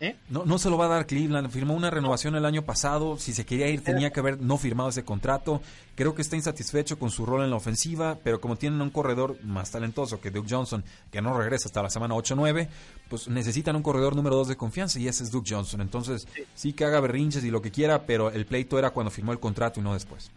¿eh? 0.00 0.16
No, 0.28 0.44
no 0.44 0.58
se 0.58 0.70
lo 0.70 0.78
va 0.78 0.86
a 0.86 0.88
dar 0.88 1.06
Cleveland. 1.06 1.50
Firmó 1.50 1.74
una 1.74 1.90
renovación 1.90 2.34
el 2.34 2.44
año 2.44 2.62
pasado. 2.62 3.18
Si 3.18 3.32
se 3.32 3.44
quería 3.44 3.68
ir, 3.68 3.82
tenía 3.82 4.10
que 4.10 4.20
haber 4.20 4.40
no 4.40 4.56
firmado 4.56 4.88
ese 4.88 5.04
contrato. 5.04 5.60
Creo 5.94 6.14
que 6.14 6.22
está 6.22 6.36
insatisfecho 6.36 6.98
con 6.98 7.10
su 7.10 7.26
rol 7.26 7.44
en 7.44 7.50
la 7.50 7.56
ofensiva, 7.56 8.18
pero 8.22 8.40
como 8.40 8.56
tienen 8.56 8.80
un 8.80 8.90
corredor 8.90 9.36
más 9.44 9.70
talentoso 9.70 10.20
que 10.20 10.30
Duke 10.30 10.48
Johnson, 10.48 10.84
que 11.10 11.22
no 11.22 11.36
regresa 11.36 11.68
hasta 11.68 11.82
la 11.82 11.90
semana 11.90 12.14
8-9, 12.14 12.68
pues 13.08 13.28
necesitan 13.28 13.76
un 13.76 13.82
corredor 13.82 14.16
número 14.16 14.36
2 14.36 14.48
de 14.48 14.56
confianza 14.56 14.98
y 14.98 15.08
ese 15.08 15.24
es 15.24 15.30
Duke 15.30 15.52
Johnson. 15.54 15.80
Entonces, 15.80 16.26
sí. 16.54 16.72
que 16.72 16.84
haga 16.84 17.00
berrinches 17.00 17.44
y 17.44 17.50
lo 17.50 17.62
que 17.62 17.70
quiera, 17.70 18.06
pero 18.06 18.30
el 18.30 18.46
pleito 18.46 18.78
era 18.78 18.90
cuando 18.90 19.10
firmó 19.10 19.32
el 19.32 19.40
contrato 19.40 19.80
y 19.80 19.82
no 19.82 19.94
después. 19.94 20.30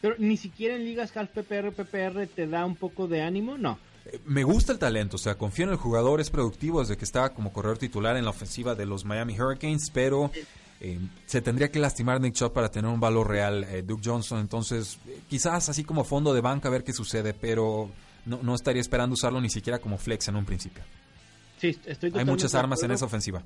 Pero 0.00 0.16
ni 0.18 0.36
siquiera 0.36 0.74
en 0.74 0.84
ligas 0.84 1.16
half 1.16 1.30
PPR, 1.30 1.70
PPR 1.72 2.26
te 2.26 2.48
da 2.48 2.64
un 2.66 2.74
poco 2.74 3.06
de 3.06 3.22
ánimo, 3.22 3.56
no 3.56 3.78
me 4.24 4.44
gusta 4.44 4.72
el 4.72 4.78
talento, 4.78 5.16
o 5.16 5.18
sea, 5.18 5.36
confío 5.36 5.66
en 5.66 5.72
el 5.72 5.76
jugador, 5.76 6.20
es 6.20 6.30
productivo 6.30 6.80
desde 6.80 6.96
que 6.96 7.04
estaba 7.04 7.30
como 7.34 7.52
corredor 7.52 7.78
titular 7.78 8.16
en 8.16 8.24
la 8.24 8.30
ofensiva 8.30 8.74
de 8.74 8.86
los 8.86 9.04
Miami 9.04 9.38
Hurricanes, 9.38 9.90
pero 9.90 10.30
eh, 10.80 10.98
se 11.26 11.40
tendría 11.40 11.70
que 11.70 11.78
lastimar 11.78 12.20
Nick 12.20 12.34
Chubb 12.34 12.52
para 12.52 12.70
tener 12.70 12.90
un 12.90 12.98
valor 12.98 13.28
real, 13.28 13.64
eh, 13.64 13.82
Duke 13.82 14.02
Johnson, 14.04 14.40
entonces 14.40 14.98
eh, 15.06 15.20
quizás 15.28 15.68
así 15.68 15.84
como 15.84 16.02
fondo 16.02 16.34
de 16.34 16.40
banca 16.40 16.68
a 16.68 16.72
ver 16.72 16.82
qué 16.82 16.92
sucede, 16.92 17.34
pero 17.34 17.90
no, 18.26 18.54
estaría 18.54 18.80
esperando 18.80 19.14
usarlo 19.14 19.40
ni 19.40 19.50
siquiera 19.50 19.78
como 19.78 19.98
flex 19.98 20.28
en 20.28 20.36
un 20.36 20.44
principio. 20.44 20.82
Sí, 21.58 21.78
estoy 21.86 22.12
Hay 22.16 22.24
muchas 22.24 22.54
armas 22.56 22.82
en 22.82 22.90
esa 22.90 23.04
ofensiva. 23.04 23.44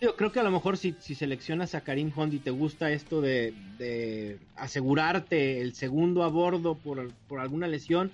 Yo 0.00 0.16
creo 0.16 0.32
que 0.32 0.40
a 0.40 0.42
lo 0.42 0.50
mejor 0.50 0.76
si, 0.76 0.96
si 0.98 1.14
seleccionas 1.14 1.76
a 1.76 1.82
Karim 1.82 2.12
Hunt 2.14 2.34
y 2.34 2.40
te 2.40 2.50
gusta 2.50 2.90
esto 2.90 3.20
de, 3.20 3.54
de 3.78 4.40
asegurarte 4.56 5.60
el 5.60 5.74
segundo 5.74 6.24
a 6.24 6.28
bordo 6.28 6.74
por, 6.74 7.12
por 7.28 7.38
alguna 7.38 7.68
lesión, 7.68 8.10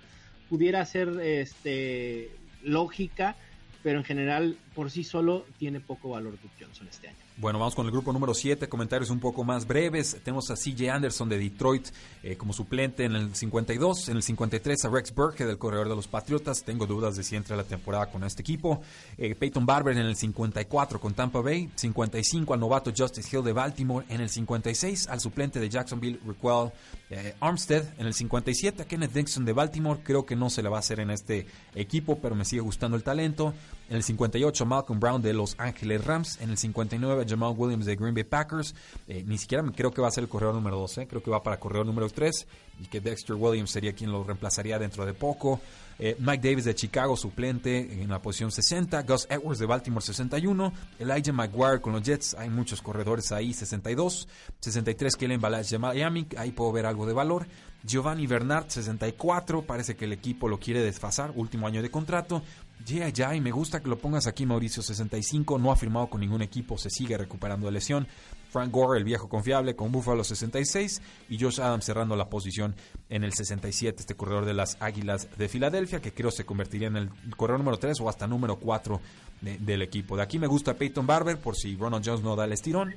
pudiera 0.50 0.84
ser 0.84 1.08
este, 1.22 2.28
lógica, 2.62 3.36
pero 3.84 3.98
en 3.98 4.04
general 4.04 4.58
por 4.74 4.90
sí 4.90 5.04
solo 5.04 5.46
tiene 5.58 5.80
poco 5.80 6.10
valor 6.10 6.32
Duke 6.32 6.64
Johnson 6.64 6.88
este 6.88 7.08
año. 7.08 7.19
Bueno, 7.36 7.58
vamos 7.58 7.74
con 7.74 7.86
el 7.86 7.92
grupo 7.92 8.12
número 8.12 8.34
7, 8.34 8.68
comentarios 8.68 9.08
un 9.08 9.18
poco 9.18 9.44
más 9.44 9.66
breves. 9.66 10.18
Tenemos 10.22 10.50
a 10.50 10.56
CJ 10.56 10.90
Anderson 10.90 11.28
de 11.28 11.38
Detroit 11.38 11.88
eh, 12.22 12.36
como 12.36 12.52
suplente 12.52 13.04
en 13.04 13.16
el 13.16 13.34
52, 13.34 14.10
en 14.10 14.16
el 14.16 14.22
53 14.22 14.84
a 14.84 14.88
Rex 14.90 15.14
Burke 15.14 15.46
del 15.46 15.56
corredor 15.56 15.88
de 15.88 15.96
los 15.96 16.06
Patriotas. 16.06 16.62
Tengo 16.64 16.86
dudas 16.86 17.16
de 17.16 17.22
si 17.22 17.36
entra 17.36 17.56
la 17.56 17.64
temporada 17.64 18.10
con 18.10 18.24
este 18.24 18.42
equipo. 18.42 18.82
Eh, 19.16 19.34
Peyton 19.34 19.64
Barber 19.64 19.96
en 19.96 20.04
el 20.04 20.16
54 20.16 21.00
con 21.00 21.14
Tampa 21.14 21.40
Bay, 21.40 21.70
55 21.74 22.52
al 22.52 22.60
novato 22.60 22.92
Justice 22.94 23.34
Hill 23.34 23.42
de 23.42 23.54
Baltimore, 23.54 24.04
en 24.10 24.20
el 24.20 24.28
56 24.28 25.08
al 25.08 25.20
suplente 25.20 25.60
de 25.60 25.70
Jacksonville, 25.70 26.20
Requel 26.26 26.72
eh, 27.08 27.34
Armstead, 27.40 27.84
en 27.98 28.06
el 28.06 28.12
57 28.12 28.82
a 28.82 28.84
Kenneth 28.84 29.12
Dixon 29.12 29.46
de 29.46 29.54
Baltimore. 29.54 30.00
Creo 30.02 30.26
que 30.26 30.36
no 30.36 30.50
se 30.50 30.62
le 30.62 30.68
va 30.68 30.76
a 30.76 30.80
hacer 30.80 31.00
en 31.00 31.10
este 31.10 31.46
equipo, 31.74 32.18
pero 32.20 32.34
me 32.34 32.44
sigue 32.44 32.60
gustando 32.60 32.98
el 32.98 33.02
talento. 33.02 33.54
En 33.88 33.96
el 33.96 34.04
58 34.04 34.66
Malcolm 34.66 35.00
Brown 35.00 35.20
de 35.20 35.32
Los 35.32 35.56
Ángeles 35.58 36.04
Rams, 36.04 36.38
en 36.40 36.50
el 36.50 36.58
59 36.58 37.19
Jamal 37.28 37.54
Williams 37.56 37.86
de 37.86 37.96
Green 37.96 38.14
Bay 38.14 38.24
Packers. 38.24 38.74
Eh, 39.06 39.24
ni 39.26 39.38
siquiera 39.38 39.64
creo 39.74 39.90
que 39.90 40.00
va 40.00 40.08
a 40.08 40.10
ser 40.10 40.24
el 40.24 40.28
corredor 40.28 40.54
número 40.54 40.78
12, 40.78 41.06
creo 41.06 41.22
que 41.22 41.30
va 41.30 41.42
para 41.42 41.58
corredor 41.58 41.86
número 41.86 42.08
3 42.08 42.46
y 42.80 42.86
que 42.86 43.00
Dexter 43.00 43.36
Williams 43.36 43.70
sería 43.70 43.92
quien 43.92 44.10
lo 44.10 44.24
reemplazaría 44.24 44.78
dentro 44.78 45.04
de 45.04 45.14
poco. 45.14 45.60
Eh, 45.98 46.16
Mike 46.18 46.48
Davis 46.48 46.64
de 46.64 46.74
Chicago, 46.74 47.14
suplente 47.14 48.02
en 48.02 48.08
la 48.08 48.22
posición 48.22 48.50
60. 48.50 49.02
Gus 49.02 49.26
Edwards 49.28 49.58
de 49.58 49.66
Baltimore, 49.66 50.04
61. 50.04 50.72
Elijah 50.98 51.32
McGuire 51.32 51.80
con 51.80 51.92
los 51.92 52.02
Jets, 52.02 52.34
hay 52.34 52.48
muchos 52.48 52.80
corredores 52.80 53.32
ahí, 53.32 53.52
62. 53.52 54.26
63 54.60 55.16
Kellen 55.16 55.40
Balazs 55.40 55.70
de 55.70 55.78
Miami, 55.78 56.26
ahí 56.38 56.52
puedo 56.52 56.72
ver 56.72 56.86
algo 56.86 57.04
de 57.04 57.12
valor. 57.12 57.46
Giovanni 57.82 58.26
Bernard, 58.26 58.68
64. 58.68 59.62
Parece 59.62 59.94
que 59.94 60.06
el 60.06 60.12
equipo 60.12 60.48
lo 60.48 60.58
quiere 60.58 60.80
desfasar. 60.82 61.32
Último 61.34 61.66
año 61.66 61.82
de 61.82 61.90
contrato. 61.90 62.42
Ya, 62.86 63.08
ya, 63.08 63.34
y 63.34 63.40
me 63.40 63.50
gusta 63.50 63.80
que 63.80 63.88
lo 63.88 63.98
pongas 63.98 64.26
aquí, 64.26 64.46
Mauricio. 64.46 64.82
65. 64.82 65.58
No 65.58 65.70
ha 65.70 65.76
firmado 65.76 66.08
con 66.08 66.20
ningún 66.20 66.42
equipo. 66.42 66.78
Se 66.78 66.88
sigue 66.88 67.18
recuperando 67.18 67.66
de 67.66 67.72
lesión. 67.72 68.06
Frank 68.50 68.72
Gore, 68.72 68.98
el 68.98 69.04
viejo 69.04 69.28
confiable, 69.28 69.76
con 69.76 69.92
Buffalo 69.92 70.24
66. 70.24 71.02
Y 71.28 71.38
Josh 71.38 71.60
Adams 71.60 71.84
cerrando 71.84 72.16
la 72.16 72.30
posición 72.30 72.74
en 73.08 73.22
el 73.22 73.32
67. 73.34 74.00
Este 74.00 74.14
corredor 74.14 74.44
de 74.44 74.54
las 74.54 74.76
Águilas 74.80 75.28
de 75.36 75.48
Filadelfia, 75.48 76.00
que 76.00 76.12
creo 76.12 76.30
se 76.30 76.44
convertiría 76.44 76.88
en 76.88 76.96
el 76.96 77.10
corredor 77.36 77.60
número 77.60 77.78
3 77.78 78.00
o 78.00 78.08
hasta 78.08 78.26
número 78.26 78.56
4 78.56 79.00
del 79.40 79.82
equipo. 79.82 80.16
De 80.16 80.22
aquí 80.22 80.38
me 80.38 80.46
gusta 80.46 80.74
Peyton 80.74 81.06
Barber, 81.06 81.38
por 81.38 81.56
si 81.56 81.76
Ronald 81.76 82.04
Jones 82.04 82.22
no 82.22 82.34
da 82.34 82.44
el 82.44 82.52
estirón. 82.52 82.94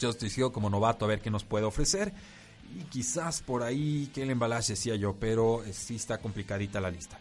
Justice 0.00 0.40
Hill 0.40 0.50
como 0.50 0.68
novato, 0.68 1.04
a 1.04 1.08
ver 1.08 1.20
qué 1.20 1.30
nos 1.30 1.44
puede 1.44 1.64
ofrecer. 1.64 2.12
Y 2.76 2.84
quizás 2.84 3.40
por 3.42 3.62
ahí 3.62 4.10
Kellen 4.12 4.38
Balash 4.38 4.68
decía 4.68 4.96
yo, 4.96 5.14
pero 5.14 5.62
sí 5.72 5.96
está 5.96 6.18
complicadita 6.18 6.80
la 6.80 6.90
lista. 6.90 7.18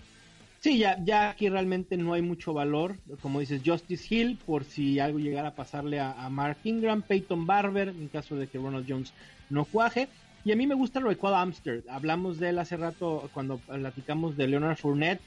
Sí, 0.61 0.77
ya, 0.77 1.03
ya 1.03 1.31
aquí 1.31 1.49
realmente 1.49 1.97
no 1.97 2.13
hay 2.13 2.21
mucho 2.21 2.53
valor. 2.53 2.95
Como 3.21 3.39
dices, 3.39 3.63
Justice 3.65 4.13
Hill, 4.13 4.37
por 4.45 4.63
si 4.63 4.99
algo 4.99 5.17
llegara 5.17 5.49
a 5.49 5.55
pasarle 5.55 5.99
a, 5.99 6.29
Mark 6.29 6.57
Ingram, 6.63 7.01
Peyton 7.01 7.47
Barber, 7.47 7.89
en 7.89 8.07
caso 8.09 8.35
de 8.35 8.45
que 8.45 8.59
Ronald 8.59 8.85
Jones 8.87 9.11
no 9.49 9.65
cuaje. 9.65 10.07
Y 10.45 10.51
a 10.51 10.55
mí 10.55 10.67
me 10.67 10.75
gusta 10.75 10.99
Raquel 10.99 11.33
Amster. 11.33 11.83
Hablamos 11.89 12.37
de 12.37 12.49
él 12.49 12.59
hace 12.59 12.77
rato 12.77 13.27
cuando 13.33 13.57
platicamos 13.57 14.37
de 14.37 14.47
Leonard 14.47 14.77
Fournette. 14.77 15.19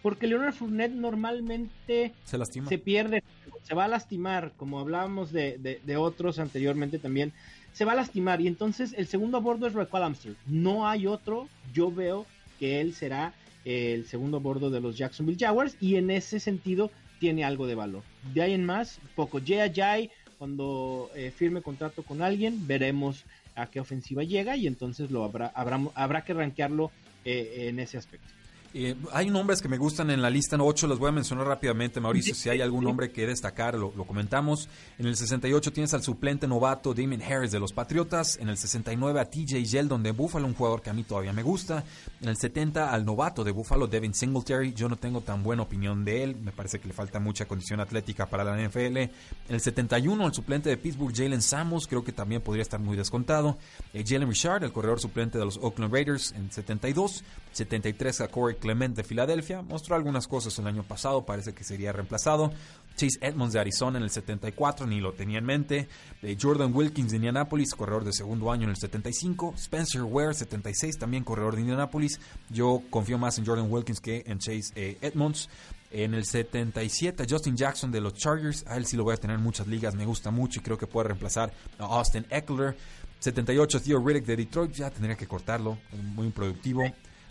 Porque 0.00 0.26
Leonard 0.26 0.54
Fournette 0.54 0.94
normalmente 0.94 2.14
se, 2.24 2.38
lastima. 2.38 2.68
se 2.68 2.78
pierde, 2.78 3.22
se 3.64 3.74
va 3.74 3.84
a 3.84 3.88
lastimar, 3.88 4.52
como 4.56 4.78
hablábamos 4.78 5.32
de, 5.32 5.58
de, 5.84 5.96
otros 5.98 6.38
anteriormente 6.38 6.98
también, 6.98 7.34
se 7.74 7.84
va 7.84 7.92
a 7.92 7.96
lastimar. 7.96 8.40
Y 8.40 8.46
entonces 8.46 8.94
el 8.96 9.06
segundo 9.06 9.36
a 9.36 9.40
bordo 9.40 9.66
es 9.66 9.74
Raquel 9.74 10.02
Amster. 10.02 10.34
No 10.46 10.88
hay 10.88 11.06
otro. 11.06 11.46
Yo 11.74 11.92
veo 11.92 12.24
que 12.58 12.80
él 12.80 12.94
será 12.94 13.34
el 13.64 14.06
segundo 14.06 14.40
bordo 14.40 14.70
de 14.70 14.80
los 14.80 14.96
Jacksonville 14.96 15.38
Jaguars 15.38 15.76
y 15.80 15.96
en 15.96 16.10
ese 16.10 16.40
sentido 16.40 16.90
tiene 17.18 17.44
algo 17.44 17.66
de 17.66 17.74
valor. 17.74 18.02
De 18.32 18.42
ahí 18.42 18.54
en 18.54 18.64
más, 18.64 19.00
poco. 19.14 19.40
Jay 19.44 19.72
Jay, 19.74 20.10
cuando 20.38 21.10
eh, 21.14 21.32
firme 21.34 21.62
contrato 21.62 22.02
con 22.02 22.22
alguien, 22.22 22.66
veremos 22.66 23.24
a 23.54 23.66
qué 23.66 23.80
ofensiva 23.80 24.22
llega 24.22 24.56
y 24.56 24.66
entonces 24.66 25.10
lo 25.10 25.24
habrá, 25.24 25.48
habrá, 25.48 25.80
habrá 25.94 26.24
que 26.24 26.34
rankearlo 26.34 26.90
eh, 27.24 27.66
en 27.68 27.80
ese 27.80 27.98
aspecto. 27.98 28.37
Eh, 28.80 28.94
hay 29.10 29.28
nombres 29.28 29.60
que 29.60 29.68
me 29.68 29.76
gustan 29.76 30.08
en 30.08 30.22
la 30.22 30.30
lista, 30.30 30.56
no, 30.56 30.64
ocho 30.64 30.86
los 30.86 31.00
voy 31.00 31.08
a 31.08 31.12
mencionar 31.12 31.48
rápidamente, 31.48 31.98
Mauricio, 31.98 32.32
si 32.32 32.48
hay 32.48 32.60
algún 32.60 32.84
nombre 32.84 33.10
que 33.10 33.26
destacar, 33.26 33.74
lo, 33.74 33.90
comentamos. 33.90 34.68
En 35.00 35.06
el 35.06 35.16
68 35.16 35.72
tienes 35.72 35.94
al 35.94 36.04
suplente 36.04 36.46
novato 36.46 36.94
Damien 36.94 37.20
Harris 37.20 37.50
de 37.50 37.58
los 37.58 37.72
Patriotas, 37.72 38.36
en 38.36 38.48
el 38.48 38.56
69 38.56 39.18
a 39.18 39.24
TJ 39.24 39.64
Yeldon 39.64 40.04
de 40.04 40.12
Buffalo, 40.12 40.46
un 40.46 40.54
jugador 40.54 40.80
que 40.80 40.90
a 40.90 40.92
mí 40.92 41.02
todavía 41.02 41.32
me 41.32 41.42
gusta, 41.42 41.82
en 42.20 42.28
el 42.28 42.36
70 42.36 42.92
al 42.92 43.04
novato 43.04 43.42
de 43.42 43.50
Buffalo, 43.50 43.88
Devin 43.88 44.14
Singletary, 44.14 44.72
yo 44.74 44.88
no 44.88 44.94
tengo 44.94 45.22
tan 45.22 45.42
buena 45.42 45.62
opinión 45.62 46.04
de 46.04 46.22
él, 46.22 46.36
me 46.36 46.52
parece 46.52 46.78
que 46.78 46.86
le 46.86 46.94
falta 46.94 47.18
mucha 47.18 47.46
condición 47.48 47.80
atlética 47.80 48.26
para 48.26 48.44
la 48.44 48.56
NFL. 48.56 48.96
En 48.96 49.10
el 49.48 49.60
71 49.60 50.24
al 50.24 50.32
suplente 50.32 50.68
de 50.68 50.76
Pittsburgh, 50.76 51.12
Jalen 51.12 51.42
Samos, 51.42 51.88
creo 51.88 52.04
que 52.04 52.12
también 52.12 52.42
podría 52.42 52.62
estar 52.62 52.78
muy 52.78 52.96
descontado. 52.96 53.58
Eh, 53.92 54.04
Jalen 54.06 54.28
Richard, 54.28 54.62
el 54.62 54.70
corredor 54.70 55.00
suplente 55.00 55.36
de 55.36 55.44
los 55.44 55.56
Oakland 55.56 55.92
Raiders, 55.92 56.30
en 56.30 56.52
72, 56.52 57.24
73 57.50 58.20
a 58.20 58.28
Corey 58.28 58.54
De 58.68 59.02
Filadelfia, 59.02 59.62
mostró 59.62 59.96
algunas 59.96 60.28
cosas 60.28 60.58
el 60.58 60.66
año 60.66 60.82
pasado, 60.82 61.24
parece 61.24 61.54
que 61.54 61.64
sería 61.64 61.90
reemplazado. 61.90 62.52
Chase 62.96 63.18
Edmonds 63.22 63.54
de 63.54 63.60
Arizona 63.60 63.96
en 63.96 64.04
el 64.04 64.10
74, 64.10 64.86
ni 64.86 65.00
lo 65.00 65.14
tenía 65.14 65.38
en 65.38 65.46
mente. 65.46 65.88
Eh, 66.20 66.36
Jordan 66.38 66.74
Wilkins 66.74 67.10
de 67.10 67.16
Indianapolis, 67.16 67.74
corredor 67.74 68.04
de 68.04 68.12
segundo 68.12 68.52
año 68.52 68.64
en 68.64 68.70
el 68.70 68.76
75. 68.76 69.54
Spencer 69.56 70.02
Ware, 70.02 70.34
76, 70.34 70.98
también 70.98 71.24
corredor 71.24 71.54
de 71.54 71.62
Indianapolis. 71.62 72.20
Yo 72.50 72.82
confío 72.90 73.16
más 73.16 73.38
en 73.38 73.46
Jordan 73.46 73.70
Wilkins 73.70 74.00
que 74.00 74.22
en 74.26 74.38
Chase 74.38 74.72
eh, 74.74 74.98
Edmonds. 75.00 75.48
En 75.90 76.12
el 76.12 76.26
77, 76.26 77.24
Justin 77.26 77.56
Jackson 77.56 77.90
de 77.90 78.02
los 78.02 78.12
Chargers. 78.12 78.66
A 78.66 78.76
él 78.76 78.84
sí 78.84 78.98
lo 78.98 79.04
voy 79.04 79.14
a 79.14 79.16
tener 79.16 79.36
en 79.36 79.42
muchas 79.42 79.66
ligas, 79.66 79.94
me 79.94 80.04
gusta 80.04 80.30
mucho 80.30 80.60
y 80.60 80.62
creo 80.62 80.76
que 80.76 80.86
puede 80.86 81.08
reemplazar 81.08 81.54
a 81.78 81.84
Austin 81.84 82.26
Eckler. 82.28 82.76
78, 83.20 83.80
Theo 83.80 83.98
Riddick 83.98 84.26
de 84.26 84.36
Detroit, 84.36 84.72
ya 84.72 84.90
tendría 84.90 85.16
que 85.16 85.26
cortarlo, 85.26 85.78
muy 86.14 86.26
improductivo. 86.26 86.84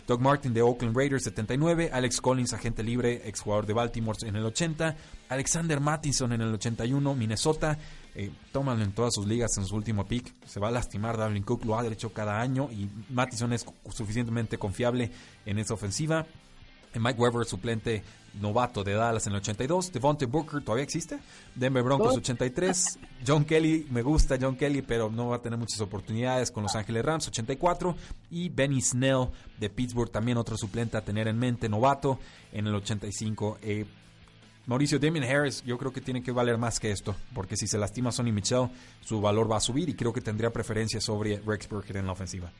Doug 0.08 0.22
Martin 0.22 0.54
de 0.54 0.62
Oakland 0.62 0.96
Raiders 0.96 1.24
79, 1.24 1.90
Alex 1.92 2.22
Collins, 2.22 2.54
agente 2.54 2.82
libre, 2.82 3.28
exjugador 3.28 3.66
de 3.66 3.74
Baltimore 3.74 4.16
en 4.22 4.36
el 4.36 4.46
80, 4.46 4.96
Alexander 5.28 5.80
Mattison 5.80 6.32
en 6.32 6.40
el 6.40 6.54
81, 6.54 7.14
Minnesota, 7.14 7.76
eh, 8.14 8.30
tómalo 8.50 8.82
en 8.82 8.92
todas 8.92 9.12
sus 9.12 9.26
ligas 9.26 9.50
en 9.58 9.66
su 9.66 9.76
último 9.76 10.06
pick, 10.06 10.34
se 10.46 10.60
va 10.60 10.68
a 10.68 10.70
lastimar, 10.70 11.18
Dalvin 11.18 11.42
Cook 11.42 11.66
lo 11.66 11.78
ha 11.78 11.86
hecho 11.86 12.10
cada 12.14 12.40
año 12.40 12.70
y 12.72 12.88
Mattison 13.10 13.52
es 13.52 13.66
suficientemente 13.90 14.56
confiable 14.56 15.10
en 15.44 15.58
esa 15.58 15.74
ofensiva. 15.74 16.26
Mike 16.94 17.20
Weber, 17.20 17.44
suplente 17.44 18.02
novato 18.34 18.84
de 18.84 18.94
Dallas 18.94 19.26
en 19.26 19.32
el 19.32 19.38
82. 19.38 19.92
Devontae 19.92 20.26
Booker 20.26 20.62
todavía 20.62 20.84
existe. 20.84 21.18
Denver 21.54 21.82
Broncos 21.82 22.16
83. 22.16 22.98
John 23.26 23.44
Kelly, 23.44 23.86
me 23.90 24.02
gusta 24.02 24.38
John 24.40 24.56
Kelly, 24.56 24.82
pero 24.82 25.10
no 25.10 25.28
va 25.28 25.36
a 25.36 25.42
tener 25.42 25.58
muchas 25.58 25.80
oportunidades 25.80 26.50
con 26.50 26.62
Los 26.62 26.74
Ángeles 26.74 27.04
Rams 27.04 27.28
84. 27.28 27.96
Y 28.30 28.48
Benny 28.48 28.80
Snell 28.80 29.28
de 29.58 29.70
Pittsburgh, 29.70 30.10
también 30.10 30.38
otro 30.38 30.56
suplente 30.56 30.96
a 30.96 31.04
tener 31.04 31.28
en 31.28 31.38
mente, 31.38 31.68
novato 31.68 32.18
en 32.52 32.66
el 32.66 32.74
85. 32.74 33.58
Eh, 33.62 33.86
Mauricio 34.66 34.98
Damien 34.98 35.24
Harris, 35.24 35.64
yo 35.64 35.78
creo 35.78 35.92
que 35.92 36.02
tiene 36.02 36.22
que 36.22 36.30
valer 36.30 36.58
más 36.58 36.78
que 36.78 36.90
esto, 36.90 37.16
porque 37.32 37.56
si 37.56 37.66
se 37.66 37.78
lastima 37.78 38.12
Sonny 38.12 38.32
Michel, 38.32 38.68
su 39.00 39.18
valor 39.18 39.50
va 39.50 39.56
a 39.56 39.60
subir 39.60 39.88
y 39.88 39.94
creo 39.94 40.12
que 40.12 40.20
tendría 40.20 40.50
preferencia 40.50 41.00
sobre 41.00 41.40
Rex 41.40 41.66
Burkhead 41.70 41.96
en 41.96 42.04
la 42.04 42.12
ofensiva. 42.12 42.52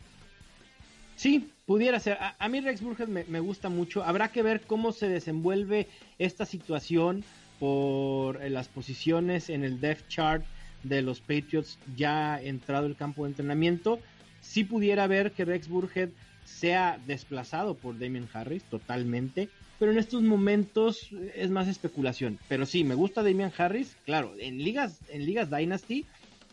Sí, 1.19 1.51
pudiera 1.67 1.99
ser. 1.99 2.17
A, 2.39 2.49
mí 2.49 2.61
Rex 2.61 2.81
Burkhead 2.81 3.09
me, 3.09 3.41
gusta 3.41 3.69
mucho. 3.69 4.05
Habrá 4.05 4.29
que 4.29 4.45
ver 4.45 4.61
cómo 4.61 4.93
se 4.93 5.09
desenvuelve 5.09 5.89
esta 6.21 6.47
situación 6.47 7.25
por 7.59 8.41
eh, 8.41 8.51
las 8.51 8.69
posiciones 8.69 9.51
en 9.51 9.65
el 9.65 9.81
depth 9.81 10.07
chart 10.09 10.45
de 10.85 11.03
los 11.03 11.21
Patriots 11.21 11.77
ya 11.97 12.41
entrado 12.41 12.87
el 12.87 12.95
campo 12.95 13.25
de 13.25 13.31
entrenamiento. 13.31 13.99
Sí 14.41 14.63
pudiera 14.63 15.09
ver 15.09 15.33
que 15.33 15.45
Rex 15.45 15.69
Burkhead 15.69 16.11
sea 16.45 17.01
desplazado 17.05 17.75
por 17.75 17.99
Damien 17.99 18.29
Harris 18.33 18.63
totalmente, 18.63 19.49
pero 19.81 19.91
en 19.91 19.99
estos 19.99 20.23
momentos 20.23 21.11
es 21.35 21.51
más 21.51 21.67
especulación. 21.67 22.39
Pero 22.49 22.65
sí, 22.65 22.85
me 22.85 22.95
gusta 22.95 23.25
Damian 23.25 23.53
Harris, 23.59 23.97
claro, 24.05 24.35
en 24.39 24.59
ligas, 24.59 25.01
en 25.09 25.27
ligas 25.27 25.51
Dynasty, 25.51 26.07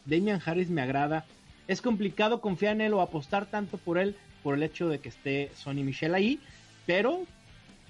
Damian 0.06 0.42
Harris 0.44 0.72
me 0.72 0.82
agrada. 0.82 1.24
Es 1.68 1.82
complicado 1.82 2.42
confiar 2.42 2.74
en 2.74 2.82
él 2.82 2.94
o 2.94 3.02
apostar 3.02 3.46
tanto 3.46 3.78
por 3.78 4.00
él 4.00 4.16
por 4.46 4.54
el 4.54 4.62
hecho 4.62 4.88
de 4.88 5.00
que 5.00 5.10
esté 5.10 5.50
Sonny 5.56 5.84
Michel 5.84 6.14
ahí, 6.14 6.40
pero 6.86 7.24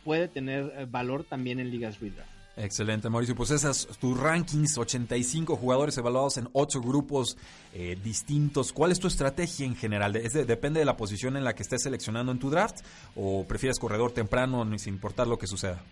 puede 0.05 0.29
tener 0.29 0.71
eh, 0.77 0.87
valor 0.89 1.25
también 1.25 1.59
en 1.59 1.69
ligas 1.69 1.99
redraft. 1.99 2.29
Excelente, 2.55 3.09
Mauricio. 3.09 3.35
Pues 3.35 3.51
esas 3.51 3.85
tus 3.99 4.17
rankings, 4.17 4.77
85 4.77 5.57
jugadores 5.57 5.97
evaluados 5.97 6.37
en 6.37 6.47
8 6.53 6.79
grupos 6.79 7.35
eh, 7.73 7.97
distintos. 8.01 8.71
¿Cuál 8.71 8.93
es 8.93 9.01
tu 9.01 9.09
estrategia 9.09 9.65
en 9.65 9.75
general? 9.75 10.13
¿Depende 10.13 10.79
de 10.79 10.85
la 10.85 10.95
posición 10.95 11.35
en 11.35 11.43
la 11.43 11.53
que 11.53 11.63
estés 11.63 11.83
seleccionando 11.83 12.31
en 12.31 12.39
tu 12.39 12.49
draft? 12.49 12.85
¿O 13.17 13.43
prefieres 13.45 13.77
corredor 13.77 14.13
temprano 14.13 14.65
sin 14.77 14.93
importar 14.93 15.27
lo 15.27 15.37
que 15.37 15.47
suceda? 15.47 15.83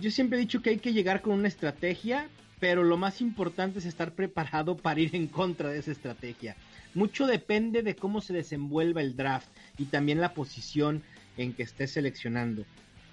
Yo 0.00 0.10
siempre 0.10 0.38
he 0.38 0.40
dicho 0.40 0.62
que 0.62 0.70
hay 0.70 0.78
que 0.78 0.94
llegar 0.94 1.20
con 1.20 1.34
una 1.34 1.48
estrategia, 1.48 2.30
pero 2.58 2.84
lo 2.84 2.96
más 2.96 3.20
importante 3.20 3.80
es 3.80 3.84
estar 3.84 4.12
preparado 4.12 4.76
para 4.78 4.98
ir 4.98 5.14
en 5.14 5.26
contra 5.26 5.68
de 5.68 5.80
esa 5.80 5.92
estrategia. 5.92 6.56
Mucho 6.94 7.26
depende 7.26 7.82
de 7.82 7.94
cómo 7.94 8.20
se 8.20 8.32
desenvuelva 8.32 9.00
el 9.00 9.16
draft 9.16 9.48
y 9.76 9.86
también 9.86 10.20
la 10.20 10.34
posición 10.34 11.02
en 11.36 11.52
que 11.52 11.62
esté 11.62 11.86
seleccionando. 11.86 12.64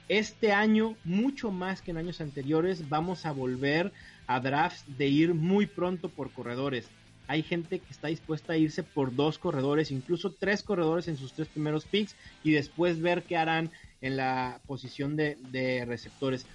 Este 0.07 0.51
año, 0.51 0.95
mucho 1.03 1.51
más 1.51 1.81
que 1.81 1.91
en 1.91 1.97
años 1.97 2.21
anteriores, 2.21 2.89
vamos 2.89 3.25
a 3.25 3.31
volver 3.31 3.91
a 4.27 4.39
drafts 4.39 4.83
de 4.97 5.07
ir 5.07 5.33
muy 5.33 5.65
pronto 5.65 6.09
por 6.09 6.31
corredores. 6.31 6.87
Hay 7.27 7.41
gente 7.41 7.79
que 7.79 7.91
está 7.91 8.09
dispuesta 8.09 8.53
a 8.53 8.57
irse 8.57 8.83
por 8.83 9.15
dos 9.15 9.39
corredores, 9.39 9.89
incluso 9.89 10.31
tres 10.31 10.61
corredores 10.61 11.07
en 11.07 11.17
sus 11.17 11.33
tres 11.33 11.47
primeros 11.47 11.85
picks 11.85 12.15
y 12.43 12.51
después 12.51 13.01
ver 13.01 13.23
qué 13.23 13.35
harán 13.35 13.71
en 14.01 14.17
la 14.17 14.61
posición 14.67 15.15
de, 15.15 15.83
receptores. 15.87 16.45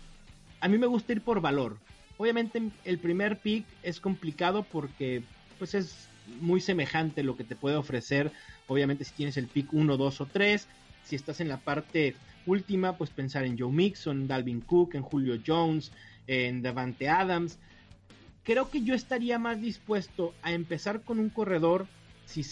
A 0.60 0.68
mí 0.68 0.78
me 0.78 0.86
gusta 0.86 1.12
ir 1.12 1.22
por 1.22 1.40
valor. 1.40 1.76
Obviamente 2.18 2.62
el 2.84 2.98
primer 2.98 3.38
pick 3.38 3.64
es 3.82 3.98
complicado 3.98 4.62
porque 4.62 5.22
pues 5.58 5.74
es 5.74 6.09
muy 6.40 6.60
semejante 6.60 7.22
lo 7.22 7.36
que 7.36 7.44
te 7.44 7.56
puede 7.56 7.76
ofrecer, 7.76 8.32
obviamente 8.66 9.04
si 9.04 9.12
tienes 9.12 9.36
el 9.36 9.46
pick 9.46 9.72
1, 9.72 9.96
2 9.96 10.20
o 10.20 10.26
3, 10.26 10.66
si 11.04 11.16
estás 11.16 11.40
en 11.40 11.48
la 11.48 11.58
parte 11.58 12.14
última, 12.46 12.96
pues 12.96 13.10
pensar 13.10 13.44
en 13.44 13.58
Joe 13.58 13.72
Mixon, 13.72 14.26
Dalvin 14.28 14.60
Cook, 14.60 14.94
en 14.94 15.02
Julio 15.02 15.40
Jones, 15.44 15.92
en 16.26 16.62
Davante 16.62 17.08
Adams. 17.08 17.58
Creo 18.44 18.70
que 18.70 18.82
yo 18.82 18.94
estaría 18.94 19.38
más 19.38 19.60
dispuesto 19.60 20.34
a 20.42 20.52
empezar 20.52 21.02
con 21.02 21.18
un 21.18 21.30
corredor 21.30 21.86
si 22.26 22.44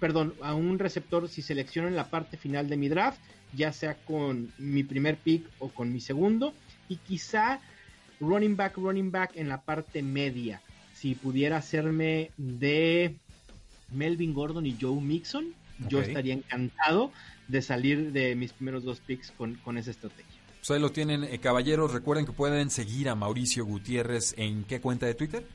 perdón, 0.00 0.34
a 0.42 0.54
un 0.54 0.80
receptor 0.80 1.28
si 1.28 1.40
selecciono 1.40 1.86
en 1.86 1.94
la 1.94 2.10
parte 2.10 2.36
final 2.36 2.68
de 2.68 2.76
mi 2.76 2.88
draft, 2.88 3.20
ya 3.52 3.72
sea 3.72 3.94
con 3.94 4.52
mi 4.58 4.82
primer 4.82 5.16
pick 5.16 5.46
o 5.60 5.68
con 5.68 5.92
mi 5.92 6.00
segundo, 6.00 6.52
y 6.88 6.96
quizá 6.96 7.60
running 8.18 8.56
back, 8.56 8.76
running 8.76 9.12
back 9.12 9.36
en 9.36 9.48
la 9.48 9.60
parte 9.62 10.02
media 10.02 10.60
si 11.00 11.14
pudiera 11.14 11.56
hacerme 11.56 12.30
de 12.36 13.16
Melvin 13.90 14.34
Gordon 14.34 14.66
y 14.66 14.76
Joe 14.78 15.00
Mixon, 15.00 15.54
yo 15.88 16.02
estaría 16.02 16.34
encantado 16.34 17.10
de 17.48 17.62
salir 17.62 18.12
de 18.12 18.34
mis 18.34 18.52
primeros 18.52 18.84
dos 18.84 19.00
picks 19.00 19.32
con, 19.32 19.78
esa 19.78 19.90
estrategia. 19.90 20.26
Pues 20.58 20.70
ahí 20.70 20.78
lo 20.78 20.90
tienen, 20.90 21.24
eh, 21.24 21.38
caballeros. 21.38 21.94
Recuerden 21.94 22.26
que 22.26 22.32
pueden 22.32 22.68
seguir 22.68 23.08
a 23.08 23.14
Mauricio 23.14 23.64
Gutiérrez 23.64 24.34
en 24.36 24.64
qué 24.64 24.82
cuenta 24.82 25.06
de 25.06 25.14
Twitter. 25.14 25.46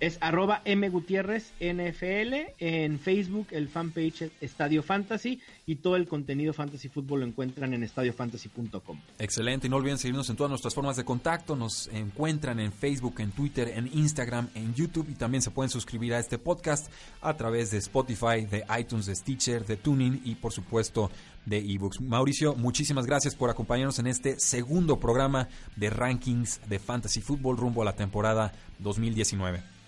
Es 0.00 0.18
arroba 0.20 0.62
M 0.64 0.88
Gutiérrez 0.90 1.52
NFL, 1.60 2.54
en 2.60 3.00
Facebook 3.00 3.48
el 3.50 3.68
fanpage 3.68 4.30
Estadio 4.40 4.84
Fantasy 4.84 5.40
y 5.66 5.76
todo 5.76 5.96
el 5.96 6.06
contenido 6.06 6.52
Fantasy 6.52 6.88
Fútbol 6.88 7.20
lo 7.20 7.26
encuentran 7.26 7.74
en 7.74 7.82
estadiofantasy.com. 7.82 9.00
Excelente, 9.18 9.66
y 9.66 9.70
no 9.70 9.76
olviden 9.76 9.98
seguirnos 9.98 10.30
en 10.30 10.36
todas 10.36 10.50
nuestras 10.50 10.72
formas 10.72 10.96
de 10.96 11.04
contacto, 11.04 11.56
nos 11.56 11.88
encuentran 11.88 12.60
en 12.60 12.72
Facebook, 12.72 13.16
en 13.18 13.32
Twitter, 13.32 13.72
en 13.74 13.90
Instagram, 13.92 14.48
en 14.54 14.72
YouTube 14.72 15.08
y 15.10 15.14
también 15.14 15.42
se 15.42 15.50
pueden 15.50 15.70
suscribir 15.70 16.14
a 16.14 16.20
este 16.20 16.38
podcast 16.38 16.92
a 17.20 17.36
través 17.36 17.72
de 17.72 17.78
Spotify, 17.78 18.46
de 18.48 18.64
iTunes, 18.78 19.06
de 19.06 19.16
Stitcher, 19.16 19.66
de 19.66 19.76
Tuning 19.76 20.20
y 20.24 20.36
por 20.36 20.52
supuesto 20.52 21.10
de 21.44 21.58
ebooks. 21.58 22.00
Mauricio, 22.02 22.54
muchísimas 22.54 23.04
gracias 23.04 23.34
por 23.34 23.50
acompañarnos 23.50 23.98
en 23.98 24.06
este 24.06 24.38
segundo 24.38 25.00
programa 25.00 25.48
de 25.74 25.90
rankings 25.90 26.60
de 26.68 26.78
Fantasy 26.78 27.20
Football 27.20 27.56
rumbo 27.56 27.82
a 27.82 27.86
la 27.86 27.96
temporada 27.96 28.52
2019. 28.78 29.78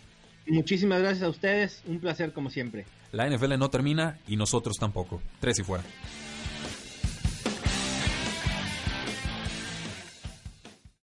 Muchísimas 0.46 1.00
gracias 1.00 1.22
a 1.22 1.28
ustedes, 1.28 1.82
un 1.86 2.00
placer 2.00 2.32
como 2.32 2.50
siempre. 2.50 2.86
La 3.12 3.28
NFL 3.28 3.58
no 3.58 3.70
termina 3.70 4.18
y 4.26 4.36
nosotros 4.36 4.78
tampoco. 4.78 5.20
Tres 5.40 5.58
y 5.58 5.64
fuera. 5.64 5.84